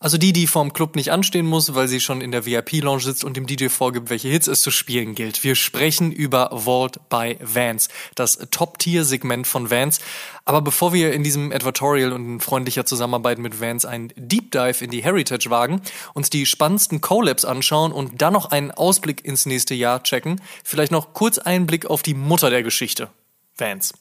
Also 0.00 0.18
die, 0.18 0.34
die 0.34 0.46
vorm 0.46 0.74
Club 0.74 0.96
nicht 0.96 1.12
anstehen 1.12 1.46
muss, 1.46 1.74
weil 1.74 1.88
sie 1.88 2.00
schon 2.00 2.20
in 2.20 2.30
der 2.30 2.44
VIP-Lounge 2.44 3.00
sitzt 3.00 3.24
und 3.24 3.36
dem 3.36 3.46
DJ 3.46 3.68
vorgibt, 3.68 4.10
welche 4.10 4.28
Hits 4.28 4.48
es 4.48 4.60
zu 4.60 4.70
spielen 4.70 5.14
gilt. 5.14 5.42
Wir 5.44 5.54
sprechen 5.54 6.12
über 6.12 6.50
Vault 6.52 7.08
by 7.08 7.38
Vans, 7.40 7.88
das 8.14 8.38
Top-Tier-Segment 8.50 9.46
von 9.46 9.70
Vans. 9.70 10.00
Aber 10.44 10.60
bevor 10.60 10.92
wir 10.92 11.14
in 11.14 11.24
diesem 11.24 11.52
Advertorial 11.52 12.12
und 12.12 12.26
in 12.26 12.40
freundlicher 12.40 12.84
Zusammenarbeit 12.84 13.38
mit 13.38 13.62
Vans 13.62 13.86
einen 13.86 14.12
Deep 14.16 14.50
Dive 14.50 14.84
in 14.84 14.90
die 14.90 15.02
Heritage 15.02 15.48
wagen, 15.48 15.80
uns 16.12 16.28
die 16.28 16.44
spannendsten 16.44 17.00
Collabs 17.00 17.46
anschauen 17.46 17.90
und 17.90 18.20
dann 18.20 18.34
noch 18.34 18.50
einen 18.50 18.72
Ausblick 18.72 19.24
ins 19.24 19.46
nächste 19.46 19.74
Jahr 19.74 20.02
checken, 20.02 20.40
vielleicht 20.64 20.92
noch 20.92 21.14
kurz 21.14 21.38
einen 21.38 21.66
Blick 21.66 21.86
auf 21.86 22.02
die 22.02 22.14
Mutter 22.14 22.50
der 22.50 22.62
Geschichte, 22.62 23.08
Vans. 23.56 23.94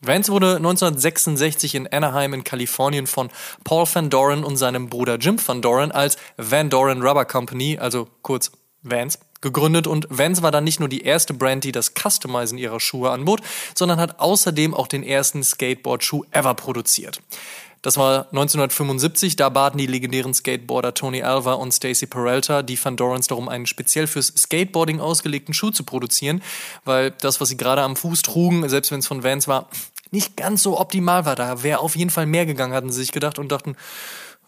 Vance 0.00 0.30
wurde 0.30 0.56
1966 0.56 1.74
in 1.74 1.88
Anaheim 1.88 2.32
in 2.32 2.44
Kalifornien 2.44 3.08
von 3.08 3.30
Paul 3.64 3.84
Van 3.92 4.10
Doren 4.10 4.44
und 4.44 4.56
seinem 4.56 4.88
Bruder 4.88 5.16
Jim 5.16 5.38
Van 5.44 5.60
Doren 5.60 5.90
als 5.90 6.16
Van 6.36 6.70
Doren 6.70 7.02
Rubber 7.02 7.24
Company, 7.24 7.78
also 7.78 8.08
kurz 8.22 8.52
Vans, 8.82 9.18
gegründet 9.40 9.88
und 9.88 10.06
Vans 10.08 10.40
war 10.42 10.52
dann 10.52 10.64
nicht 10.64 10.78
nur 10.78 10.88
die 10.88 11.02
erste 11.02 11.34
Brand, 11.34 11.64
die 11.64 11.72
das 11.72 11.94
Customizen 11.94 12.58
ihrer 12.58 12.78
Schuhe 12.78 13.10
anbot, 13.10 13.40
sondern 13.74 13.98
hat 13.98 14.20
außerdem 14.20 14.72
auch 14.72 14.86
den 14.86 15.02
ersten 15.02 15.42
Skateboard-Schuh 15.42 16.24
ever 16.30 16.54
produziert. 16.54 17.20
Das 17.82 17.96
war 17.96 18.26
1975, 18.30 19.36
da 19.36 19.48
baten 19.50 19.78
die 19.78 19.86
legendären 19.86 20.34
Skateboarder 20.34 20.94
Tony 20.94 21.22
Alva 21.22 21.54
und 21.54 21.72
Stacy 21.72 22.06
Peralta 22.06 22.62
die 22.62 22.82
Van 22.82 22.96
Dorens 22.96 23.28
darum, 23.28 23.48
einen 23.48 23.66
speziell 23.66 24.06
fürs 24.06 24.28
Skateboarding 24.36 25.00
ausgelegten 25.00 25.54
Schuh 25.54 25.70
zu 25.70 25.84
produzieren, 25.84 26.42
weil 26.84 27.12
das, 27.12 27.40
was 27.40 27.50
sie 27.50 27.56
gerade 27.56 27.82
am 27.82 27.94
Fuß 27.94 28.22
trugen, 28.22 28.68
selbst 28.68 28.90
wenn 28.90 28.98
es 28.98 29.06
von 29.06 29.22
Vans 29.22 29.46
war, 29.46 29.68
nicht 30.10 30.36
ganz 30.36 30.62
so 30.62 30.80
optimal 30.80 31.24
war. 31.24 31.36
Da 31.36 31.62
wäre 31.62 31.80
auf 31.80 31.94
jeden 31.94 32.10
Fall 32.10 32.26
mehr 32.26 32.46
gegangen, 32.46 32.74
hatten 32.74 32.90
sie 32.90 33.00
sich 33.00 33.12
gedacht 33.12 33.38
und 33.38 33.52
dachten, 33.52 33.76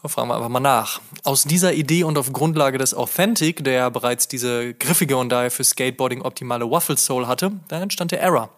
oh, 0.02 0.08
fragen 0.08 0.28
wir 0.28 0.36
einfach 0.36 0.48
mal 0.48 0.60
nach. 0.60 1.00
Aus 1.22 1.44
dieser 1.44 1.72
Idee 1.72 2.04
und 2.04 2.18
auf 2.18 2.32
Grundlage 2.32 2.78
des 2.78 2.94
Authentic, 2.94 3.62
der 3.62 3.74
ja 3.74 3.88
bereits 3.90 4.26
diese 4.26 4.74
griffige 4.74 5.16
und 5.16 5.28
daher 5.28 5.50
für 5.50 5.64
Skateboarding 5.64 6.22
optimale 6.22 6.68
Waffle 6.70 6.96
Sole 6.96 7.28
hatte, 7.28 7.52
da 7.68 7.80
entstand 7.80 8.12
der 8.12 8.22
Era. 8.22 8.50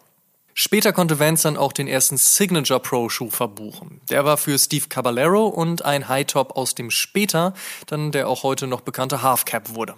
Später 0.55 0.93
konnte 0.93 1.19
Vance 1.19 1.43
dann 1.43 1.57
auch 1.57 1.73
den 1.73 1.87
ersten 1.87 2.17
Signature 2.17 2.79
Pro 2.79 3.09
Schuh 3.09 3.29
verbuchen. 3.29 4.01
Der 4.09 4.23
war 4.23 4.37
für 4.37 4.57
Steve 4.59 4.87
Caballero 4.87 5.47
und 5.47 5.83
ein 5.83 6.07
High 6.07 6.27
Top 6.27 6.55
aus 6.55 6.75
dem 6.75 6.91
später 6.91 7.53
dann 7.87 8.11
der 8.11 8.27
auch 8.27 8.43
heute 8.43 8.67
noch 8.67 8.81
bekannte 8.81 9.21
Half 9.23 9.45
Cap 9.45 9.73
wurde. 9.73 9.95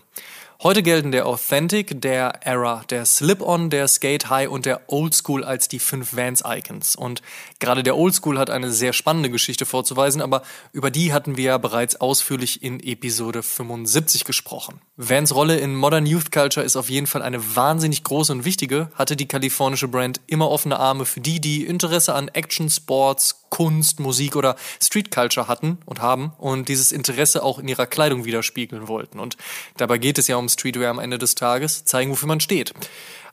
Heute 0.66 0.82
gelten 0.82 1.12
der 1.12 1.28
Authentic, 1.28 2.02
der 2.02 2.40
Era, 2.44 2.84
der 2.90 3.06
Slip-On, 3.06 3.70
der 3.70 3.88
Skate 3.88 4.32
High 4.32 4.50
und 4.50 4.66
der 4.66 4.82
Old 4.88 5.14
School 5.14 5.44
als 5.44 5.68
die 5.68 5.78
fünf 5.78 6.16
Vans-Icons. 6.16 6.96
Und 6.96 7.22
gerade 7.60 7.84
der 7.84 7.96
Old 7.96 8.16
School 8.16 8.40
hat 8.40 8.50
eine 8.50 8.72
sehr 8.72 8.92
spannende 8.92 9.30
Geschichte 9.30 9.68
vorzuweisen, 9.68 10.24
aber 10.24 10.42
über 10.72 10.90
die 10.90 11.14
hatten 11.14 11.38
wir 11.38 11.44
ja 11.44 11.58
bereits 11.60 12.02
ausführlich 12.02 12.64
in 12.64 12.80
Episode 12.80 13.44
75 13.44 14.24
gesprochen. 14.26 14.82
Vans 14.98 15.36
Rolle 15.36 15.60
in 15.60 15.76
Modern 15.76 16.08
Youth 16.08 16.32
Culture 16.32 16.66
ist 16.66 16.78
auf 16.78 16.90
jeden 16.90 17.06
Fall 17.06 17.22
eine 17.22 17.56
wahnsinnig 17.56 18.04
große 18.04 18.32
und 18.32 18.44
wichtige, 18.44 18.90
hatte 18.96 19.16
die 19.16 19.28
kalifornische 19.28 19.88
Brand 19.88 20.20
immer 20.26 20.50
offene 20.50 20.80
Arme 20.80 21.06
für 21.06 21.22
die, 21.22 21.40
die 21.40 21.64
Interesse 21.64 22.16
an 22.16 22.28
Action, 22.30 22.72
Sports, 22.72 23.46
Kunst, 23.50 24.00
Musik 24.00 24.36
oder 24.36 24.56
Street 24.82 25.12
Culture 25.12 25.48
hatten 25.48 25.78
und 25.86 26.02
haben 26.02 26.34
und 26.40 26.68
dieses 26.68 26.92
Interesse 26.92 27.44
auch 27.44 27.60
in 27.60 27.68
ihrer 27.68 27.86
Kleidung 27.86 28.26
widerspiegeln 28.26 28.88
wollten. 28.88 29.20
Und 29.20 29.38
dabei 29.78 29.98
geht 29.98 30.18
es 30.18 30.28
ja 30.28 30.36
um 30.36 30.50
Streetwear 30.56 30.90
am 30.90 31.00
Ende 31.00 31.18
des 31.18 31.36
Tages, 31.36 31.86
zeigen, 31.86 32.12
wofür 32.12 32.28
man 32.28 32.40
steht. 32.40 32.74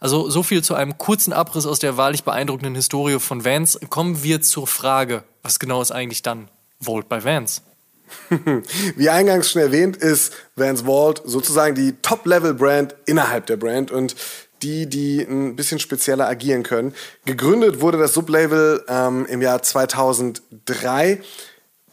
Also 0.00 0.28
so 0.28 0.42
viel 0.42 0.62
zu 0.62 0.74
einem 0.74 0.98
kurzen 0.98 1.32
Abriss 1.32 1.64
aus 1.64 1.78
der 1.78 1.96
wahrlich 1.96 2.24
beeindruckenden 2.24 2.74
Historie 2.74 3.18
von 3.18 3.44
Vans. 3.44 3.78
Kommen 3.88 4.22
wir 4.22 4.42
zur 4.42 4.66
Frage, 4.66 5.24
was 5.42 5.58
genau 5.58 5.80
ist 5.80 5.92
eigentlich 5.92 6.22
dann 6.22 6.48
Volt 6.80 7.08
bei 7.08 7.24
Vans? 7.24 7.62
Wie 8.96 9.08
eingangs 9.08 9.50
schon 9.50 9.62
erwähnt, 9.62 9.96
ist 9.96 10.32
Vans 10.56 10.82
Vault 10.82 11.22
sozusagen 11.24 11.74
die 11.74 11.94
Top-Level-Brand 12.02 12.94
innerhalb 13.06 13.46
der 13.46 13.56
Brand 13.56 13.90
und 13.90 14.16
die, 14.62 14.86
die 14.86 15.22
ein 15.22 15.56
bisschen 15.56 15.78
spezieller 15.78 16.28
agieren 16.28 16.62
können. 16.62 16.94
Gegründet 17.24 17.80
wurde 17.80 17.98
das 17.98 18.14
Sublabel 18.14 18.84
ähm, 18.88 19.26
im 19.26 19.42
Jahr 19.42 19.62
2003. 19.62 21.20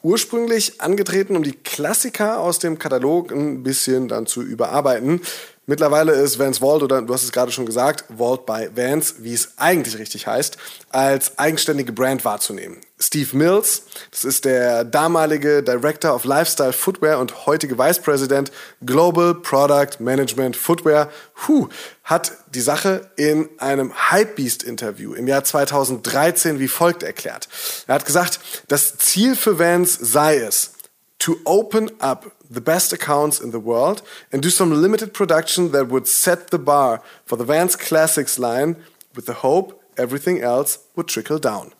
Ursprünglich 0.02 0.80
angetreten, 0.80 1.36
um 1.36 1.44
die 1.44 1.54
Klassiker 1.54 2.40
aus 2.40 2.60
dem 2.60 2.80
Katalog 2.80 3.32
ein 3.32 3.64
bisschen 3.64 4.08
dann 4.08 4.26
zu 4.26 4.42
überarbeiten. 4.42 5.22
Mittlerweile 5.66 6.14
ist 6.14 6.40
Vans 6.40 6.60
Vault, 6.60 6.84
oder 6.84 7.02
du 7.02 7.14
hast 7.14 7.24
es 7.24 7.32
gerade 7.32 7.52
schon 7.52 7.66
gesagt, 7.66 8.06
Vault 8.18 8.46
by 8.46 8.70
Vans, 8.74 9.16
wie 9.20 9.34
es 9.34 9.54
eigentlich 9.58 9.98
richtig 9.98 10.26
heißt, 10.26 10.58
als 10.90 11.38
eigenständige 11.38 11.92
Brand 11.92 12.24
wahrzunehmen. 12.26 12.78
Steve 13.02 13.38
Mills, 13.38 13.84
das 14.12 14.26
ist 14.26 14.44
der 14.44 14.84
damalige 14.84 15.64
Director 15.64 16.14
of 16.14 16.26
Lifestyle 16.26 16.74
Footwear 16.74 17.20
und 17.20 17.46
heutige 17.46 17.78
Vice 17.78 18.00
President 18.00 18.52
Global 18.86 19.34
Product 19.34 20.00
Management 20.00 20.58
Footwear, 20.58 21.10
huh, 21.48 21.70
hat 22.04 22.34
die 22.54 22.60
Sache 22.60 23.10
in 23.16 23.50
einem 23.58 23.94
Hypebeast-Interview 24.12 25.14
im 25.14 25.28
Jahr 25.28 25.46
2013 25.46 26.60
wie 26.60 26.68
folgt 26.68 27.04
erklärt. 27.04 27.48
Er 27.88 27.96
hat 27.96 28.06
gesagt, 28.06 28.42
das 28.68 28.98
Ziel 28.98 29.38
für 29.38 29.58
Vans 29.58 29.94
sei 29.94 30.38
es, 30.38 30.74
to 31.20 31.38
open 31.46 31.92
up 32.02 32.32
the 32.50 32.62
best 32.62 32.94
accounts 32.94 33.40
in 33.40 33.52
the 33.52 33.64
world 33.64 34.04
and 34.32 34.44
do 34.44 34.50
some 34.50 34.76
limited 34.76 35.14
production 35.14 35.72
that 35.72 35.90
would 35.90 36.08
set 36.08 36.52
the 36.52 36.58
bar 36.58 37.02
for 37.26 37.38
the 37.38 37.48
Vans 37.48 37.78
Classics 37.78 38.38
line 38.38 38.76
with 39.16 39.26
the 39.26 39.42
hope 39.42 39.80
everything 39.96 40.42
else 40.42 40.80
would 40.96 41.08
trickle 41.08 41.40
down. 41.40 41.72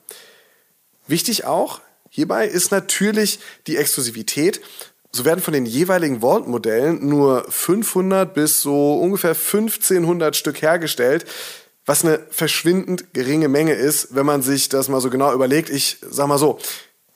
Wichtig 1.10 1.46
auch 1.46 1.82
hierbei 2.10 2.48
ist 2.48 2.72
natürlich 2.72 3.40
die 3.68 3.78
Exklusivität. 3.78 4.62
So 5.12 5.26
werden 5.26 5.42
von 5.42 5.54
den 5.54 5.66
jeweiligen 5.66 6.22
Vault-Modellen 6.22 7.08
nur 7.08 7.46
500 7.50 8.32
bis 8.32 8.62
so 8.62 8.94
ungefähr 8.94 9.32
1500 9.32 10.36
Stück 10.36 10.62
hergestellt, 10.62 11.26
was 11.86 12.06
eine 12.06 12.20
verschwindend 12.30 13.12
geringe 13.14 13.48
Menge 13.48 13.74
ist, 13.74 14.14
wenn 14.14 14.28
man 14.28 14.44
sich 14.44 14.70
das 14.70 14.88
mal 14.88 15.02
so 15.02 15.10
genau 15.10 15.34
überlegt. 15.34 15.72
Ich 15.72 15.98
sag 16.08 16.28
mal 16.28 16.38
so, 16.38 16.60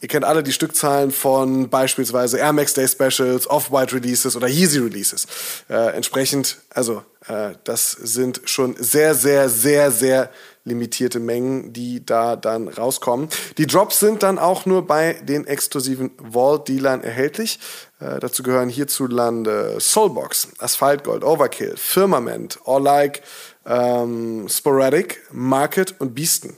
Ihr 0.03 0.09
kennt 0.09 0.25
alle 0.25 0.43
die 0.43 0.51
Stückzahlen 0.51 1.11
von 1.11 1.69
beispielsweise 1.69 2.37
Air 2.37 2.51
Max 2.51 2.73
Day 2.73 2.85
Specials, 2.89 3.49
Off-White 3.49 3.95
Releases 3.95 4.35
oder 4.35 4.49
Yeezy 4.49 4.79
Releases. 4.79 5.25
Äh, 5.69 5.95
entsprechend, 5.95 6.57
also 6.71 7.05
äh, 7.29 7.51
das 7.63 7.91
sind 7.91 8.41
schon 8.43 8.75
sehr, 8.77 9.15
sehr, 9.15 9.47
sehr, 9.47 9.91
sehr 9.91 10.29
limitierte 10.65 11.19
Mengen, 11.19 11.73
die 11.73 12.05
da 12.05 12.35
dann 12.35 12.67
rauskommen. 12.67 13.27
Die 13.57 13.67
Drops 13.67 13.99
sind 13.99 14.23
dann 14.23 14.39
auch 14.39 14.65
nur 14.65 14.87
bei 14.87 15.13
den 15.23 15.45
exklusiven 15.45 16.11
Vault-Dealern 16.17 17.03
erhältlich. 17.03 17.59
Äh, 17.99 18.19
dazu 18.19 18.43
gehören 18.43 18.69
hierzulande 18.69 19.77
Soulbox, 19.79 20.49
Asphalt 20.59 21.03
Gold, 21.03 21.23
Overkill, 21.23 21.75
Firmament, 21.75 22.59
All 22.65 22.81
Like, 22.81 23.23
ähm, 23.65 24.47
Sporadic, 24.49 25.21
Market 25.31 25.95
und 25.99 26.15
Beasten. 26.15 26.55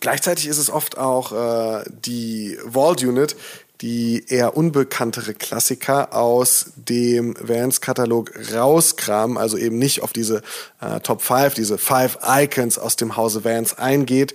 Gleichzeitig 0.00 0.48
ist 0.48 0.58
es 0.58 0.70
oft 0.70 0.98
auch 0.98 1.32
äh, 1.32 1.84
die 1.88 2.58
Vault 2.66 3.02
Unit, 3.02 3.36
die 3.80 4.24
eher 4.28 4.56
unbekanntere 4.56 5.34
Klassiker 5.34 6.14
aus 6.14 6.72
dem 6.76 7.34
Vans-Katalog 7.40 8.32
rauskramen, 8.54 9.36
also 9.36 9.56
eben 9.56 9.78
nicht 9.78 10.02
auf 10.02 10.12
diese 10.12 10.42
äh, 10.80 11.00
Top 11.00 11.22
5, 11.22 11.54
diese 11.54 11.78
5 11.78 12.18
Icons 12.24 12.78
aus 12.78 12.96
dem 12.96 13.16
Hause 13.16 13.44
Vans 13.44 13.76
eingeht, 13.76 14.34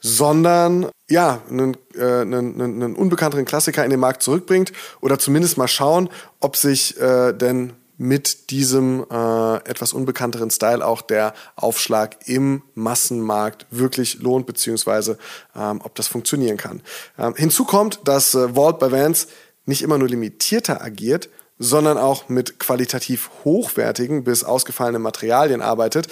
sondern 0.00 0.86
ja, 1.08 1.42
einen, 1.50 1.76
äh, 1.94 2.20
einen, 2.20 2.60
einen 2.60 2.96
unbekannteren 2.96 3.44
Klassiker 3.44 3.84
in 3.84 3.90
den 3.90 4.00
Markt 4.00 4.22
zurückbringt 4.22 4.72
oder 5.00 5.18
zumindest 5.18 5.58
mal 5.58 5.68
schauen, 5.68 6.08
ob 6.40 6.56
sich 6.56 6.98
äh, 7.00 7.32
denn 7.32 7.74
mit 7.98 8.50
diesem 8.50 9.04
äh, 9.10 9.56
etwas 9.68 9.92
unbekannteren 9.92 10.50
Style 10.50 10.86
auch 10.86 11.02
der 11.02 11.34
Aufschlag 11.56 12.16
im 12.26 12.62
Massenmarkt 12.74 13.66
wirklich 13.70 14.20
lohnt, 14.20 14.46
beziehungsweise 14.46 15.18
ähm, 15.56 15.80
ob 15.82 15.96
das 15.96 16.06
funktionieren 16.06 16.56
kann. 16.56 16.80
Ähm, 17.18 17.34
hinzu 17.36 17.64
kommt, 17.64 18.00
dass 18.04 18.34
äh, 18.34 18.54
Vault 18.54 18.78
bei 18.78 18.92
Vans 18.92 19.26
nicht 19.66 19.82
immer 19.82 19.98
nur 19.98 20.08
limitierter 20.08 20.80
agiert, 20.80 21.28
sondern 21.58 21.98
auch 21.98 22.28
mit 22.28 22.60
qualitativ 22.60 23.30
hochwertigen 23.44 24.22
bis 24.22 24.44
ausgefallenen 24.44 25.02
Materialien 25.02 25.60
arbeitet. 25.60 26.06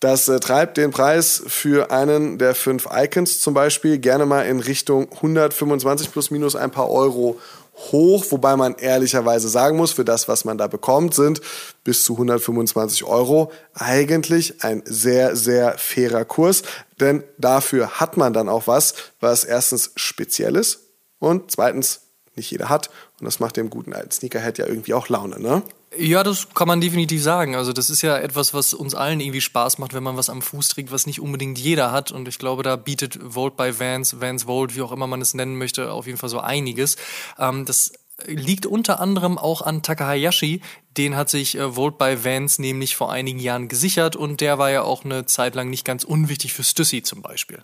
Das 0.00 0.28
äh, 0.28 0.38
treibt 0.38 0.76
den 0.76 0.92
Preis 0.92 1.42
für 1.46 1.90
einen 1.90 2.38
der 2.38 2.54
fünf 2.54 2.88
Icons 2.92 3.40
zum 3.40 3.54
Beispiel 3.54 3.98
gerne 3.98 4.26
mal 4.26 4.42
in 4.42 4.60
Richtung 4.60 5.12
125 5.12 6.12
plus 6.12 6.30
minus 6.30 6.54
ein 6.54 6.70
paar 6.70 6.88
Euro 6.88 7.40
hoch, 7.92 8.24
wobei 8.30 8.56
man 8.56 8.74
ehrlicherweise 8.76 9.48
sagen 9.48 9.76
muss, 9.76 9.92
für 9.92 10.04
das, 10.04 10.28
was 10.28 10.44
man 10.44 10.58
da 10.58 10.66
bekommt, 10.66 11.14
sind 11.14 11.40
bis 11.84 12.04
zu 12.04 12.14
125 12.14 13.04
Euro 13.04 13.52
eigentlich 13.74 14.64
ein 14.64 14.82
sehr, 14.84 15.36
sehr 15.36 15.78
fairer 15.78 16.24
Kurs, 16.24 16.62
denn 17.00 17.24
dafür 17.38 18.00
hat 18.00 18.16
man 18.16 18.32
dann 18.32 18.48
auch 18.48 18.66
was, 18.66 18.94
was 19.20 19.44
erstens 19.44 19.92
speziell 19.96 20.56
ist 20.56 20.80
und 21.18 21.50
zweitens 21.52 22.00
nicht 22.34 22.50
jeder 22.50 22.68
hat 22.68 22.90
und 23.20 23.24
das 23.24 23.40
macht 23.40 23.56
dem 23.56 23.70
guten 23.70 23.92
alten 23.92 24.10
Sneakerhead 24.10 24.58
ja 24.58 24.66
irgendwie 24.66 24.94
auch 24.94 25.08
Laune, 25.08 25.40
ne? 25.40 25.62
Ja, 25.96 26.22
das 26.22 26.48
kann 26.54 26.68
man 26.68 26.80
definitiv 26.80 27.22
sagen. 27.22 27.54
Also 27.54 27.72
das 27.72 27.88
ist 27.88 28.02
ja 28.02 28.18
etwas, 28.18 28.52
was 28.52 28.74
uns 28.74 28.94
allen 28.94 29.20
irgendwie 29.20 29.40
Spaß 29.40 29.78
macht, 29.78 29.94
wenn 29.94 30.02
man 30.02 30.16
was 30.16 30.28
am 30.28 30.42
Fuß 30.42 30.68
trägt, 30.68 30.92
was 30.92 31.06
nicht 31.06 31.20
unbedingt 31.20 31.58
jeder 31.58 31.92
hat. 31.92 32.12
Und 32.12 32.28
ich 32.28 32.38
glaube, 32.38 32.62
da 32.62 32.76
bietet 32.76 33.18
Volt 33.22 33.56
bei 33.56 33.78
Vans, 33.78 34.20
Vans 34.20 34.46
Volt, 34.46 34.76
wie 34.76 34.82
auch 34.82 34.92
immer 34.92 35.06
man 35.06 35.22
es 35.22 35.32
nennen 35.32 35.56
möchte, 35.56 35.90
auf 35.90 36.06
jeden 36.06 36.18
Fall 36.18 36.28
so 36.28 36.40
einiges. 36.40 36.96
Ähm, 37.38 37.64
das 37.64 37.92
liegt 38.26 38.66
unter 38.66 39.00
anderem 39.00 39.38
auch 39.38 39.62
an 39.62 39.82
Takahayashi. 39.82 40.60
Den 40.96 41.16
hat 41.16 41.30
sich 41.30 41.56
äh, 41.56 41.76
Volt 41.76 41.98
bei 41.98 42.24
Vans 42.24 42.58
nämlich 42.58 42.96
vor 42.96 43.12
einigen 43.12 43.38
Jahren 43.38 43.68
gesichert 43.68 44.16
und 44.16 44.40
der 44.40 44.58
war 44.58 44.70
ja 44.70 44.82
auch 44.82 45.04
eine 45.04 45.26
Zeit 45.26 45.54
lang 45.54 45.70
nicht 45.70 45.84
ganz 45.84 46.04
unwichtig 46.04 46.52
für 46.52 46.64
Stussy 46.64 47.02
zum 47.02 47.22
Beispiel. 47.22 47.62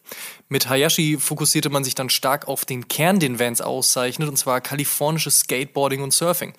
Mit 0.48 0.68
Hayashi 0.68 1.18
fokussierte 1.18 1.70
man 1.70 1.84
sich 1.84 1.94
dann 1.94 2.08
stark 2.08 2.46
auf 2.46 2.64
den 2.64 2.88
Kern, 2.88 3.18
den 3.18 3.38
Vans 3.38 3.60
auszeichnet, 3.60 4.28
und 4.28 4.36
zwar 4.36 4.60
kalifornisches 4.60 5.40
Skateboarding 5.40 6.02
und 6.02 6.12
Surfing. 6.12 6.54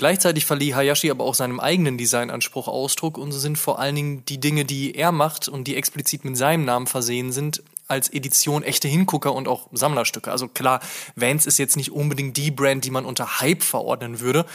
Gleichzeitig 0.00 0.46
verlieh 0.46 0.74
Hayashi 0.74 1.10
aber 1.10 1.24
auch 1.24 1.34
seinem 1.34 1.60
eigenen 1.60 1.98
Designanspruch 1.98 2.68
Ausdruck 2.68 3.18
und 3.18 3.32
so 3.32 3.38
sind 3.38 3.58
vor 3.58 3.78
allen 3.78 3.94
Dingen 3.94 4.24
die 4.24 4.40
Dinge, 4.40 4.64
die 4.64 4.94
er 4.94 5.12
macht 5.12 5.46
und 5.46 5.64
die 5.64 5.76
explizit 5.76 6.24
mit 6.24 6.38
seinem 6.38 6.64
Namen 6.64 6.86
versehen 6.86 7.32
sind, 7.32 7.62
als 7.86 8.08
Edition 8.08 8.62
echte 8.62 8.88
Hingucker 8.88 9.34
und 9.34 9.46
auch 9.46 9.68
Sammlerstücke. 9.72 10.32
Also 10.32 10.48
klar, 10.48 10.80
Vans 11.16 11.44
ist 11.44 11.58
jetzt 11.58 11.76
nicht 11.76 11.92
unbedingt 11.92 12.38
die 12.38 12.50
Brand, 12.50 12.86
die 12.86 12.90
man 12.90 13.04
unter 13.04 13.42
Hype 13.42 13.62
verordnen 13.62 14.20
würde. 14.20 14.46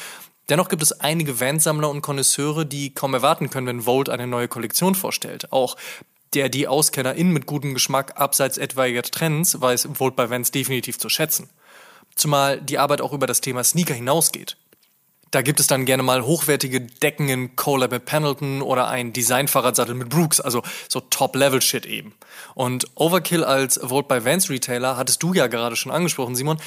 Dennoch 0.49 0.67
gibt 0.67 0.81
es 0.81 0.99
einige 0.99 1.39
Vans-Sammler 1.39 1.91
und 1.91 2.01
Konnoisseure, 2.01 2.65
die 2.65 2.95
kaum 2.95 3.13
erwarten 3.13 3.51
können, 3.51 3.67
wenn 3.67 3.85
Volt 3.85 4.09
eine 4.09 4.25
neue 4.25 4.47
Kollektion 4.47 4.95
vorstellt. 4.95 5.51
Auch 5.51 5.75
der 6.33 6.49
die 6.49 6.67
AuskennerInnen 6.67 7.31
mit 7.31 7.45
gutem 7.45 7.75
Geschmack 7.75 8.19
abseits 8.19 8.57
etwaiger 8.57 9.03
Trends 9.03 9.61
weiß 9.61 9.89
Volt 9.99 10.15
bei 10.15 10.27
Vans 10.31 10.49
definitiv 10.49 10.97
zu 10.97 11.07
schätzen. 11.07 11.51
Zumal 12.15 12.59
die 12.61 12.79
Arbeit 12.79 13.01
auch 13.01 13.13
über 13.13 13.27
das 13.27 13.41
Thema 13.41 13.63
Sneaker 13.63 13.93
hinausgeht. 13.93 14.57
Da 15.31 15.41
gibt 15.41 15.59
es 15.59 15.67
dann 15.67 15.85
gerne 15.85 16.03
mal 16.03 16.23
hochwertige 16.23 16.81
Decken 16.81 17.27
in 17.29 17.55
Colab 17.55 17.91
mit 17.91 18.05
Pendleton 18.05 18.61
oder 18.61 18.87
ein 18.87 19.11
Design-Fahrradsattel 19.11 19.95
mit 19.95 20.09
Brooks, 20.09 20.39
also 20.39 20.61
so 20.87 21.01
Top-Level-Shit 21.01 21.85
eben. 21.85 22.13
Und 22.53 22.85
Overkill 22.95 23.43
als 23.43 23.79
Vote 23.81 24.07
by 24.07 24.25
Vans 24.25 24.49
Retailer 24.49 24.97
hattest 24.97 25.21
du 25.23 25.33
ja 25.33 25.47
gerade 25.47 25.75
schon 25.75 25.91
angesprochen, 25.91 26.35
Simon. 26.35 26.57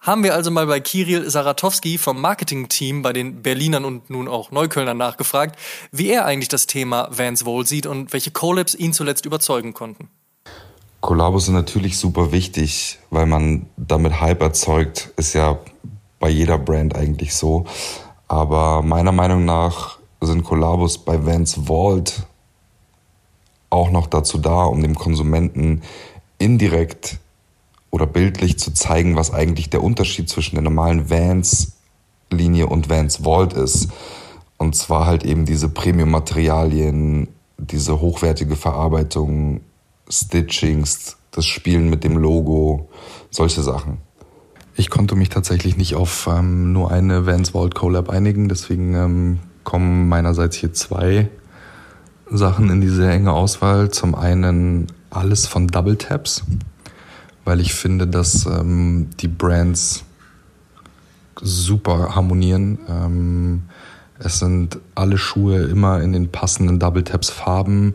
Haben 0.00 0.22
wir 0.22 0.34
also 0.34 0.50
mal 0.50 0.66
bei 0.66 0.78
Kirill 0.78 1.28
Saratowski 1.28 1.98
vom 1.98 2.20
Marketing-Team 2.20 3.02
bei 3.02 3.12
den 3.12 3.42
Berlinern 3.42 3.84
und 3.84 4.10
nun 4.10 4.28
auch 4.28 4.52
Neuköllnern 4.52 4.96
nachgefragt, 4.96 5.58
wie 5.90 6.10
er 6.10 6.24
eigentlich 6.24 6.48
das 6.48 6.66
Thema 6.66 7.08
Vans 7.10 7.44
Volt 7.44 7.66
sieht 7.66 7.86
und 7.86 8.12
welche 8.12 8.30
Collabs 8.30 8.74
ihn 8.74 8.92
zuletzt 8.92 9.26
überzeugen 9.26 9.74
konnten. 9.74 10.08
Kollabos 11.00 11.46
sind 11.46 11.54
natürlich 11.54 11.98
super 11.98 12.32
wichtig, 12.32 12.98
weil 13.10 13.26
man 13.26 13.66
damit 13.76 14.20
Hype 14.20 14.42
erzeugt, 14.42 15.10
ist 15.16 15.32
ja 15.32 15.58
bei 16.20 16.28
jeder 16.28 16.58
Brand 16.58 16.94
eigentlich 16.96 17.34
so. 17.34 17.66
Aber 18.28 18.82
meiner 18.82 19.12
Meinung 19.12 19.44
nach 19.44 19.98
sind 20.20 20.44
Kollabos 20.44 20.98
bei 20.98 21.24
Vans 21.24 21.66
Vault 21.66 22.26
auch 23.70 23.90
noch 23.90 24.06
dazu 24.06 24.38
da, 24.38 24.64
um 24.64 24.82
dem 24.82 24.94
Konsumenten 24.94 25.82
indirekt 26.38 27.18
oder 27.90 28.06
bildlich 28.06 28.58
zu 28.58 28.72
zeigen, 28.72 29.16
was 29.16 29.32
eigentlich 29.32 29.70
der 29.70 29.82
Unterschied 29.82 30.28
zwischen 30.28 30.56
der 30.56 30.62
normalen 30.62 31.10
Vans-Linie 31.10 32.66
und 32.66 32.90
Vans 32.90 33.18
Vault 33.24 33.54
ist. 33.54 33.88
Und 34.58 34.74
zwar 34.74 35.06
halt 35.06 35.24
eben 35.24 35.46
diese 35.46 35.68
Premium-Materialien, 35.68 37.28
diese 37.56 38.00
hochwertige 38.00 38.56
Verarbeitung, 38.56 39.60
Stitchings, 40.08 41.16
das 41.30 41.46
Spielen 41.46 41.88
mit 41.88 42.04
dem 42.04 42.16
Logo, 42.16 42.88
solche 43.30 43.62
Sachen. 43.62 43.98
Ich 44.78 44.90
konnte 44.90 45.16
mich 45.16 45.28
tatsächlich 45.28 45.76
nicht 45.76 45.96
auf 45.96 46.28
ähm, 46.32 46.72
nur 46.72 46.92
eine 46.92 47.26
Vans 47.26 47.50
Vault 47.50 47.74
Collab 47.74 48.10
einigen, 48.10 48.48
deswegen 48.48 48.94
ähm, 48.94 49.38
kommen 49.64 50.08
meinerseits 50.08 50.54
hier 50.54 50.72
zwei 50.72 51.28
Sachen 52.30 52.70
in 52.70 52.80
diese 52.80 53.10
enge 53.10 53.32
Auswahl. 53.32 53.90
Zum 53.90 54.14
einen 54.14 54.86
alles 55.10 55.48
von 55.48 55.66
Double 55.66 55.96
Taps, 55.96 56.44
weil 57.44 57.58
ich 57.58 57.74
finde, 57.74 58.06
dass 58.06 58.46
ähm, 58.46 59.08
die 59.18 59.26
Brands 59.26 60.04
super 61.42 62.14
harmonieren. 62.14 62.78
Ähm, 62.88 63.62
es 64.20 64.38
sind 64.38 64.78
alle 64.94 65.18
Schuhe 65.18 65.64
immer 65.64 66.00
in 66.02 66.12
den 66.12 66.30
passenden 66.30 66.78
Double 66.78 67.02
Taps 67.02 67.30
Farben 67.30 67.94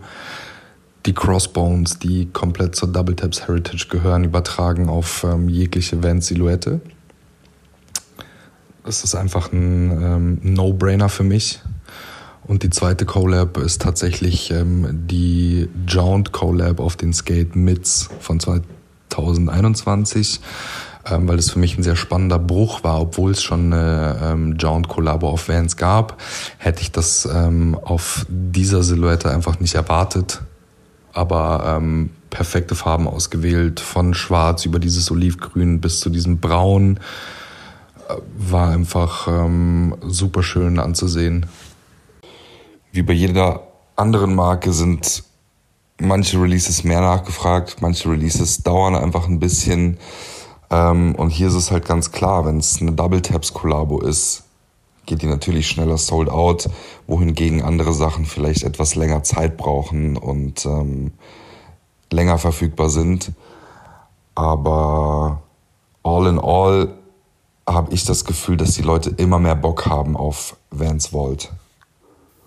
die 1.06 1.14
Crossbones, 1.14 2.00
die 2.00 2.30
komplett 2.32 2.76
zur 2.76 2.92
Double 2.92 3.16
Taps 3.16 3.48
Heritage 3.48 3.88
gehören, 3.90 4.24
übertragen 4.24 4.90
auf 4.90 5.24
ähm, 5.24 5.50
jegliche 5.50 6.02
Vans-Silhouette. 6.02 6.82
Das 8.86 9.04
ist 9.04 9.16
einfach 9.16 9.52
ein 9.52 9.92
ähm, 9.92 10.40
No-Brainer 10.42 11.10
für 11.10 11.24
mich. 11.24 11.62
Und 12.46 12.64
die 12.64 12.70
zweite 12.70 13.06
Collab 13.06 13.58
ist 13.58 13.82
tatsächlich 13.82 14.52
ähm, 14.52 15.08
die 15.08 15.70
Jaunt 15.88 16.34
Collab 16.34 16.82
auf 16.82 16.98
den 16.98 17.14
Skate 17.14 17.56
Mids 17.56 18.10
von 18.20 18.42
2021, 18.42 20.42
ähm, 21.10 21.28
weil 21.28 21.38
das 21.38 21.52
für 21.52 21.60
mich 21.60 21.78
ein 21.78 21.84
sehr 21.84 21.96
spannender 21.96 22.40
Bruch 22.40 22.84
war, 22.84 23.00
obwohl 23.00 23.32
es 23.32 23.42
schon 23.42 23.72
eine 23.72 24.20
ähm, 24.22 24.58
Jaunt 24.60 24.90
Collabo 24.90 25.30
auf 25.30 25.48
Vans 25.48 25.78
gab, 25.78 26.22
hätte 26.58 26.82
ich 26.82 26.92
das 26.92 27.26
ähm, 27.34 27.78
auf 27.82 28.26
dieser 28.28 28.84
Silhouette 28.84 29.32
einfach 29.32 29.62
nicht 29.62 29.76
erwartet 29.76 30.42
aber 31.14 31.78
ähm, 31.78 32.10
perfekte 32.30 32.76
Farben 32.76 33.08
ausgewählt, 33.08 33.80
von 33.80 34.14
schwarz 34.14 34.66
über 34.66 34.80
dieses 34.80 35.12
Olivgrün 35.12 35.80
bis 35.80 36.00
zu 36.00 36.10
diesem 36.10 36.40
Braun. 36.40 37.00
Äh, 38.10 38.16
war 38.38 38.70
einfach 38.70 39.28
ähm, 39.28 39.96
super 40.02 40.44
schön 40.44 40.80
anzusehen. 40.80 41.46
Wie 42.92 43.04
bei 43.04 43.14
jeder 43.14 43.68
anderen 43.96 44.36
Marke 44.36 44.74
sind 44.74 45.24
manche 46.00 46.42
Releases 46.42 46.84
mehr 46.84 47.02
nachgefragt, 47.02 47.78
manche 47.82 48.10
Releases 48.10 48.64
dauern 48.64 48.96
einfach 48.96 49.28
ein 49.28 49.40
bisschen. 49.40 49.98
Ähm, 50.70 51.16
und 51.16 51.30
hier 51.30 51.48
ist 51.48 51.54
es 51.54 51.72
halt 51.72 51.86
ganz 51.86 52.12
klar, 52.12 52.46
wenn 52.46 52.58
es 52.58 52.82
eine 52.82 52.92
Double 52.92 53.22
Taps 53.22 53.54
Collabo 53.54 54.02
ist, 54.02 54.43
geht 55.06 55.22
die 55.22 55.28
natürlich 55.28 55.68
schneller 55.68 55.98
sold 55.98 56.30
out, 56.30 56.70
wohingegen 57.08 57.62
andere 57.62 57.94
Sachen 57.94 58.26
vielleicht 58.26 58.64
etwas 58.64 58.96
länger 58.96 59.24
Zeit 59.24 59.58
brauchen 59.58 60.18
und 60.18 60.66
ähm, 60.66 61.12
länger 62.12 62.38
verfügbar 62.38 62.90
sind. 62.90 63.32
Aber 64.36 65.44
all 66.04 66.28
in 66.28 66.40
all 66.40 66.94
habe 67.68 67.94
ich 67.94 68.06
das 68.06 68.26
Gefühl, 68.26 68.58
dass 68.58 68.72
die 68.72 68.82
Leute 68.82 69.10
immer 69.10 69.40
mehr 69.40 69.56
Bock 69.56 69.86
haben 69.86 70.18
auf 70.18 70.58
Vans 70.70 71.08
Vault. 71.08 71.52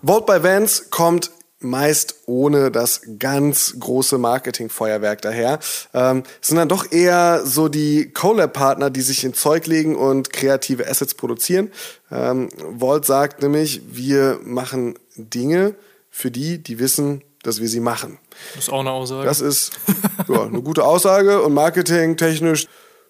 Vault 0.02 0.26
by 0.26 0.42
Vans 0.42 0.90
kommt 0.90 1.30
meist 1.60 2.16
ohne 2.26 2.70
das 2.70 3.02
ganz 3.18 3.76
große 3.78 4.18
Marketingfeuerwerk 4.18 5.22
daher. 5.22 5.58
Ähm, 5.94 6.22
sind 6.40 6.56
dann 6.56 6.68
doch 6.68 6.92
eher 6.92 7.42
so 7.44 7.68
die 7.68 8.10
Collab-Partner, 8.12 8.90
die 8.90 9.00
sich 9.00 9.24
in 9.24 9.34
Zeug 9.34 9.66
legen 9.66 9.96
und 9.96 10.32
kreative 10.32 10.86
Assets 10.88 11.14
produzieren. 11.14 11.70
Ähm, 12.10 12.50
Volt 12.70 13.06
sagt 13.06 13.42
nämlich, 13.42 13.82
wir 13.88 14.38
machen 14.44 14.98
Dinge 15.16 15.74
für 16.10 16.30
die, 16.30 16.62
die 16.62 16.78
wissen, 16.78 17.22
dass 17.42 17.60
wir 17.60 17.68
sie 17.68 17.80
machen. 17.80 18.18
Das 18.54 18.64
ist 18.64 18.70
auch 18.70 18.80
eine 18.80 18.90
Aussage. 18.90 19.24
Das 19.24 19.40
ist 19.40 19.72
ja, 20.28 20.44
eine 20.44 20.62
gute 20.62 20.84
Aussage 20.84 21.42
und 21.42 21.54
marketingtechnisch 21.54 22.66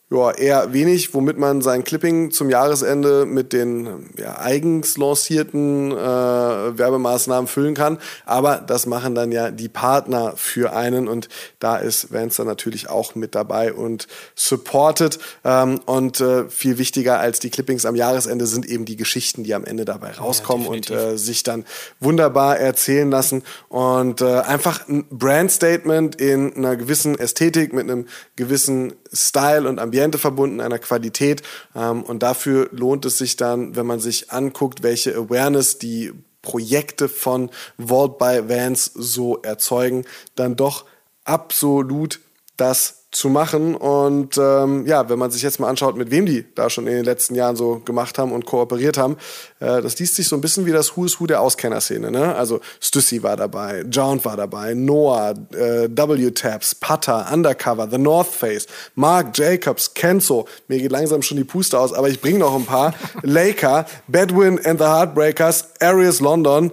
ja, 0.08 0.30
eher 0.30 0.72
wenig, 0.72 1.14
womit 1.14 1.36
man 1.36 1.62
sein 1.62 1.82
Clipping 1.82 2.30
zum 2.30 2.48
Jahresende 2.48 3.26
mit 3.26 3.52
den 3.52 4.08
ja, 4.16 4.38
eigens 4.38 4.96
lancierten 4.96 5.90
äh, 5.90 5.96
Werbemaßnahmen 5.96 7.48
füllen 7.48 7.74
kann. 7.74 7.98
Aber 8.24 8.58
das 8.58 8.86
machen 8.86 9.16
dann 9.16 9.32
ja 9.32 9.50
die 9.50 9.68
Partner 9.68 10.34
für 10.36 10.72
einen 10.72 11.08
und 11.08 11.28
da 11.58 11.76
ist 11.78 12.12
Vance 12.12 12.36
dann 12.36 12.46
natürlich 12.46 12.88
auch 12.88 13.16
mit 13.16 13.34
dabei 13.34 13.72
und 13.72 14.06
supported. 14.36 15.18
Ähm, 15.44 15.80
und 15.86 16.20
äh, 16.20 16.48
viel 16.50 16.78
wichtiger 16.78 17.18
als 17.18 17.40
die 17.40 17.50
Clippings 17.50 17.84
am 17.84 17.96
Jahresende 17.96 18.46
sind 18.46 18.64
eben 18.64 18.84
die 18.84 18.96
Geschichten, 18.96 19.42
die 19.42 19.54
am 19.54 19.64
Ende 19.64 19.84
dabei 19.84 20.12
rauskommen 20.12 20.66
ja, 20.66 20.70
und 20.70 20.88
äh, 20.88 21.18
sich 21.18 21.42
dann 21.42 21.64
wunderbar 21.98 22.60
erzählen 22.60 23.10
lassen. 23.10 23.42
Und 23.68 24.20
äh, 24.20 24.38
einfach 24.38 24.86
ein 24.88 25.04
Brand-Statement 25.10 26.14
in 26.14 26.54
einer 26.54 26.76
gewissen 26.76 27.18
Ästhetik, 27.18 27.72
mit 27.72 27.90
einem 27.90 28.06
gewissen 28.36 28.92
Style 29.12 29.68
und 29.68 29.80
Ambiente 29.80 29.95
verbunden, 30.18 30.60
einer 30.60 30.78
Qualität. 30.78 31.42
Ähm, 31.74 32.02
und 32.02 32.22
dafür 32.22 32.68
lohnt 32.72 33.04
es 33.04 33.18
sich 33.18 33.36
dann, 33.36 33.76
wenn 33.76 33.86
man 33.86 34.00
sich 34.00 34.30
anguckt, 34.30 34.82
welche 34.82 35.14
Awareness 35.14 35.78
die 35.78 36.12
Projekte 36.42 37.08
von 37.08 37.50
Vault 37.76 38.18
by 38.18 38.48
Vans 38.48 38.90
so 38.94 39.42
erzeugen, 39.42 40.04
dann 40.36 40.54
doch 40.56 40.84
absolut 41.24 42.20
das 42.56 42.95
zu 43.16 43.30
machen. 43.30 43.74
Und 43.74 44.36
ähm, 44.36 44.84
ja, 44.86 45.08
wenn 45.08 45.18
man 45.18 45.30
sich 45.30 45.40
jetzt 45.40 45.58
mal 45.58 45.68
anschaut, 45.68 45.96
mit 45.96 46.10
wem 46.10 46.26
die 46.26 46.44
da 46.54 46.68
schon 46.68 46.86
in 46.86 46.94
den 46.94 47.04
letzten 47.04 47.34
Jahren 47.34 47.56
so 47.56 47.80
gemacht 47.82 48.18
haben 48.18 48.30
und 48.30 48.44
kooperiert 48.44 48.98
haben, 48.98 49.16
äh, 49.58 49.80
das 49.80 49.98
liest 49.98 50.16
sich 50.16 50.28
so 50.28 50.36
ein 50.36 50.42
bisschen 50.42 50.66
wie 50.66 50.70
das 50.70 50.96
Who 50.96 51.06
is 51.06 51.18
Who 51.18 51.26
der 51.26 51.40
Auskennerszene. 51.40 52.10
Ne? 52.10 52.34
Also 52.34 52.60
Stussy 52.78 53.22
war 53.22 53.36
dabei, 53.36 53.84
Jound 53.90 54.24
war 54.26 54.36
dabei, 54.36 54.74
Noah, 54.74 55.30
äh, 55.52 55.88
W-Tabs, 55.88 56.74
Putter, 56.74 57.26
Undercover, 57.32 57.88
The 57.90 57.96
North 57.96 58.28
Face, 58.28 58.66
Mark 58.94 59.36
Jacobs, 59.36 59.94
Kenzo. 59.94 60.46
Mir 60.68 60.78
geht 60.78 60.92
langsam 60.92 61.22
schon 61.22 61.38
die 61.38 61.44
Puste 61.44 61.80
aus, 61.80 61.94
aber 61.94 62.10
ich 62.10 62.20
bringe 62.20 62.40
noch 62.40 62.54
ein 62.54 62.66
paar. 62.66 62.92
Laker, 63.22 63.86
Bedwin 64.08 64.60
and 64.62 64.78
the 64.78 64.86
Heartbreakers, 64.86 65.80
Arias 65.80 66.20
London. 66.20 66.70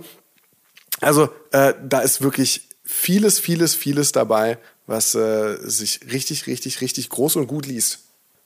Also 0.99 1.29
äh, 1.51 1.73
da 1.87 1.99
ist 1.99 2.21
wirklich 2.21 2.67
vieles, 2.83 3.39
vieles, 3.39 3.75
vieles 3.75 4.11
dabei, 4.11 4.57
was 4.87 5.15
äh, 5.15 5.57
sich 5.61 6.01
richtig, 6.11 6.47
richtig, 6.47 6.81
richtig 6.81 7.09
groß 7.09 7.37
und 7.37 7.47
gut 7.47 7.65
liest. 7.65 7.99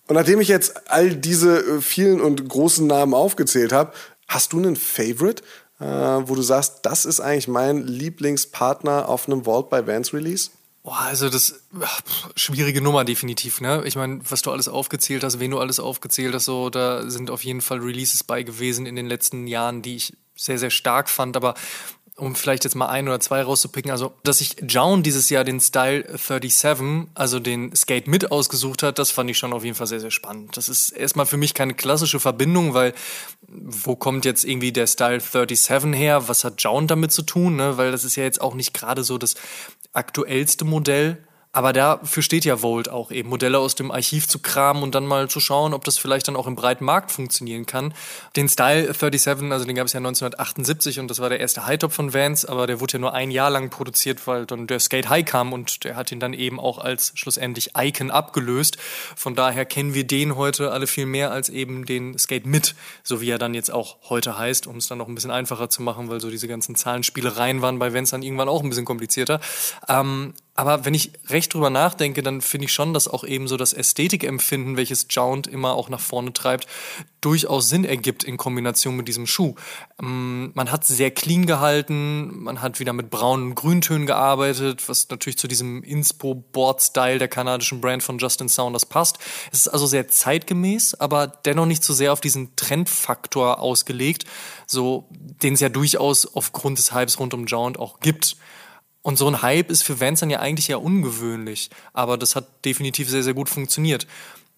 Und 0.08 0.16
nachdem 0.16 0.40
ich 0.40 0.48
jetzt 0.48 0.90
all 0.90 1.16
diese 1.16 1.60
äh, 1.60 1.82
vielen 1.82 2.22
und 2.22 2.48
großen 2.48 2.88
Namen 2.88 3.14
aufgezählt 3.14 3.74
habe, 3.74 3.94
hast 4.28 4.54
du 4.54 4.58
einen 4.58 4.76
Favorite, 4.76 5.44
äh, 5.80 5.86
wo 5.86 6.36
du 6.36 6.42
sagst, 6.42 6.80
das 6.84 7.06
ist 7.06 7.20
eigentlich 7.20 7.48
mein 7.48 7.86
Lieblingspartner 7.86 9.10
auf 9.10 9.28
einem 9.28 9.44
Vault 9.46 9.70
by 9.70 9.86
Vans 9.86 10.14
Release? 10.14 10.52
Boah, 10.84 11.00
also 11.02 11.30
das 11.30 11.60
ach, 11.82 12.02
schwierige 12.38 12.82
Nummer 12.82 13.04
definitiv, 13.04 13.60
ne? 13.60 13.84
Ich 13.86 13.98
meine, 13.98 14.22
was 14.30 14.42
du 14.42 14.52
alles 14.52 14.70
aufgezählt 14.70 15.26
hast, 15.26 15.42
wen 15.42 15.52
du 15.52 15.60
alles 15.60 15.82
aufgezählt 15.82 16.34
hast, 16.34 16.46
so 16.46 16.70
da 16.70 17.10
sind 17.10 17.30
auf 17.30 17.44
jeden 17.44 17.60
Fall 17.60 17.80
Releases 17.80 18.24
bei 18.24 18.44
gewesen 18.44 18.86
in 18.86 18.96
den 18.96 19.08
letzten 19.08 19.48
Jahren, 19.48 19.82
die 19.82 19.98
ich 19.98 20.14
sehr 20.38 20.58
sehr 20.58 20.70
stark 20.70 21.10
fand, 21.10 21.36
aber 21.36 21.56
um 22.18 22.36
vielleicht 22.36 22.63
jetzt 22.63 22.76
mal 22.76 22.88
ein 22.88 23.07
oder 23.07 23.20
zwei 23.20 23.43
rauszupicken, 23.43 23.91
also 23.91 24.13
dass 24.24 24.39
sich 24.39 24.55
Jown 24.68 25.03
dieses 25.03 25.30
Jahr 25.30 25.43
den 25.43 25.59
Style 25.59 26.03
37, 26.18 27.11
also 27.13 27.39
den 27.39 27.76
Skate 27.76 28.07
mit 28.07 28.32
ausgesucht 28.32 28.82
hat, 28.82 28.97
das 28.97 29.11
fand 29.11 29.30
ich 29.30 29.38
schon 29.38 29.53
auf 29.53 29.63
jeden 29.63 29.76
Fall 29.76 29.88
sehr, 29.88 29.99
sehr 29.99 30.11
spannend. 30.11 30.57
Das 30.57 30.68
ist 30.68 30.89
erstmal 30.89 31.28
für 31.28 31.38
mich 31.38 31.53
keine 31.53 31.76
klassische 31.76 32.20
Verbindung, 32.20 32.74
weil 32.74 32.93
wo 33.47 33.95
kommt 33.95 34.26
jetzt 34.26 34.45
irgendwie 34.45 34.72
der 34.72 34.88
Style 34.88 35.20
37 35.20 35.93
her? 35.93 36.28
Was 36.28 36.43
hat 36.43 36.61
Jown 36.61 36.88
damit 36.88 37.11
zu 37.11 37.22
tun? 37.22 37.55
Ne? 37.55 37.78
Weil 37.78 37.91
das 37.91 38.03
ist 38.03 38.15
ja 38.15 38.24
jetzt 38.24 38.41
auch 38.41 38.55
nicht 38.55 38.74
gerade 38.74 39.03
so 39.03 39.20
das 39.20 39.36
aktuellste 39.93 40.65
Modell. 40.65 41.26
Aber 41.52 41.74
dafür 41.74 42.22
steht 42.22 42.45
ja 42.45 42.62
Volt 42.62 42.89
auch 42.89 43.12
eben, 43.12 43.30
Modelle 43.30 43.60
aus 43.60 43.76
dem 43.76 43.89
Archiv 43.91 44.28
zu 44.28 44.39
kramen 44.39 44.84
und 44.84 44.93
dann 44.93 45.06
mal 45.06 45.30
zu 45.30 45.39
schauen, 45.39 45.74
ob 45.74 45.84
das 45.84 45.98
vielleicht 45.98 46.28
dann 46.28 46.36
auch 46.36 46.45
im 46.45 46.56
breiten 46.56 46.86
Markt 46.86 47.12
funktionieren 47.12 47.66
kann. 47.66 47.93
Den 48.36 48.48
Style 48.48 48.93
37, 48.93 49.52
also 49.52 49.66
den 49.66 49.76
gab 49.76 49.88
es 49.88 49.93
ja 49.93 50.00
1978 50.00 51.00
und 51.00 51.10
das 51.10 51.20
war 51.20 51.30
der 51.30 51.39
erste 51.39 51.66
High-Top 51.66 51.93
von 51.93 52.14
Vans, 52.14 52.45
aber 52.45 52.68
der 52.68 52.80
wurde 52.80 52.93
ja 52.93 53.00
nur 53.00 53.14
ein 53.14 53.32
Jahr 53.32 53.50
lang 53.50 53.70
produziert, 53.70 54.28
weil 54.28 54.45
dann 54.45 54.68
der 54.68 54.80
Skate 54.80 55.10
High 55.10 55.26
kam 55.26 55.54
und 55.54 55.84
der 55.84 55.95
hat 55.95 56.12
ihn 56.12 56.20
dann 56.20 56.34
eben 56.34 56.60
auch 56.60 56.78
als 56.78 57.14
schlussendlich 57.16 57.72
Icon 57.78 58.12
abgelöst. 58.12 58.78
Von 59.16 59.34
daher 59.34 59.66
kennen 59.66 59.93
wir 59.93 60.06
den 60.06 60.36
heute 60.36 60.72
alle 60.72 60.86
viel 60.86 61.06
mehr 61.06 61.32
als 61.32 61.50
eben 61.50 61.86
den 61.86 62.18
Skate 62.20 62.45
Mid, 62.45 62.76
so 63.04 63.22
wie 63.22 63.30
er 63.30 63.38
dann 63.38 63.54
jetzt 63.54 63.72
auch 63.72 63.98
heute 64.10 64.38
heißt, 64.38 64.68
um 64.68 64.78
es 64.78 64.88
dann 64.88 64.98
noch 64.98 65.08
ein 65.08 65.16
bisschen 65.16 65.32
einfacher 65.32 65.70
zu 65.70 65.82
machen, 65.82 66.10
weil 66.10 66.22
so 66.22 66.30
diese 66.30 66.48
ganzen 66.48 66.76
Zahlenspielereien 66.76 67.62
waren 67.62 67.80
bei 67.80 67.93
Vans 67.93 68.12
dann 68.12 68.22
irgendwann 68.22 68.50
auch 68.50 68.62
ein 68.62 68.70
bisschen 68.70 68.86
komplizierter. 68.86 69.39
Ähm, 69.88 70.34
aber 70.58 70.86
wenn 70.86 70.95
ich 70.95 71.12
recht 71.28 71.53
drüber 71.53 71.70
nachdenke, 71.70 72.24
dann 72.24 72.41
finde 72.41 72.66
ich 72.66 72.74
schon, 72.74 72.91
dass 72.91 73.08
auch 73.08 73.24
eben 73.24 73.47
so 73.47 73.58
das 73.58 73.74
Ästhetikempfinden, 73.74 74.76
welches 74.76 75.05
Jount 75.12 75.45
immer 75.45 75.76
auch 75.76 75.88
nach 75.88 75.99
vorne 75.99 76.34
treibt, 76.34 76.66
durchaus 77.22 77.70
Sinn 77.70 77.86
ergibt 77.86 78.24
in 78.24 78.38
Kombination 78.38 78.95
mit 78.95 79.08
diesem 79.08 79.28
Schuh. 79.28 79.53
Ähm, 80.01 80.51
man 80.55 80.72
hat 80.72 80.84
sehr 80.84 81.12
clean 81.12 81.45
gehalten, 81.45 82.41
man 82.41 82.60
hat 82.64 82.80
wieder 82.80 82.91
mit 82.91 83.12
braunen 83.12 83.53
Grüntönen 83.53 84.08
gearbeitet, 84.08 84.89
was 84.89 85.08
natürlich 85.10 85.38
zu 85.38 85.47
diesem 85.47 85.84
Inspo-Board-Style 85.84 87.20
der 87.20 87.28
kanadischen 87.28 87.80
Brand 87.80 88.01
von 88.01 88.18
Justin 88.18 88.49
Saunders 88.49 88.88
passt. 88.88 89.20
Es 89.51 89.60
ist 89.60 89.68
also 89.68 89.86
sehr 89.86 90.08
zeitgemäß, 90.08 90.95
aber 90.95 91.28
dennoch 91.28 91.68
nicht 91.68 91.84
so 91.84 91.93
sehr 91.93 92.12
auf 92.12 92.20
diesen 92.20 92.55
Trendfaktor 92.55 93.60
ausgelegt, 93.60 94.26
so 94.66 95.08
den 95.12 95.53
es 95.53 95.60
ja 95.60 95.70
durchaus 95.70 96.26
aufgrund 96.26 96.80
des 96.80 96.95
Hypes 96.95 97.20
rund 97.20 97.36
um 97.36 97.45
Jount 97.45 97.78
auch 97.78 97.99
gibt. 97.99 98.38
Und 99.08 99.18
so 99.18 99.26
ein 99.26 99.41
Hype 99.41 99.72
ist 99.72 99.84
für 99.84 100.01
Vans 100.01 100.20
dann 100.20 100.30
ja 100.30 100.41
eigentlich 100.41 100.68
ja 100.68 100.76
ungewöhnlich, 100.76 101.70
aber 101.93 102.18
das 102.18 102.36
hat 102.36 102.66
definitiv 102.66 103.10
sehr, 103.10 103.24
sehr 103.24 103.34
gut 103.34 103.47
funktioniert. 103.47 104.05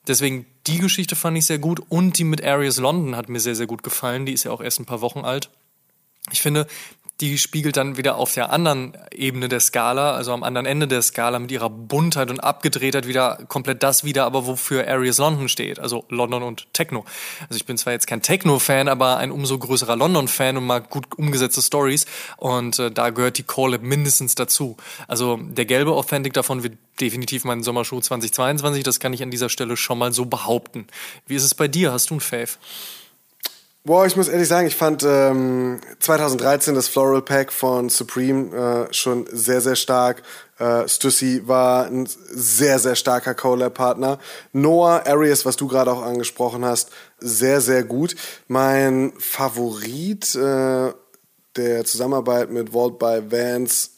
Deswegen 0.07 0.47
die 0.65 0.79
Geschichte 0.79 1.15
fand 1.15 1.37
ich 1.37 1.45
sehr 1.45 1.59
gut 1.59 1.83
und 1.87 2.17
die 2.17 2.23
mit 2.23 2.43
Arias 2.43 2.79
London 2.79 3.15
hat 3.15 3.29
mir 3.29 3.39
sehr, 3.39 3.53
sehr 3.53 3.67
gut 3.67 3.83
gefallen. 3.83 4.25
Die 4.25 4.33
ist 4.33 4.45
ja 4.45 4.51
auch 4.51 4.61
erst 4.61 4.79
ein 4.79 4.87
paar 4.87 5.01
Wochen 5.01 5.19
alt. 5.19 5.51
Ich 6.31 6.41
finde, 6.41 6.65
die 7.21 7.37
spiegelt 7.37 7.75
dann 7.75 7.97
wieder 7.97 8.15
auf 8.15 8.33
der 8.33 8.51
anderen 8.51 8.97
Ebene 9.11 9.49
der 9.49 9.59
Skala, 9.59 10.13
also 10.13 10.31
am 10.31 10.43
anderen 10.43 10.65
Ende 10.65 10.87
der 10.87 11.01
Skala 11.01 11.39
mit 11.39 11.51
ihrer 11.51 11.69
Buntheit 11.69 12.31
und 12.31 12.39
Abgedrehtheit 12.39 13.07
wieder 13.07 13.39
komplett 13.47 13.83
das 13.83 14.05
wieder, 14.05 14.25
aber 14.25 14.45
wofür 14.45 14.87
Arias 14.87 15.17
London 15.17 15.49
steht, 15.49 15.79
also 15.79 16.05
London 16.09 16.43
und 16.43 16.67
Techno. 16.73 17.03
Also 17.49 17.57
ich 17.57 17.65
bin 17.65 17.77
zwar 17.77 17.93
jetzt 17.93 18.07
kein 18.07 18.21
Techno-Fan, 18.21 18.87
aber 18.87 19.17
ein 19.17 19.31
umso 19.31 19.57
größerer 19.57 19.97
London-Fan 19.97 20.55
und 20.55 20.65
mag 20.65 20.89
gut 20.89 21.17
umgesetzte 21.17 21.61
Stories 21.61 22.05
und 22.37 22.79
äh, 22.79 22.89
da 22.89 23.09
gehört 23.09 23.37
die 23.37 23.43
Collab 23.43 23.81
mindestens 23.81 24.35
dazu. 24.35 24.77
Also 25.07 25.37
der 25.41 25.65
gelbe 25.65 25.91
Authentic 25.91 26.33
davon 26.33 26.63
wird 26.63 26.77
definitiv 27.01 27.43
mein 27.43 27.63
Sommerschuh 27.63 27.99
2022, 27.99 28.83
das 28.83 28.99
kann 28.99 29.13
ich 29.13 29.23
an 29.23 29.31
dieser 29.31 29.49
Stelle 29.49 29.75
schon 29.75 29.97
mal 29.97 30.13
so 30.13 30.25
behaupten. 30.25 30.87
Wie 31.27 31.35
ist 31.35 31.43
es 31.43 31.53
bei 31.53 31.67
dir? 31.67 31.91
Hast 31.91 32.09
du 32.11 32.15
ein 32.15 32.21
Fave? 32.21 32.57
Boah, 33.85 34.05
ich 34.05 34.17
muss 34.17 34.27
ehrlich 34.27 34.49
sagen, 34.49 34.67
ich 34.67 34.75
fand 34.75 35.03
ähm, 35.07 35.79
2013 35.99 36.75
das 36.75 36.89
Floral 36.89 37.21
Pack 37.21 37.53
von 37.53 37.87
Supreme 37.87 38.87
äh, 38.89 38.93
schon 38.93 39.25
sehr, 39.31 39.61
sehr 39.61 39.77
stark. 39.77 40.21
Äh, 40.59 40.85
Stussy 40.89 41.47
war 41.47 41.85
ein 41.85 42.05
sehr, 42.05 42.77
sehr 42.79 42.95
starker 42.95 43.33
Collab-Partner. 43.33 44.19
Noah 44.51 45.05
Arias, 45.07 45.45
was 45.45 45.55
du 45.55 45.67
gerade 45.67 45.91
auch 45.93 46.01
angesprochen 46.01 46.65
hast, 46.65 46.91
sehr, 47.19 47.61
sehr 47.61 47.85
gut. 47.85 48.17
Mein 48.49 49.13
Favorit 49.17 50.35
äh, 50.35 50.91
der 51.55 51.85
Zusammenarbeit 51.85 52.51
mit 52.51 52.73
Vault 52.73 52.99
by 52.99 53.31
Vance 53.31 53.91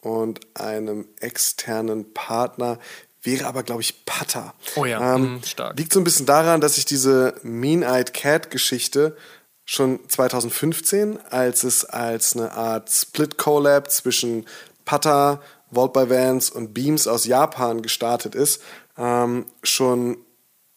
und 0.00 0.40
einem 0.54 1.08
externen 1.20 2.14
Partner 2.14 2.78
wäre 3.26 3.46
aber, 3.46 3.62
glaube 3.62 3.82
ich, 3.82 4.06
Putter. 4.06 4.54
Oh 4.76 4.84
ja, 4.84 5.14
ähm, 5.14 5.34
mhm, 5.34 5.42
stark. 5.42 5.78
Liegt 5.78 5.92
so 5.92 6.00
ein 6.00 6.04
bisschen 6.04 6.26
daran, 6.26 6.60
dass 6.60 6.78
ich 6.78 6.84
diese 6.84 7.34
Mean-Eyed 7.42 8.14
Cat-Geschichte 8.14 9.16
schon 9.64 10.00
2015, 10.08 11.18
als 11.30 11.64
es 11.64 11.84
als 11.84 12.36
eine 12.36 12.52
Art 12.52 12.88
Split-Collab 12.90 13.90
zwischen 13.90 14.46
Pata, 14.84 15.42
Vault 15.72 15.92
by 15.92 16.08
Vans 16.08 16.48
und 16.48 16.72
Beams 16.72 17.06
aus 17.08 17.26
Japan 17.26 17.82
gestartet 17.82 18.34
ist, 18.34 18.62
ähm, 18.96 19.46
schon 19.62 20.18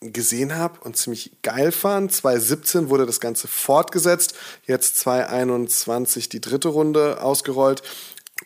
gesehen 0.02 0.56
habe 0.56 0.80
und 0.82 0.98
ziemlich 0.98 1.42
geil 1.44 1.72
fand. 1.72 2.14
2017 2.14 2.90
wurde 2.90 3.06
das 3.06 3.20
Ganze 3.20 3.48
fortgesetzt, 3.48 4.34
jetzt 4.66 4.98
2021 4.98 6.30
die 6.30 6.42
dritte 6.42 6.70
Runde 6.70 7.22
ausgerollt 7.22 7.84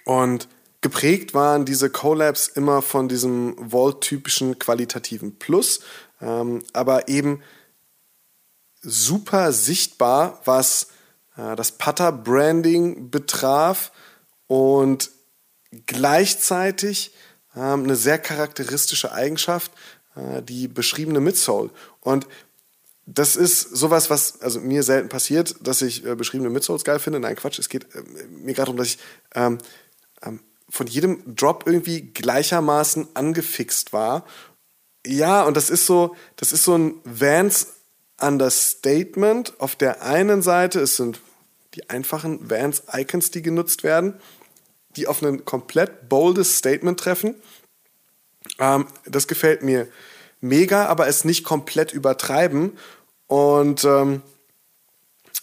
und 0.04 0.48
geprägt 0.84 1.34
waren 1.34 1.66
diese 1.66 1.90
Collabs 1.90 2.48
immer 2.48 2.84
von 2.84 3.08
diesem 3.08 3.56
Vault-typischen 3.72 4.60
qualitativen 4.60 5.40
Plus, 5.40 5.80
ähm, 6.22 6.62
aber 6.74 7.08
eben 7.08 7.42
super 8.82 9.52
sichtbar, 9.52 10.42
was 10.46 10.90
äh, 11.38 11.56
das 11.56 11.72
Putter-Branding 11.72 13.10
betraf 13.10 13.92
und 14.48 15.10
gleichzeitig 15.88 17.14
äh, 17.56 17.60
eine 17.60 17.96
sehr 17.96 18.20
charakteristische 18.20 19.12
Eigenschaft, 19.12 19.72
äh, 20.16 20.44
die 20.44 20.68
beschriebene 20.68 21.22
Midsole. 21.22 21.72
Und 22.02 22.28
das 23.06 23.36
ist 23.36 23.62
sowas, 23.62 24.10
was 24.10 24.42
also 24.42 24.60
mir 24.60 24.84
selten 24.84 25.10
passiert, 25.10 25.56
dass 25.62 25.82
ich 25.82 26.06
äh, 26.06 26.16
beschriebene 26.16 26.50
Midsoles 26.50 26.84
geil 26.84 27.00
finde. 27.00 27.20
Nein, 27.20 27.36
Quatsch, 27.36 27.60
es 27.60 27.70
geht 27.70 27.84
äh, 27.96 28.04
mir 28.30 28.54
gerade 28.54 28.68
darum, 28.68 28.78
dass 28.78 28.88
ich 28.88 29.00
ähm, 29.34 29.58
ähm, 30.22 30.40
von 30.74 30.88
jedem 30.88 31.36
Drop 31.36 31.68
irgendwie 31.68 32.02
gleichermaßen 32.02 33.10
angefixt 33.14 33.94
war 33.94 34.26
Ja, 35.06 35.44
und 35.44 35.56
das 35.56 35.70
ist 35.70 35.86
so, 35.86 36.16
das 36.36 36.52
ist 36.52 36.64
so 36.64 36.76
ein 36.76 36.96
Vans 37.04 37.74
Understatement. 38.20 39.60
Auf 39.60 39.76
der 39.76 40.02
einen 40.02 40.42
Seite, 40.42 40.80
es 40.80 40.98
sind 40.98 41.20
die 41.76 41.92
einfachen 41.92 42.50
Vans 42.50 42.84
Icons, 42.92 43.30
die 43.30 43.44
genutzt 43.44 43.84
werden, 43.84 44.16
die 44.96 45.06
auf 45.06 45.22
ein 45.22 45.46
komplett 45.46 46.10
boldes 46.10 46.58
Statement 46.58 47.00
treffen. 47.00 47.36
Ähm, 48.58 48.88
das 49.06 49.28
gefällt 49.28 49.62
mir 49.62 49.88
mega, 50.42 50.88
aber 50.88 51.08
es 51.08 51.24
nicht 51.24 51.44
komplett 51.44 51.94
übertreiben. 51.94 52.80
Und 53.28 53.84
ähm, 53.84 54.24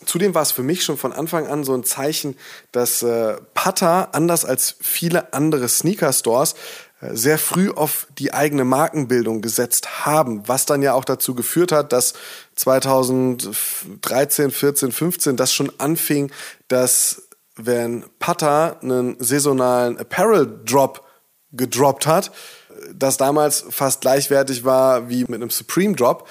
zudem 0.04 0.34
war 0.34 0.42
es 0.42 0.52
für 0.52 0.62
mich 0.62 0.84
schon 0.84 0.96
von 0.96 1.12
Anfang 1.12 1.46
an 1.46 1.64
so 1.64 1.74
ein 1.74 1.84
Zeichen, 1.84 2.36
dass 2.72 3.02
äh, 3.02 3.36
Pata, 3.54 4.08
anders 4.12 4.44
als 4.44 4.76
viele 4.80 5.32
andere 5.32 5.68
Sneaker-Stores, 5.68 6.54
äh, 7.00 7.14
sehr 7.14 7.38
früh 7.38 7.70
auf 7.70 8.06
die 8.18 8.32
eigene 8.34 8.64
Markenbildung 8.64 9.40
gesetzt 9.42 10.06
haben, 10.06 10.46
was 10.48 10.66
dann 10.66 10.82
ja 10.82 10.94
auch 10.94 11.04
dazu 11.04 11.34
geführt 11.34 11.72
hat, 11.72 11.92
dass 11.92 12.14
2013, 12.56 14.50
14, 14.50 14.92
15 14.92 15.36
das 15.36 15.52
schon 15.52 15.72
anfing, 15.78 16.32
dass 16.68 17.22
wenn 17.56 18.04
Pata 18.18 18.78
einen 18.80 19.16
saisonalen 19.18 19.98
Apparel 19.98 20.60
Drop 20.64 21.06
gedroppt 21.52 22.06
hat, 22.06 22.32
das 22.94 23.16
damals 23.16 23.64
fast 23.68 24.00
gleichwertig 24.00 24.64
war 24.64 25.08
wie 25.08 25.22
mit 25.22 25.34
einem 25.34 25.50
Supreme 25.50 25.94
Drop, 25.94 26.28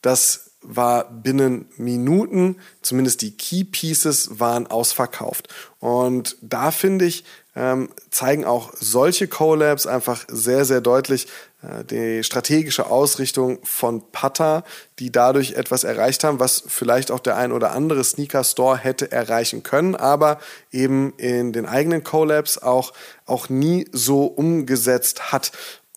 das 0.00 0.51
war 0.62 1.10
binnen 1.10 1.66
Minuten, 1.76 2.56
zumindest 2.82 3.22
die 3.22 3.36
Key 3.36 3.64
Pieces 3.64 4.38
waren 4.40 4.66
ausverkauft. 4.66 5.48
Und 5.80 6.36
da 6.40 6.70
finde 6.70 7.04
ich, 7.06 7.24
ähm, 7.54 7.90
zeigen 8.10 8.44
auch 8.44 8.72
solche 8.74 9.28
Collabs 9.28 9.86
einfach 9.86 10.24
sehr, 10.28 10.64
sehr 10.64 10.80
deutlich 10.80 11.26
äh, 11.62 11.84
die 11.84 12.24
strategische 12.24 12.86
Ausrichtung 12.86 13.58
von 13.62 14.10
Pata, 14.10 14.64
die 14.98 15.12
dadurch 15.12 15.52
etwas 15.52 15.84
erreicht 15.84 16.24
haben, 16.24 16.40
was 16.40 16.64
vielleicht 16.66 17.10
auch 17.10 17.20
der 17.20 17.36
ein 17.36 17.52
oder 17.52 17.72
andere 17.72 18.04
Sneaker 18.04 18.44
Store 18.44 18.78
hätte 18.78 19.12
erreichen 19.12 19.62
können, 19.62 19.94
aber 19.94 20.40
eben 20.70 21.12
in 21.18 21.52
den 21.52 21.66
eigenen 21.66 22.04
Collabs 22.04 22.56
auch, 22.56 22.94
auch 23.26 23.50
nie 23.50 23.86
so 23.92 24.24
umgesetzt 24.24 25.32
hat. 25.32 25.52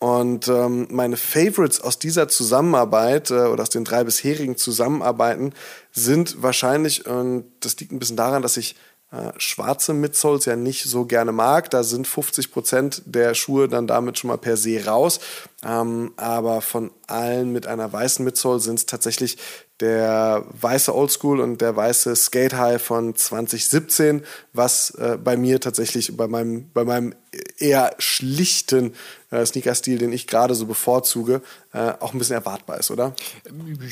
Und 0.05 0.47
ähm, 0.49 0.87
meine 0.91 1.17
Favorites 1.17 1.81
aus 1.81 1.97
dieser 1.97 2.27
Zusammenarbeit 2.27 3.31
äh, 3.31 3.45
oder 3.45 3.63
aus 3.63 3.71
den 3.71 3.85
drei 3.85 4.03
bisherigen 4.03 4.55
Zusammenarbeiten 4.55 5.51
sind 5.91 6.43
wahrscheinlich, 6.43 7.07
und 7.07 7.45
das 7.61 7.79
liegt 7.79 7.91
ein 7.91 7.97
bisschen 7.97 8.15
daran, 8.15 8.43
dass 8.43 8.55
ich 8.55 8.75
äh, 9.11 9.31
schwarze 9.37 9.95
Midsoles 9.95 10.45
ja 10.45 10.55
nicht 10.55 10.83
so 10.83 11.05
gerne 11.05 11.31
mag. 11.31 11.71
Da 11.71 11.81
sind 11.81 12.07
50 12.07 12.51
Prozent 12.51 13.01
der 13.07 13.33
Schuhe 13.33 13.67
dann 13.67 13.87
damit 13.87 14.19
schon 14.19 14.27
mal 14.27 14.37
per 14.37 14.57
se 14.57 14.85
raus. 14.85 15.19
Ähm, 15.63 16.13
aber 16.17 16.61
von 16.61 16.91
allen 17.07 17.51
mit 17.51 17.65
einer 17.65 17.91
weißen 17.91 18.23
Midsole 18.23 18.59
sind 18.59 18.77
es 18.77 18.85
tatsächlich 18.85 19.37
der 19.79 20.45
weiße 20.61 20.93
Oldschool 20.93 21.39
und 21.39 21.61
der 21.61 21.75
weiße 21.75 22.15
Skate 22.15 22.53
High 22.53 22.81
von 22.81 23.15
2017, 23.15 24.23
was 24.53 24.91
äh, 24.91 25.17
bei 25.21 25.35
mir 25.35 25.59
tatsächlich 25.59 26.15
bei 26.15 26.27
meinem, 26.27 26.69
bei 26.73 26.85
meinem 26.85 27.13
eher 27.57 27.95
schlichten 27.99 28.93
äh, 29.35 29.45
Sneaker-Stil, 29.45 29.97
den 29.97 30.13
ich 30.13 30.27
gerade 30.27 30.55
so 30.55 30.65
bevorzuge, 30.65 31.41
äh, 31.73 31.93
auch 31.99 32.13
ein 32.13 32.19
bisschen 32.19 32.35
erwartbar 32.35 32.79
ist, 32.79 32.91
oder? 32.91 33.13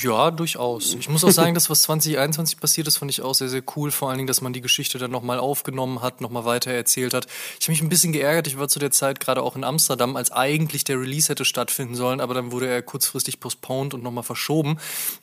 Ja, 0.02 0.32
durchaus. 0.32 0.96
Ich 0.96 1.10
muss 1.10 1.24
auch 1.24 1.32
sagen, 1.32 1.54
das, 1.56 1.70
was 1.70 1.84
2021 1.84 2.60
passiert 2.60 2.88
ist, 2.88 2.98
fand 2.98 3.12
ich 3.12 3.22
auch 3.22 3.34
sehr, 3.36 3.50
sehr 3.50 3.64
cool. 3.76 3.92
Vor 3.92 4.10
allen 4.10 4.18
Dingen, 4.18 4.28
dass 4.28 4.42
man 4.42 4.54
die 4.54 4.62
Geschichte 4.62 4.98
dann 4.98 5.12
nochmal 5.12 5.40
aufgenommen 5.40 6.02
hat, 6.02 6.22
nochmal 6.22 6.46
weiter 6.46 6.72
erzählt 6.72 7.14
hat. 7.14 7.28
Ich 7.60 7.66
habe 7.66 7.74
mich 7.74 7.82
ein 7.82 7.90
bisschen 7.90 8.14
geärgert. 8.14 8.48
Ich 8.48 8.58
war 8.58 8.68
zu 8.68 8.80
der 8.80 8.92
Zeit 8.92 9.20
gerade 9.20 9.42
auch 9.42 9.56
in 9.56 9.64
Amsterdam, 9.64 10.16
als 10.16 10.32
eigentlich 10.32 10.84
der 10.84 11.00
Release 11.00 11.30
hätte 11.30 11.46
stattfinden 11.46 11.96
sollen, 11.96 12.22
aber 12.22 12.34
dann 12.34 12.52
wurde 12.52 12.68
er 12.68 12.82
kurzfristig 12.82 13.40
postponed 13.40 13.94
und 13.94 14.04
nochmal 14.04 14.24
verschoben. 14.24 14.78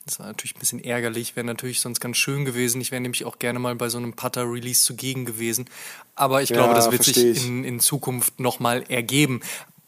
Das 0.05 0.19
war 0.19 0.27
natürlich 0.27 0.55
ein 0.55 0.59
bisschen 0.59 0.83
ärgerlich, 0.83 1.35
wäre 1.35 1.45
natürlich 1.45 1.81
sonst 1.81 1.99
ganz 1.99 2.17
schön 2.17 2.45
gewesen. 2.45 2.81
Ich 2.81 2.91
wäre 2.91 3.01
nämlich 3.01 3.25
auch 3.25 3.39
gerne 3.39 3.59
mal 3.59 3.75
bei 3.75 3.89
so 3.89 3.97
einem 3.97 4.13
Putter-Release 4.13 4.83
zugegen 4.83 5.25
gewesen. 5.25 5.65
Aber 6.15 6.41
ich 6.41 6.49
glaube, 6.49 6.69
ja, 6.69 6.75
das 6.75 6.91
wird 6.91 7.03
sich 7.03 7.45
in, 7.45 7.63
in 7.63 7.79
Zukunft 7.79 8.39
nochmal 8.39 8.83
ergeben. 8.89 9.41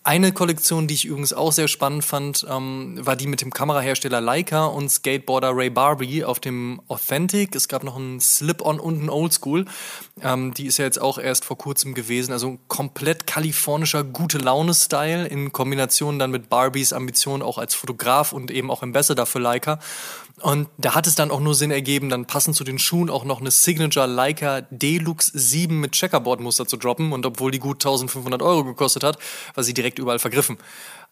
Eine 0.05 0.33
Kollektion, 0.33 0.85
die 0.85 0.95
ich 0.95 1.05
übrigens 1.05 1.31
auch 1.31 1.53
sehr 1.53 1.69
spannend 1.69 2.03
fand, 2.03 2.45
ähm, 2.49 2.97
war 2.99 3.15
die 3.15 3.25
mit 3.25 3.39
dem 3.39 3.53
Kamerahersteller 3.53 4.19
Leica 4.19 4.65
und 4.65 4.89
Skateboarder 4.89 5.55
Ray 5.55 5.69
Barbie 5.69 6.25
auf 6.25 6.41
dem 6.41 6.81
Authentic. 6.89 7.55
Es 7.55 7.69
gab 7.69 7.85
noch 7.85 7.95
einen 7.95 8.19
Slip-On 8.19 8.81
und 8.81 8.99
einen 8.99 9.09
Oldschool. 9.09 9.63
Ähm, 10.21 10.53
die 10.53 10.65
ist 10.65 10.77
ja 10.77 10.83
jetzt 10.83 10.99
auch 10.99 11.17
erst 11.17 11.45
vor 11.45 11.57
kurzem 11.57 11.93
gewesen. 11.93 12.33
Also 12.33 12.57
komplett 12.67 13.27
kalifornischer 13.27 14.03
gute 14.03 14.39
Laune-Style 14.39 15.25
in 15.25 15.53
Kombination 15.53 16.19
dann 16.19 16.31
mit 16.31 16.49
Barbies 16.49 16.91
Ambition 16.91 17.41
auch 17.41 17.57
als 17.57 17.73
Fotograf 17.73 18.33
und 18.33 18.51
eben 18.51 18.71
auch 18.71 18.83
Ambassador 18.83 19.25
für 19.25 19.39
Leica. 19.39 19.79
Und 20.41 20.67
da 20.77 20.95
hat 20.95 21.05
es 21.05 21.15
dann 21.15 21.31
auch 21.31 21.39
nur 21.39 21.53
Sinn 21.53 21.71
ergeben, 21.71 22.09
dann 22.09 22.25
passend 22.25 22.55
zu 22.55 22.63
den 22.63 22.79
Schuhen 22.79 23.09
auch 23.09 23.23
noch 23.23 23.39
eine 23.39 23.51
Signature 23.51 24.07
Leica 24.07 24.61
Deluxe 24.61 25.31
7 25.33 25.79
mit 25.79 25.91
Checkerboard-Muster 25.91 26.65
zu 26.65 26.77
droppen. 26.77 27.13
Und 27.13 27.25
obwohl 27.25 27.51
die 27.51 27.59
gut 27.59 27.77
1500 27.77 28.41
Euro 28.41 28.63
gekostet 28.63 29.03
hat, 29.03 29.19
war 29.53 29.63
sie 29.63 29.73
direkt 29.73 29.99
überall 29.99 30.19
vergriffen. 30.19 30.57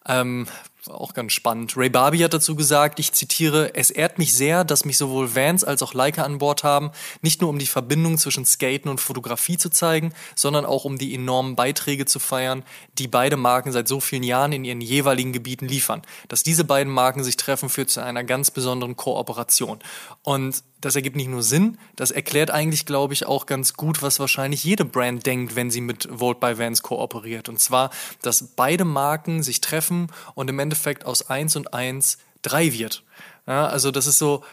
Ähm, 0.07 0.47
auch 0.89 1.13
ganz 1.13 1.33
spannend. 1.33 1.77
Ray 1.77 1.89
Barbie 1.89 2.23
hat 2.23 2.33
dazu 2.33 2.55
gesagt, 2.55 2.99
ich 2.99 3.13
zitiere, 3.13 3.75
es 3.75 3.91
ehrt 3.91 4.17
mich 4.17 4.33
sehr, 4.33 4.63
dass 4.63 4.85
mich 4.85 4.97
sowohl 4.97 5.35
Vans 5.35 5.63
als 5.63 5.83
auch 5.83 5.93
Leica 5.93 6.23
an 6.23 6.39
Bord 6.39 6.63
haben, 6.63 6.91
nicht 7.21 7.41
nur 7.41 7.49
um 7.49 7.59
die 7.59 7.67
Verbindung 7.67 8.17
zwischen 8.17 8.45
Skaten 8.45 8.89
und 8.89 8.99
Fotografie 8.99 9.57
zu 9.57 9.69
zeigen, 9.69 10.13
sondern 10.35 10.65
auch 10.65 10.85
um 10.85 10.97
die 10.97 11.13
enormen 11.13 11.55
Beiträge 11.55 12.05
zu 12.05 12.19
feiern, 12.19 12.63
die 12.97 13.07
beide 13.07 13.37
Marken 13.37 13.71
seit 13.71 13.87
so 13.87 13.99
vielen 13.99 14.23
Jahren 14.23 14.53
in 14.53 14.65
ihren 14.65 14.81
jeweiligen 14.81 15.33
Gebieten 15.33 15.67
liefern. 15.67 16.01
Dass 16.27 16.43
diese 16.43 16.63
beiden 16.63 16.91
Marken 16.91 17.23
sich 17.23 17.37
treffen, 17.37 17.69
führt 17.69 17.91
zu 17.91 18.03
einer 18.03 18.23
ganz 18.23 18.49
besonderen 18.49 18.95
Kooperation. 18.95 19.79
Und 20.23 20.63
das 20.81 20.95
ergibt 20.95 21.15
nicht 21.15 21.29
nur 21.29 21.43
Sinn, 21.43 21.77
das 21.95 22.09
erklärt 22.09 22.49
eigentlich, 22.49 22.87
glaube 22.87 23.13
ich, 23.13 23.27
auch 23.27 23.45
ganz 23.45 23.75
gut, 23.75 24.01
was 24.01 24.19
wahrscheinlich 24.19 24.63
jede 24.63 24.83
Brand 24.83 25.25
denkt, 25.27 25.55
wenn 25.55 25.69
sie 25.69 25.79
mit 25.79 26.09
Vault 26.11 26.39
by 26.39 26.57
Vans 26.57 26.81
kooperiert. 26.81 27.49
Und 27.49 27.59
zwar, 27.59 27.91
dass 28.23 28.55
beide 28.55 28.83
Marken 28.83 29.43
sich 29.43 29.61
treffen 29.61 30.07
und 30.33 30.49
im 30.49 30.57
Endeffekt 30.57 30.70
aus 31.05 31.29
eins 31.29 31.55
und 31.55 31.73
eins 31.73 32.17
drei 32.41 32.73
wird. 32.73 33.03
Ja, 33.47 33.67
also 33.67 33.91
das 33.91 34.07
ist 34.07 34.17
so 34.17 34.43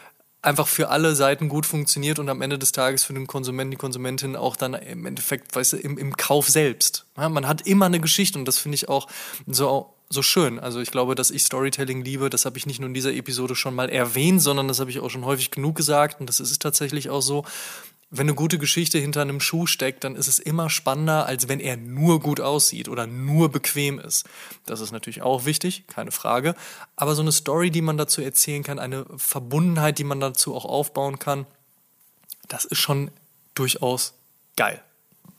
einfach 0.41 0.67
für 0.67 0.89
alle 0.89 1.15
Seiten 1.15 1.49
gut 1.49 1.65
funktioniert 1.65 2.19
und 2.19 2.29
am 2.29 2.41
Ende 2.41 2.57
des 2.57 2.71
Tages 2.71 3.03
für 3.03 3.13
den 3.13 3.27
Konsumenten, 3.27 3.71
die 3.71 3.77
Konsumentin 3.77 4.35
auch 4.35 4.55
dann 4.55 4.73
im 4.73 5.05
Endeffekt, 5.05 5.55
weißt 5.55 5.73
du, 5.73 5.77
im, 5.77 5.97
im 5.97 6.15
Kauf 6.15 6.49
selbst. 6.49 7.05
Ja, 7.17 7.27
man 7.29 7.47
hat 7.47 7.67
immer 7.67 7.87
eine 7.87 7.99
Geschichte 7.99 8.39
und 8.39 8.45
das 8.45 8.57
finde 8.57 8.75
ich 8.75 8.89
auch 8.89 9.07
so 9.47 9.93
so 10.09 10.23
schön. 10.23 10.59
Also 10.59 10.79
ich 10.79 10.89
glaube, 10.89 11.13
dass 11.13 11.29
ich 11.29 11.43
Storytelling 11.43 12.03
liebe, 12.03 12.29
das 12.29 12.45
habe 12.45 12.57
ich 12.57 12.65
nicht 12.65 12.79
nur 12.79 12.87
in 12.87 12.95
dieser 12.95 13.13
Episode 13.13 13.55
schon 13.55 13.75
mal 13.75 13.89
erwähnt, 13.89 14.41
sondern 14.41 14.67
das 14.67 14.79
habe 14.79 14.89
ich 14.89 14.99
auch 14.99 15.09
schon 15.09 15.23
häufig 15.23 15.51
genug 15.51 15.75
gesagt 15.75 16.19
und 16.19 16.27
das 16.27 16.39
ist 16.39 16.61
tatsächlich 16.61 17.09
auch 17.09 17.21
so. 17.21 17.45
Wenn 18.11 18.25
eine 18.25 18.33
gute 18.33 18.57
Geschichte 18.57 18.97
hinter 18.97 19.21
einem 19.21 19.39
Schuh 19.39 19.67
steckt, 19.67 20.03
dann 20.03 20.15
ist 20.15 20.27
es 20.27 20.39
immer 20.39 20.71
spannender, 20.71 21.27
als 21.27 21.47
wenn 21.47 21.59
er 21.59 21.77
nur 21.77 22.19
gut 22.19 22.41
aussieht 22.41 22.89
oder 22.89 23.05
nur 23.05 23.49
bequem 23.49 23.99
ist. 23.99 24.25
Das 24.65 24.79
ist 24.79 24.91
natürlich 24.91 25.21
auch 25.21 25.45
wichtig, 25.45 25.85
keine 25.87 26.11
Frage. 26.11 26.55
Aber 26.95 27.13
so 27.13 27.21
eine 27.21 27.31
Story, 27.31 27.69
die 27.69 27.83
man 27.83 27.97
dazu 27.97 28.21
erzählen 28.21 28.63
kann, 28.63 28.79
eine 28.79 29.05
Verbundenheit, 29.17 29.99
die 29.99 30.03
man 30.03 30.19
dazu 30.19 30.55
auch 30.55 30.65
aufbauen 30.65 31.19
kann, 31.19 31.45
das 32.47 32.65
ist 32.65 32.79
schon 32.79 33.11
durchaus 33.53 34.13
geil. 34.55 34.81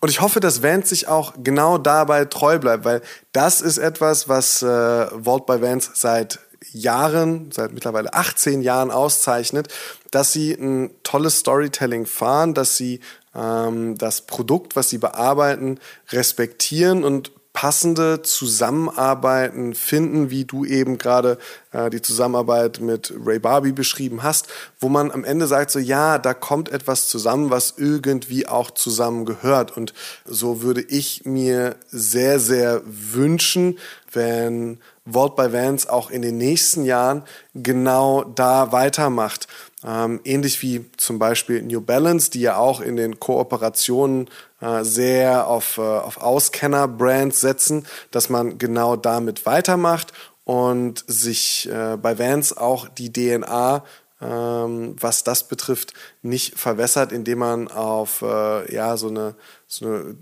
Und 0.01 0.09
ich 0.09 0.21
hoffe, 0.21 0.39
dass 0.39 0.63
Vance 0.63 0.89
sich 0.91 1.09
auch 1.09 1.35
genau 1.43 1.77
dabei 1.77 2.25
treu 2.25 2.59
bleibt, 2.59 2.85
weil 2.85 3.03
das 3.33 3.61
ist 3.61 3.79
etwas, 3.79 4.29
was 4.29 4.63
äh, 4.63 4.67
Vault 4.67 5.45
by 5.45 5.61
Vance 5.61 5.91
seit 5.95 6.39
Jahren, 6.73 7.51
seit 7.53 7.73
mittlerweile 7.73 8.13
18 8.15 8.63
Jahren 8.63 8.91
auszeichnet, 8.91 9.69
dass 10.11 10.33
sie 10.33 10.53
ein 10.53 10.91
tolles 11.03 11.39
Storytelling 11.39 12.07
fahren, 12.07 12.55
dass 12.55 12.77
sie 12.77 13.01
ähm, 13.35 13.97
das 13.97 14.23
Produkt, 14.23 14.77
was 14.77 14.91
sie 14.91 14.99
bearbeiten, 14.99 15.79
respektieren 16.11 17.05
und 17.05 17.33
passende 17.53 18.23
Zusammenarbeiten 18.23 19.75
finden, 19.75 20.31
wie 20.31 20.45
du 20.45 20.65
eben 20.65 20.99
gerade 20.99 21.37
äh, 21.73 21.91
die 21.91 22.01
Zusammenarbeit 22.01 22.81
mit 22.81 23.13
Ray 23.25 23.41
Barbie 23.41 23.73
beschrieben 23.73 24.23
hast, 24.23 24.47
wo 24.79 24.89
man 24.89 25.11
am 25.11 25.25
Ende 25.25 25.47
sagt, 25.47 25.73
so 25.73 25.81
ja, 25.81 26.19
da 26.19 26.33
kommt 26.33 26.69
etwas 26.69 27.09
zusammen, 27.09 27.51
was 27.51 27.75
irgendwie 27.77 28.47
auch 28.47 28.71
zusammengehört. 28.71 29.77
Und 29.77 29.95
so 30.25 30.63
würde 30.63 30.81
ich 30.81 31.25
mir 31.25 31.77
sehr, 31.91 32.39
sehr 32.39 32.83
wünschen, 32.85 33.79
wenn 34.13 34.79
Vault 35.13 35.37
by 35.37 35.53
Vance 35.53 35.91
auch 35.91 36.11
in 36.11 36.23
den 36.23 36.39
nächsten 36.39 36.85
Jahren 36.85 37.25
genau 37.55 38.25
da 38.25 38.73
weitermacht. 38.73 39.49
Ähm, 39.85 40.21
ähnlich 40.25 40.63
wie 40.63 40.91
zum 40.97 41.19
Beispiel 41.19 41.63
New 41.63 41.81
Balance, 41.81 42.31
die 42.31 42.41
ja 42.41 42.57
auch 42.57 42.81
in 42.81 42.97
den 42.97 43.19
Kooperationen 43.19 44.29
äh, 44.61 44.85
sehr 44.85 45.47
auf, 45.47 45.79
äh, 45.79 45.81
auf 45.81 46.19
Auskenner-Brands 46.19 47.41
setzen, 47.41 47.87
dass 48.11 48.29
man 48.29 48.59
genau 48.59 48.97
damit 48.97 49.47
weitermacht 49.47 50.13
und 50.45 51.05
sich 51.07 51.69
äh, 51.71 51.97
bei 51.97 52.19
Vans 52.19 52.57
auch 52.57 52.89
die 52.89 53.13
DNA 53.13 53.83
ähm, 54.23 54.97
was 55.01 55.25
das 55.25 55.49
betrifft, 55.49 55.95
nicht 56.23 56.59
verwässert, 56.59 57.13
indem 57.13 57.39
man 57.39 57.69
auf 57.69 58.23
äh, 58.23 58.73
ja, 58.73 58.97
so, 58.97 59.09
eine, 59.09 59.35
so 59.67 59.87
eine 59.87 60.17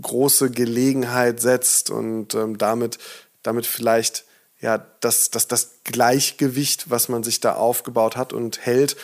große 0.00 0.50
Gelegenheit 0.50 1.40
setzt 1.40 1.90
und 1.90 2.34
ähm, 2.34 2.56
damit, 2.56 2.98
damit 3.46 3.66
vielleicht 3.66 4.24
ja, 4.60 4.84
das, 5.00 5.30
das, 5.30 5.48
das 5.48 5.80
Gleichgewicht, 5.84 6.90
was 6.90 7.08
man 7.08 7.22
sich 7.22 7.40
da 7.40 7.54
aufgebaut 7.54 8.16
hat 8.16 8.32
und 8.32 8.64
hält, 8.64 8.96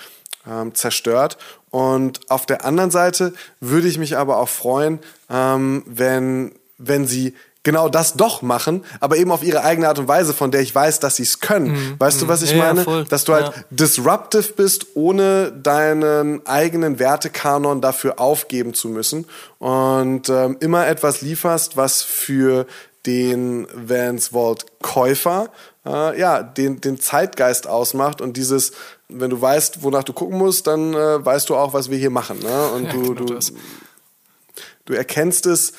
ähm, 0.48 0.74
zerstört. 0.74 1.36
Und 1.70 2.30
auf 2.30 2.46
der 2.46 2.64
anderen 2.64 2.90
Seite 2.90 3.34
würde 3.60 3.88
ich 3.88 3.98
mich 3.98 4.16
aber 4.16 4.38
auch 4.38 4.48
freuen, 4.48 4.98
ähm, 5.30 5.84
wenn, 5.86 6.52
wenn 6.78 7.06
sie 7.06 7.34
genau 7.62 7.88
das 7.88 8.14
doch 8.14 8.42
machen, 8.42 8.84
aber 8.98 9.16
eben 9.16 9.30
auf 9.30 9.44
ihre 9.44 9.62
eigene 9.62 9.88
Art 9.88 9.98
und 9.98 10.08
Weise, 10.08 10.34
von 10.34 10.50
der 10.50 10.62
ich 10.62 10.74
weiß, 10.74 10.98
dass 10.98 11.16
sie 11.16 11.22
es 11.22 11.38
können. 11.38 11.72
Mhm. 11.72 11.94
Weißt 11.98 12.20
du, 12.20 12.28
was 12.28 12.42
ich 12.42 12.52
ja, 12.52 12.58
meine? 12.58 12.82
Voll. 12.82 13.04
Dass 13.04 13.24
du 13.24 13.34
halt 13.34 13.54
ja. 13.54 13.62
disruptive 13.70 14.52
bist, 14.54 14.86
ohne 14.94 15.52
deinen 15.52 16.44
eigenen 16.46 16.98
Wertekanon 16.98 17.80
dafür 17.80 18.18
aufgeben 18.18 18.74
zu 18.74 18.88
müssen 18.88 19.26
und 19.58 20.28
ähm, 20.28 20.56
immer 20.58 20.88
etwas 20.88 21.20
lieferst, 21.20 21.76
was 21.76 22.02
für 22.02 22.66
den 23.06 23.66
Vans 23.74 24.28
Vault 24.32 24.66
Käufer 24.80 25.50
äh, 25.84 26.18
ja 26.18 26.42
den 26.42 26.80
den 26.80 27.00
Zeitgeist 27.00 27.66
ausmacht 27.66 28.20
und 28.20 28.36
dieses 28.36 28.72
wenn 29.08 29.30
du 29.30 29.40
weißt 29.40 29.82
wonach 29.82 30.04
du 30.04 30.12
gucken 30.12 30.38
musst 30.38 30.66
dann 30.66 30.94
äh, 30.94 31.24
weißt 31.24 31.48
du 31.48 31.56
auch 31.56 31.72
was 31.72 31.90
wir 31.90 31.98
hier 31.98 32.10
machen 32.10 32.38
ne? 32.38 32.68
und 32.74 32.84
ja, 32.84 32.92
du 32.92 33.14
genau 33.14 33.24
du, 33.24 33.38
du 34.84 34.92
erkennst 34.94 35.46
es 35.46 35.72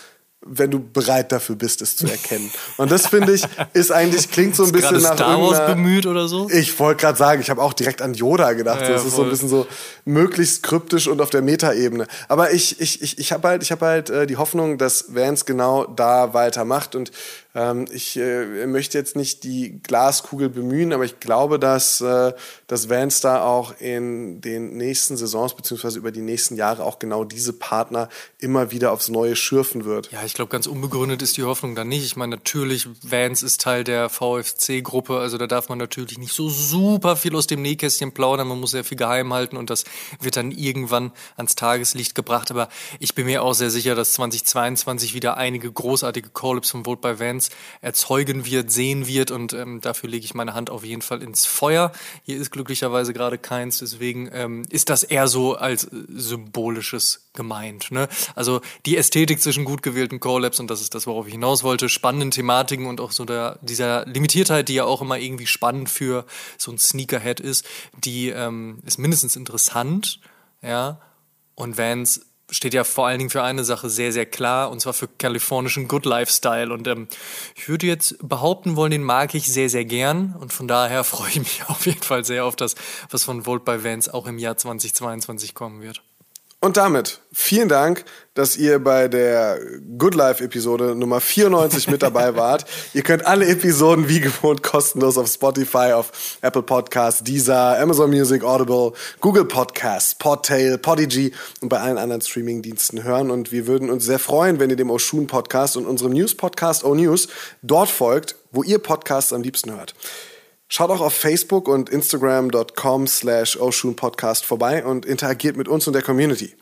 wenn 0.45 0.71
du 0.71 0.79
bereit 0.79 1.31
dafür 1.31 1.55
bist, 1.55 1.81
es 1.81 1.95
zu 1.95 2.07
erkennen. 2.07 2.51
Und 2.77 2.91
das 2.91 3.07
finde 3.07 3.33
ich, 3.33 3.43
ist 3.73 3.91
eigentlich, 3.91 4.29
klingt 4.29 4.55
so 4.55 4.63
ein 4.63 4.71
bisschen 4.71 5.01
nach 5.01 5.15
Star 5.15 5.41
Wars 5.41 5.65
bemüht 5.67 6.05
oder 6.05 6.27
so? 6.27 6.49
Ich 6.49 6.77
wollte 6.79 7.01
gerade 7.01 7.17
sagen, 7.17 7.41
ich 7.41 7.49
habe 7.49 7.61
auch 7.61 7.73
direkt 7.73 8.01
an 8.01 8.13
Yoda 8.13 8.53
gedacht. 8.53 8.81
Ja, 8.81 8.89
das 8.89 9.05
ist 9.05 9.15
so 9.15 9.23
ein 9.23 9.29
bisschen 9.29 9.49
so 9.49 9.67
möglichst 10.05 10.63
kryptisch 10.63 11.07
und 11.07 11.21
auf 11.21 11.29
der 11.29 11.41
Metaebene. 11.41 12.07
Aber 12.27 12.51
ich, 12.51 12.79
ich, 12.81 13.01
ich, 13.01 13.17
ich 13.17 13.31
habe 13.31 13.47
halt, 13.47 13.63
ich 13.63 13.71
hab 13.71 13.81
halt 13.81 14.09
äh, 14.09 14.27
die 14.27 14.37
Hoffnung, 14.37 14.77
dass 14.77 15.15
Vance 15.15 15.45
genau 15.45 15.85
da 15.85 16.33
weitermacht 16.33 16.95
und 16.95 17.11
ich 17.91 18.17
äh, 18.17 18.65
möchte 18.65 18.97
jetzt 18.97 19.15
nicht 19.15 19.43
die 19.43 19.79
Glaskugel 19.83 20.49
bemühen, 20.49 20.91
aber 20.91 21.05
ich 21.05 21.19
glaube, 21.19 21.59
dass, 21.59 22.01
äh, 22.01 22.33
dass 22.65 22.89
Vance 22.89 23.21
da 23.21 23.43
auch 23.43 23.79
in 23.79 24.41
den 24.41 24.75
nächsten 24.75 25.17
Saisons 25.17 25.53
beziehungsweise 25.53 25.99
über 25.99 26.11
die 26.11 26.21
nächsten 26.21 26.55
Jahre 26.55 26.83
auch 26.83 26.97
genau 26.97 27.23
diese 27.23 27.53
Partner 27.53 28.09
immer 28.39 28.71
wieder 28.71 28.91
aufs 28.91 29.09
Neue 29.09 29.35
schürfen 29.35 29.85
wird. 29.85 30.11
Ja, 30.11 30.23
ich 30.25 30.33
glaube, 30.33 30.49
ganz 30.49 30.65
unbegründet 30.65 31.21
ist 31.21 31.37
die 31.37 31.43
Hoffnung 31.43 31.75
da 31.75 31.83
nicht. 31.83 32.03
Ich 32.03 32.15
meine, 32.15 32.37
natürlich, 32.37 32.87
Vance 33.03 33.45
ist 33.45 33.61
Teil 33.61 33.83
der 33.83 34.09
VFC-Gruppe, 34.09 35.19
also 35.19 35.37
da 35.37 35.45
darf 35.45 35.69
man 35.69 35.77
natürlich 35.77 36.17
nicht 36.17 36.33
so 36.33 36.49
super 36.49 37.15
viel 37.15 37.35
aus 37.35 37.45
dem 37.45 37.61
Nähkästchen 37.61 38.13
plaudern, 38.13 38.47
man 38.47 38.59
muss 38.59 38.71
sehr 38.71 38.83
viel 38.83 38.97
geheim 38.97 39.31
halten 39.31 39.57
und 39.57 39.69
das 39.69 39.83
wird 40.19 40.37
dann 40.37 40.49
irgendwann 40.49 41.11
ans 41.37 41.53
Tageslicht 41.53 42.15
gebracht. 42.15 42.49
Aber 42.49 42.67
ich 42.99 43.13
bin 43.13 43.27
mir 43.27 43.43
auch 43.43 43.53
sehr 43.53 43.69
sicher, 43.69 43.93
dass 43.93 44.13
2022 44.13 45.13
wieder 45.13 45.37
einige 45.37 45.71
großartige 45.71 46.29
Call-Ups 46.29 46.71
von 46.71 46.83
Vote 46.85 47.01
by 47.01 47.19
Vance 47.43 47.51
erzeugen 47.81 48.45
wird, 48.45 48.71
sehen 48.71 49.07
wird 49.07 49.31
und 49.31 49.53
ähm, 49.53 49.81
dafür 49.81 50.09
lege 50.09 50.25
ich 50.25 50.33
meine 50.33 50.53
Hand 50.53 50.69
auf 50.69 50.83
jeden 50.83 51.01
Fall 51.01 51.21
ins 51.21 51.45
Feuer. 51.45 51.91
Hier 52.23 52.37
ist 52.37 52.51
glücklicherweise 52.51 53.13
gerade 53.13 53.37
keins, 53.37 53.79
deswegen 53.79 54.29
ähm, 54.33 54.63
ist 54.69 54.89
das 54.89 55.03
eher 55.03 55.27
so 55.27 55.55
als 55.55 55.87
symbolisches 55.91 57.29
gemeint. 57.33 57.91
Ne? 57.91 58.07
Also 58.35 58.61
die 58.85 58.97
Ästhetik 58.97 59.41
zwischen 59.41 59.65
gut 59.65 59.81
gewählten 59.81 60.19
Collabs 60.19 60.59
und 60.59 60.69
das 60.69 60.81
ist 60.81 60.95
das, 60.95 61.07
worauf 61.07 61.27
ich 61.27 61.33
hinaus 61.33 61.63
wollte, 61.63 61.89
spannenden 61.89 62.31
Thematiken 62.31 62.85
und 62.85 63.01
auch 63.01 63.11
so 63.11 63.25
der, 63.25 63.59
dieser 63.61 64.05
Limitiertheit, 64.05 64.69
die 64.69 64.75
ja 64.75 64.85
auch 64.85 65.01
immer 65.01 65.17
irgendwie 65.17 65.47
spannend 65.47 65.89
für 65.89 66.25
so 66.57 66.71
ein 66.71 66.77
Sneakerhead 66.77 67.39
ist, 67.39 67.65
die 68.03 68.29
ähm, 68.29 68.79
ist 68.85 68.99
mindestens 68.99 69.35
interessant, 69.35 70.19
ja, 70.61 71.01
und 71.55 71.77
Vans 71.77 72.25
steht 72.53 72.73
ja 72.73 72.83
vor 72.83 73.07
allen 73.07 73.17
Dingen 73.17 73.29
für 73.29 73.43
eine 73.43 73.63
Sache 73.63 73.89
sehr, 73.89 74.11
sehr 74.11 74.25
klar, 74.25 74.71
und 74.71 74.79
zwar 74.79 74.93
für 74.93 75.07
kalifornischen 75.07 75.87
Good 75.87 76.05
Lifestyle. 76.05 76.71
Und 76.71 76.87
ähm, 76.87 77.07
ich 77.55 77.67
würde 77.67 77.87
jetzt 77.87 78.17
behaupten 78.21 78.75
wollen, 78.75 78.91
den 78.91 79.03
mag 79.03 79.33
ich 79.35 79.51
sehr, 79.51 79.69
sehr 79.69 79.85
gern. 79.85 80.35
Und 80.39 80.53
von 80.53 80.67
daher 80.67 81.03
freue 81.03 81.29
ich 81.29 81.39
mich 81.39 81.63
auf 81.67 81.85
jeden 81.85 82.03
Fall 82.03 82.23
sehr 82.23 82.45
auf 82.45 82.55
das, 82.55 82.75
was 83.09 83.23
von 83.23 83.45
Volt 83.45 83.65
by 83.65 83.83
Vans 83.83 84.09
auch 84.09 84.27
im 84.27 84.37
Jahr 84.37 84.57
2022 84.57 85.53
kommen 85.53 85.81
wird. 85.81 86.03
Und 86.63 86.77
damit 86.77 87.19
vielen 87.33 87.67
Dank, 87.67 88.05
dass 88.35 88.55
ihr 88.55 88.79
bei 88.79 89.09
der 89.09 89.59
Good 89.97 90.15
Life 90.15 90.41
Episode 90.41 90.95
Nummer 90.95 91.19
94 91.19 91.89
mit 91.89 92.01
dabei 92.01 92.35
wart. 92.37 92.63
ihr 92.93 93.03
könnt 93.03 93.25
alle 93.25 93.47
Episoden 93.47 94.07
wie 94.07 94.21
gewohnt 94.21 94.63
kostenlos 94.63 95.17
auf 95.17 95.27
Spotify, 95.27 95.91
auf 95.91 96.37
Apple 96.39 96.63
Podcasts, 96.63 97.21
Deezer, 97.21 97.77
Amazon 97.77 98.09
Music, 98.11 98.45
Audible, 98.45 98.93
Google 99.19 99.43
Podcasts, 99.43 100.15
Podtail, 100.15 100.77
Podigy 100.77 101.33
und 101.59 101.67
bei 101.67 101.81
allen 101.81 101.97
anderen 101.97 102.21
Streaming-Diensten 102.21 103.03
hören. 103.03 103.29
Und 103.29 103.51
wir 103.51 103.67
würden 103.67 103.89
uns 103.89 104.05
sehr 104.05 104.17
freuen, 104.17 104.57
wenn 104.61 104.69
ihr 104.69 104.77
dem 104.77 104.89
Oshun 104.89 105.27
Podcast 105.27 105.75
und 105.75 105.85
unserem 105.85 106.13
News 106.13 106.33
Podcast 106.33 106.85
O 106.85 106.95
News 106.95 107.27
dort 107.61 107.89
folgt, 107.89 108.37
wo 108.53 108.63
ihr 108.63 108.79
Podcasts 108.79 109.33
am 109.33 109.41
liebsten 109.41 109.75
hört. 109.75 109.95
Schaut 110.75 110.89
auch 110.89 111.01
auf 111.01 111.13
Facebook 111.13 111.67
und 111.67 111.91
Instagram.com 111.91 113.05
slash 113.05 113.59
Podcast 113.95 114.43
vorbei 114.43 114.83
und 114.83 115.05
interagiert 115.05 115.55
mit 115.55 115.67
uns 115.67 115.85
und 115.85 115.93
der 115.93 116.01
Community. 116.01 116.55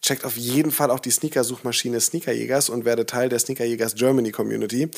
Checkt 0.00 0.24
auf 0.24 0.38
jeden 0.38 0.70
Fall 0.70 0.90
auch 0.90 1.00
die 1.00 1.10
Sneaker-Suchmaschine 1.10 2.00
Sneakerjägers 2.00 2.70
und 2.70 2.86
werdet 2.86 3.10
Teil 3.10 3.28
der 3.28 3.38
Sneakerjägers 3.38 3.96
Germany 3.96 4.30
Community. 4.30 4.90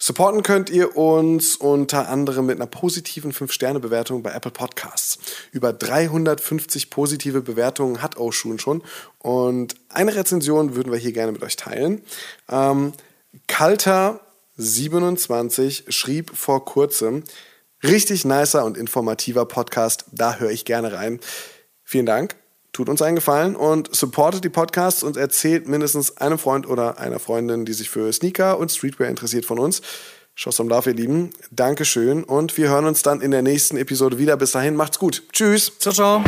Supporten 0.00 0.42
könnt 0.42 0.68
ihr 0.68 0.96
uns 0.96 1.54
unter 1.54 2.08
anderem 2.08 2.46
mit 2.46 2.56
einer 2.56 2.66
positiven 2.66 3.32
5-Sterne-Bewertung 3.32 4.24
bei 4.24 4.32
Apple 4.32 4.50
Podcasts. 4.50 5.20
Über 5.52 5.72
350 5.72 6.90
positive 6.90 7.40
Bewertungen 7.40 8.02
hat 8.02 8.16
Oshun 8.16 8.58
schon 8.58 8.82
und 9.20 9.76
eine 9.90 10.16
Rezension 10.16 10.74
würden 10.74 10.90
wir 10.90 10.98
hier 10.98 11.12
gerne 11.12 11.30
mit 11.30 11.44
euch 11.44 11.54
teilen. 11.54 12.02
Ähm, 12.50 12.94
Kalter27 13.46 15.92
schrieb 15.92 16.36
vor 16.36 16.64
kurzem, 16.64 17.22
Richtig 17.82 18.24
nicer 18.24 18.64
und 18.64 18.76
informativer 18.76 19.44
Podcast, 19.44 20.06
da 20.12 20.36
höre 20.36 20.50
ich 20.50 20.64
gerne 20.64 20.92
rein. 20.92 21.20
Vielen 21.84 22.06
Dank, 22.06 22.36
tut 22.72 22.88
uns 22.88 23.02
einen 23.02 23.16
Gefallen 23.16 23.56
und 23.56 23.94
supportet 23.94 24.44
die 24.44 24.48
Podcasts 24.48 25.02
und 25.02 25.16
erzählt 25.16 25.68
mindestens 25.68 26.16
einem 26.16 26.38
Freund 26.38 26.68
oder 26.68 26.98
einer 26.98 27.18
Freundin, 27.18 27.64
die 27.64 27.72
sich 27.72 27.88
für 27.88 28.12
Sneaker 28.12 28.58
und 28.58 28.70
Streetwear 28.70 29.08
interessiert 29.08 29.44
von 29.44 29.58
uns. 29.58 29.82
Schoss 30.34 30.60
am 30.60 30.68
Lauf, 30.68 30.86
ihr 30.86 30.94
Lieben. 30.94 31.30
Dankeschön 31.50 32.22
und 32.22 32.56
wir 32.56 32.68
hören 32.68 32.86
uns 32.86 33.02
dann 33.02 33.20
in 33.20 33.32
der 33.32 33.42
nächsten 33.42 33.76
Episode 33.76 34.18
wieder. 34.18 34.36
Bis 34.36 34.52
dahin, 34.52 34.76
macht's 34.76 34.98
gut. 34.98 35.24
Tschüss. 35.32 35.72
Ciao, 35.80 35.92
ciao. 35.92 36.24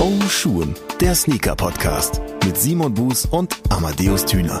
Oh 0.00 0.28
Schuhen, 0.28 0.74
der 1.00 1.14
Sneaker-Podcast 1.14 2.20
mit 2.44 2.56
Simon 2.56 2.94
Buß 2.94 3.26
und 3.26 3.56
Amadeus 3.68 4.24
Thüner. 4.24 4.60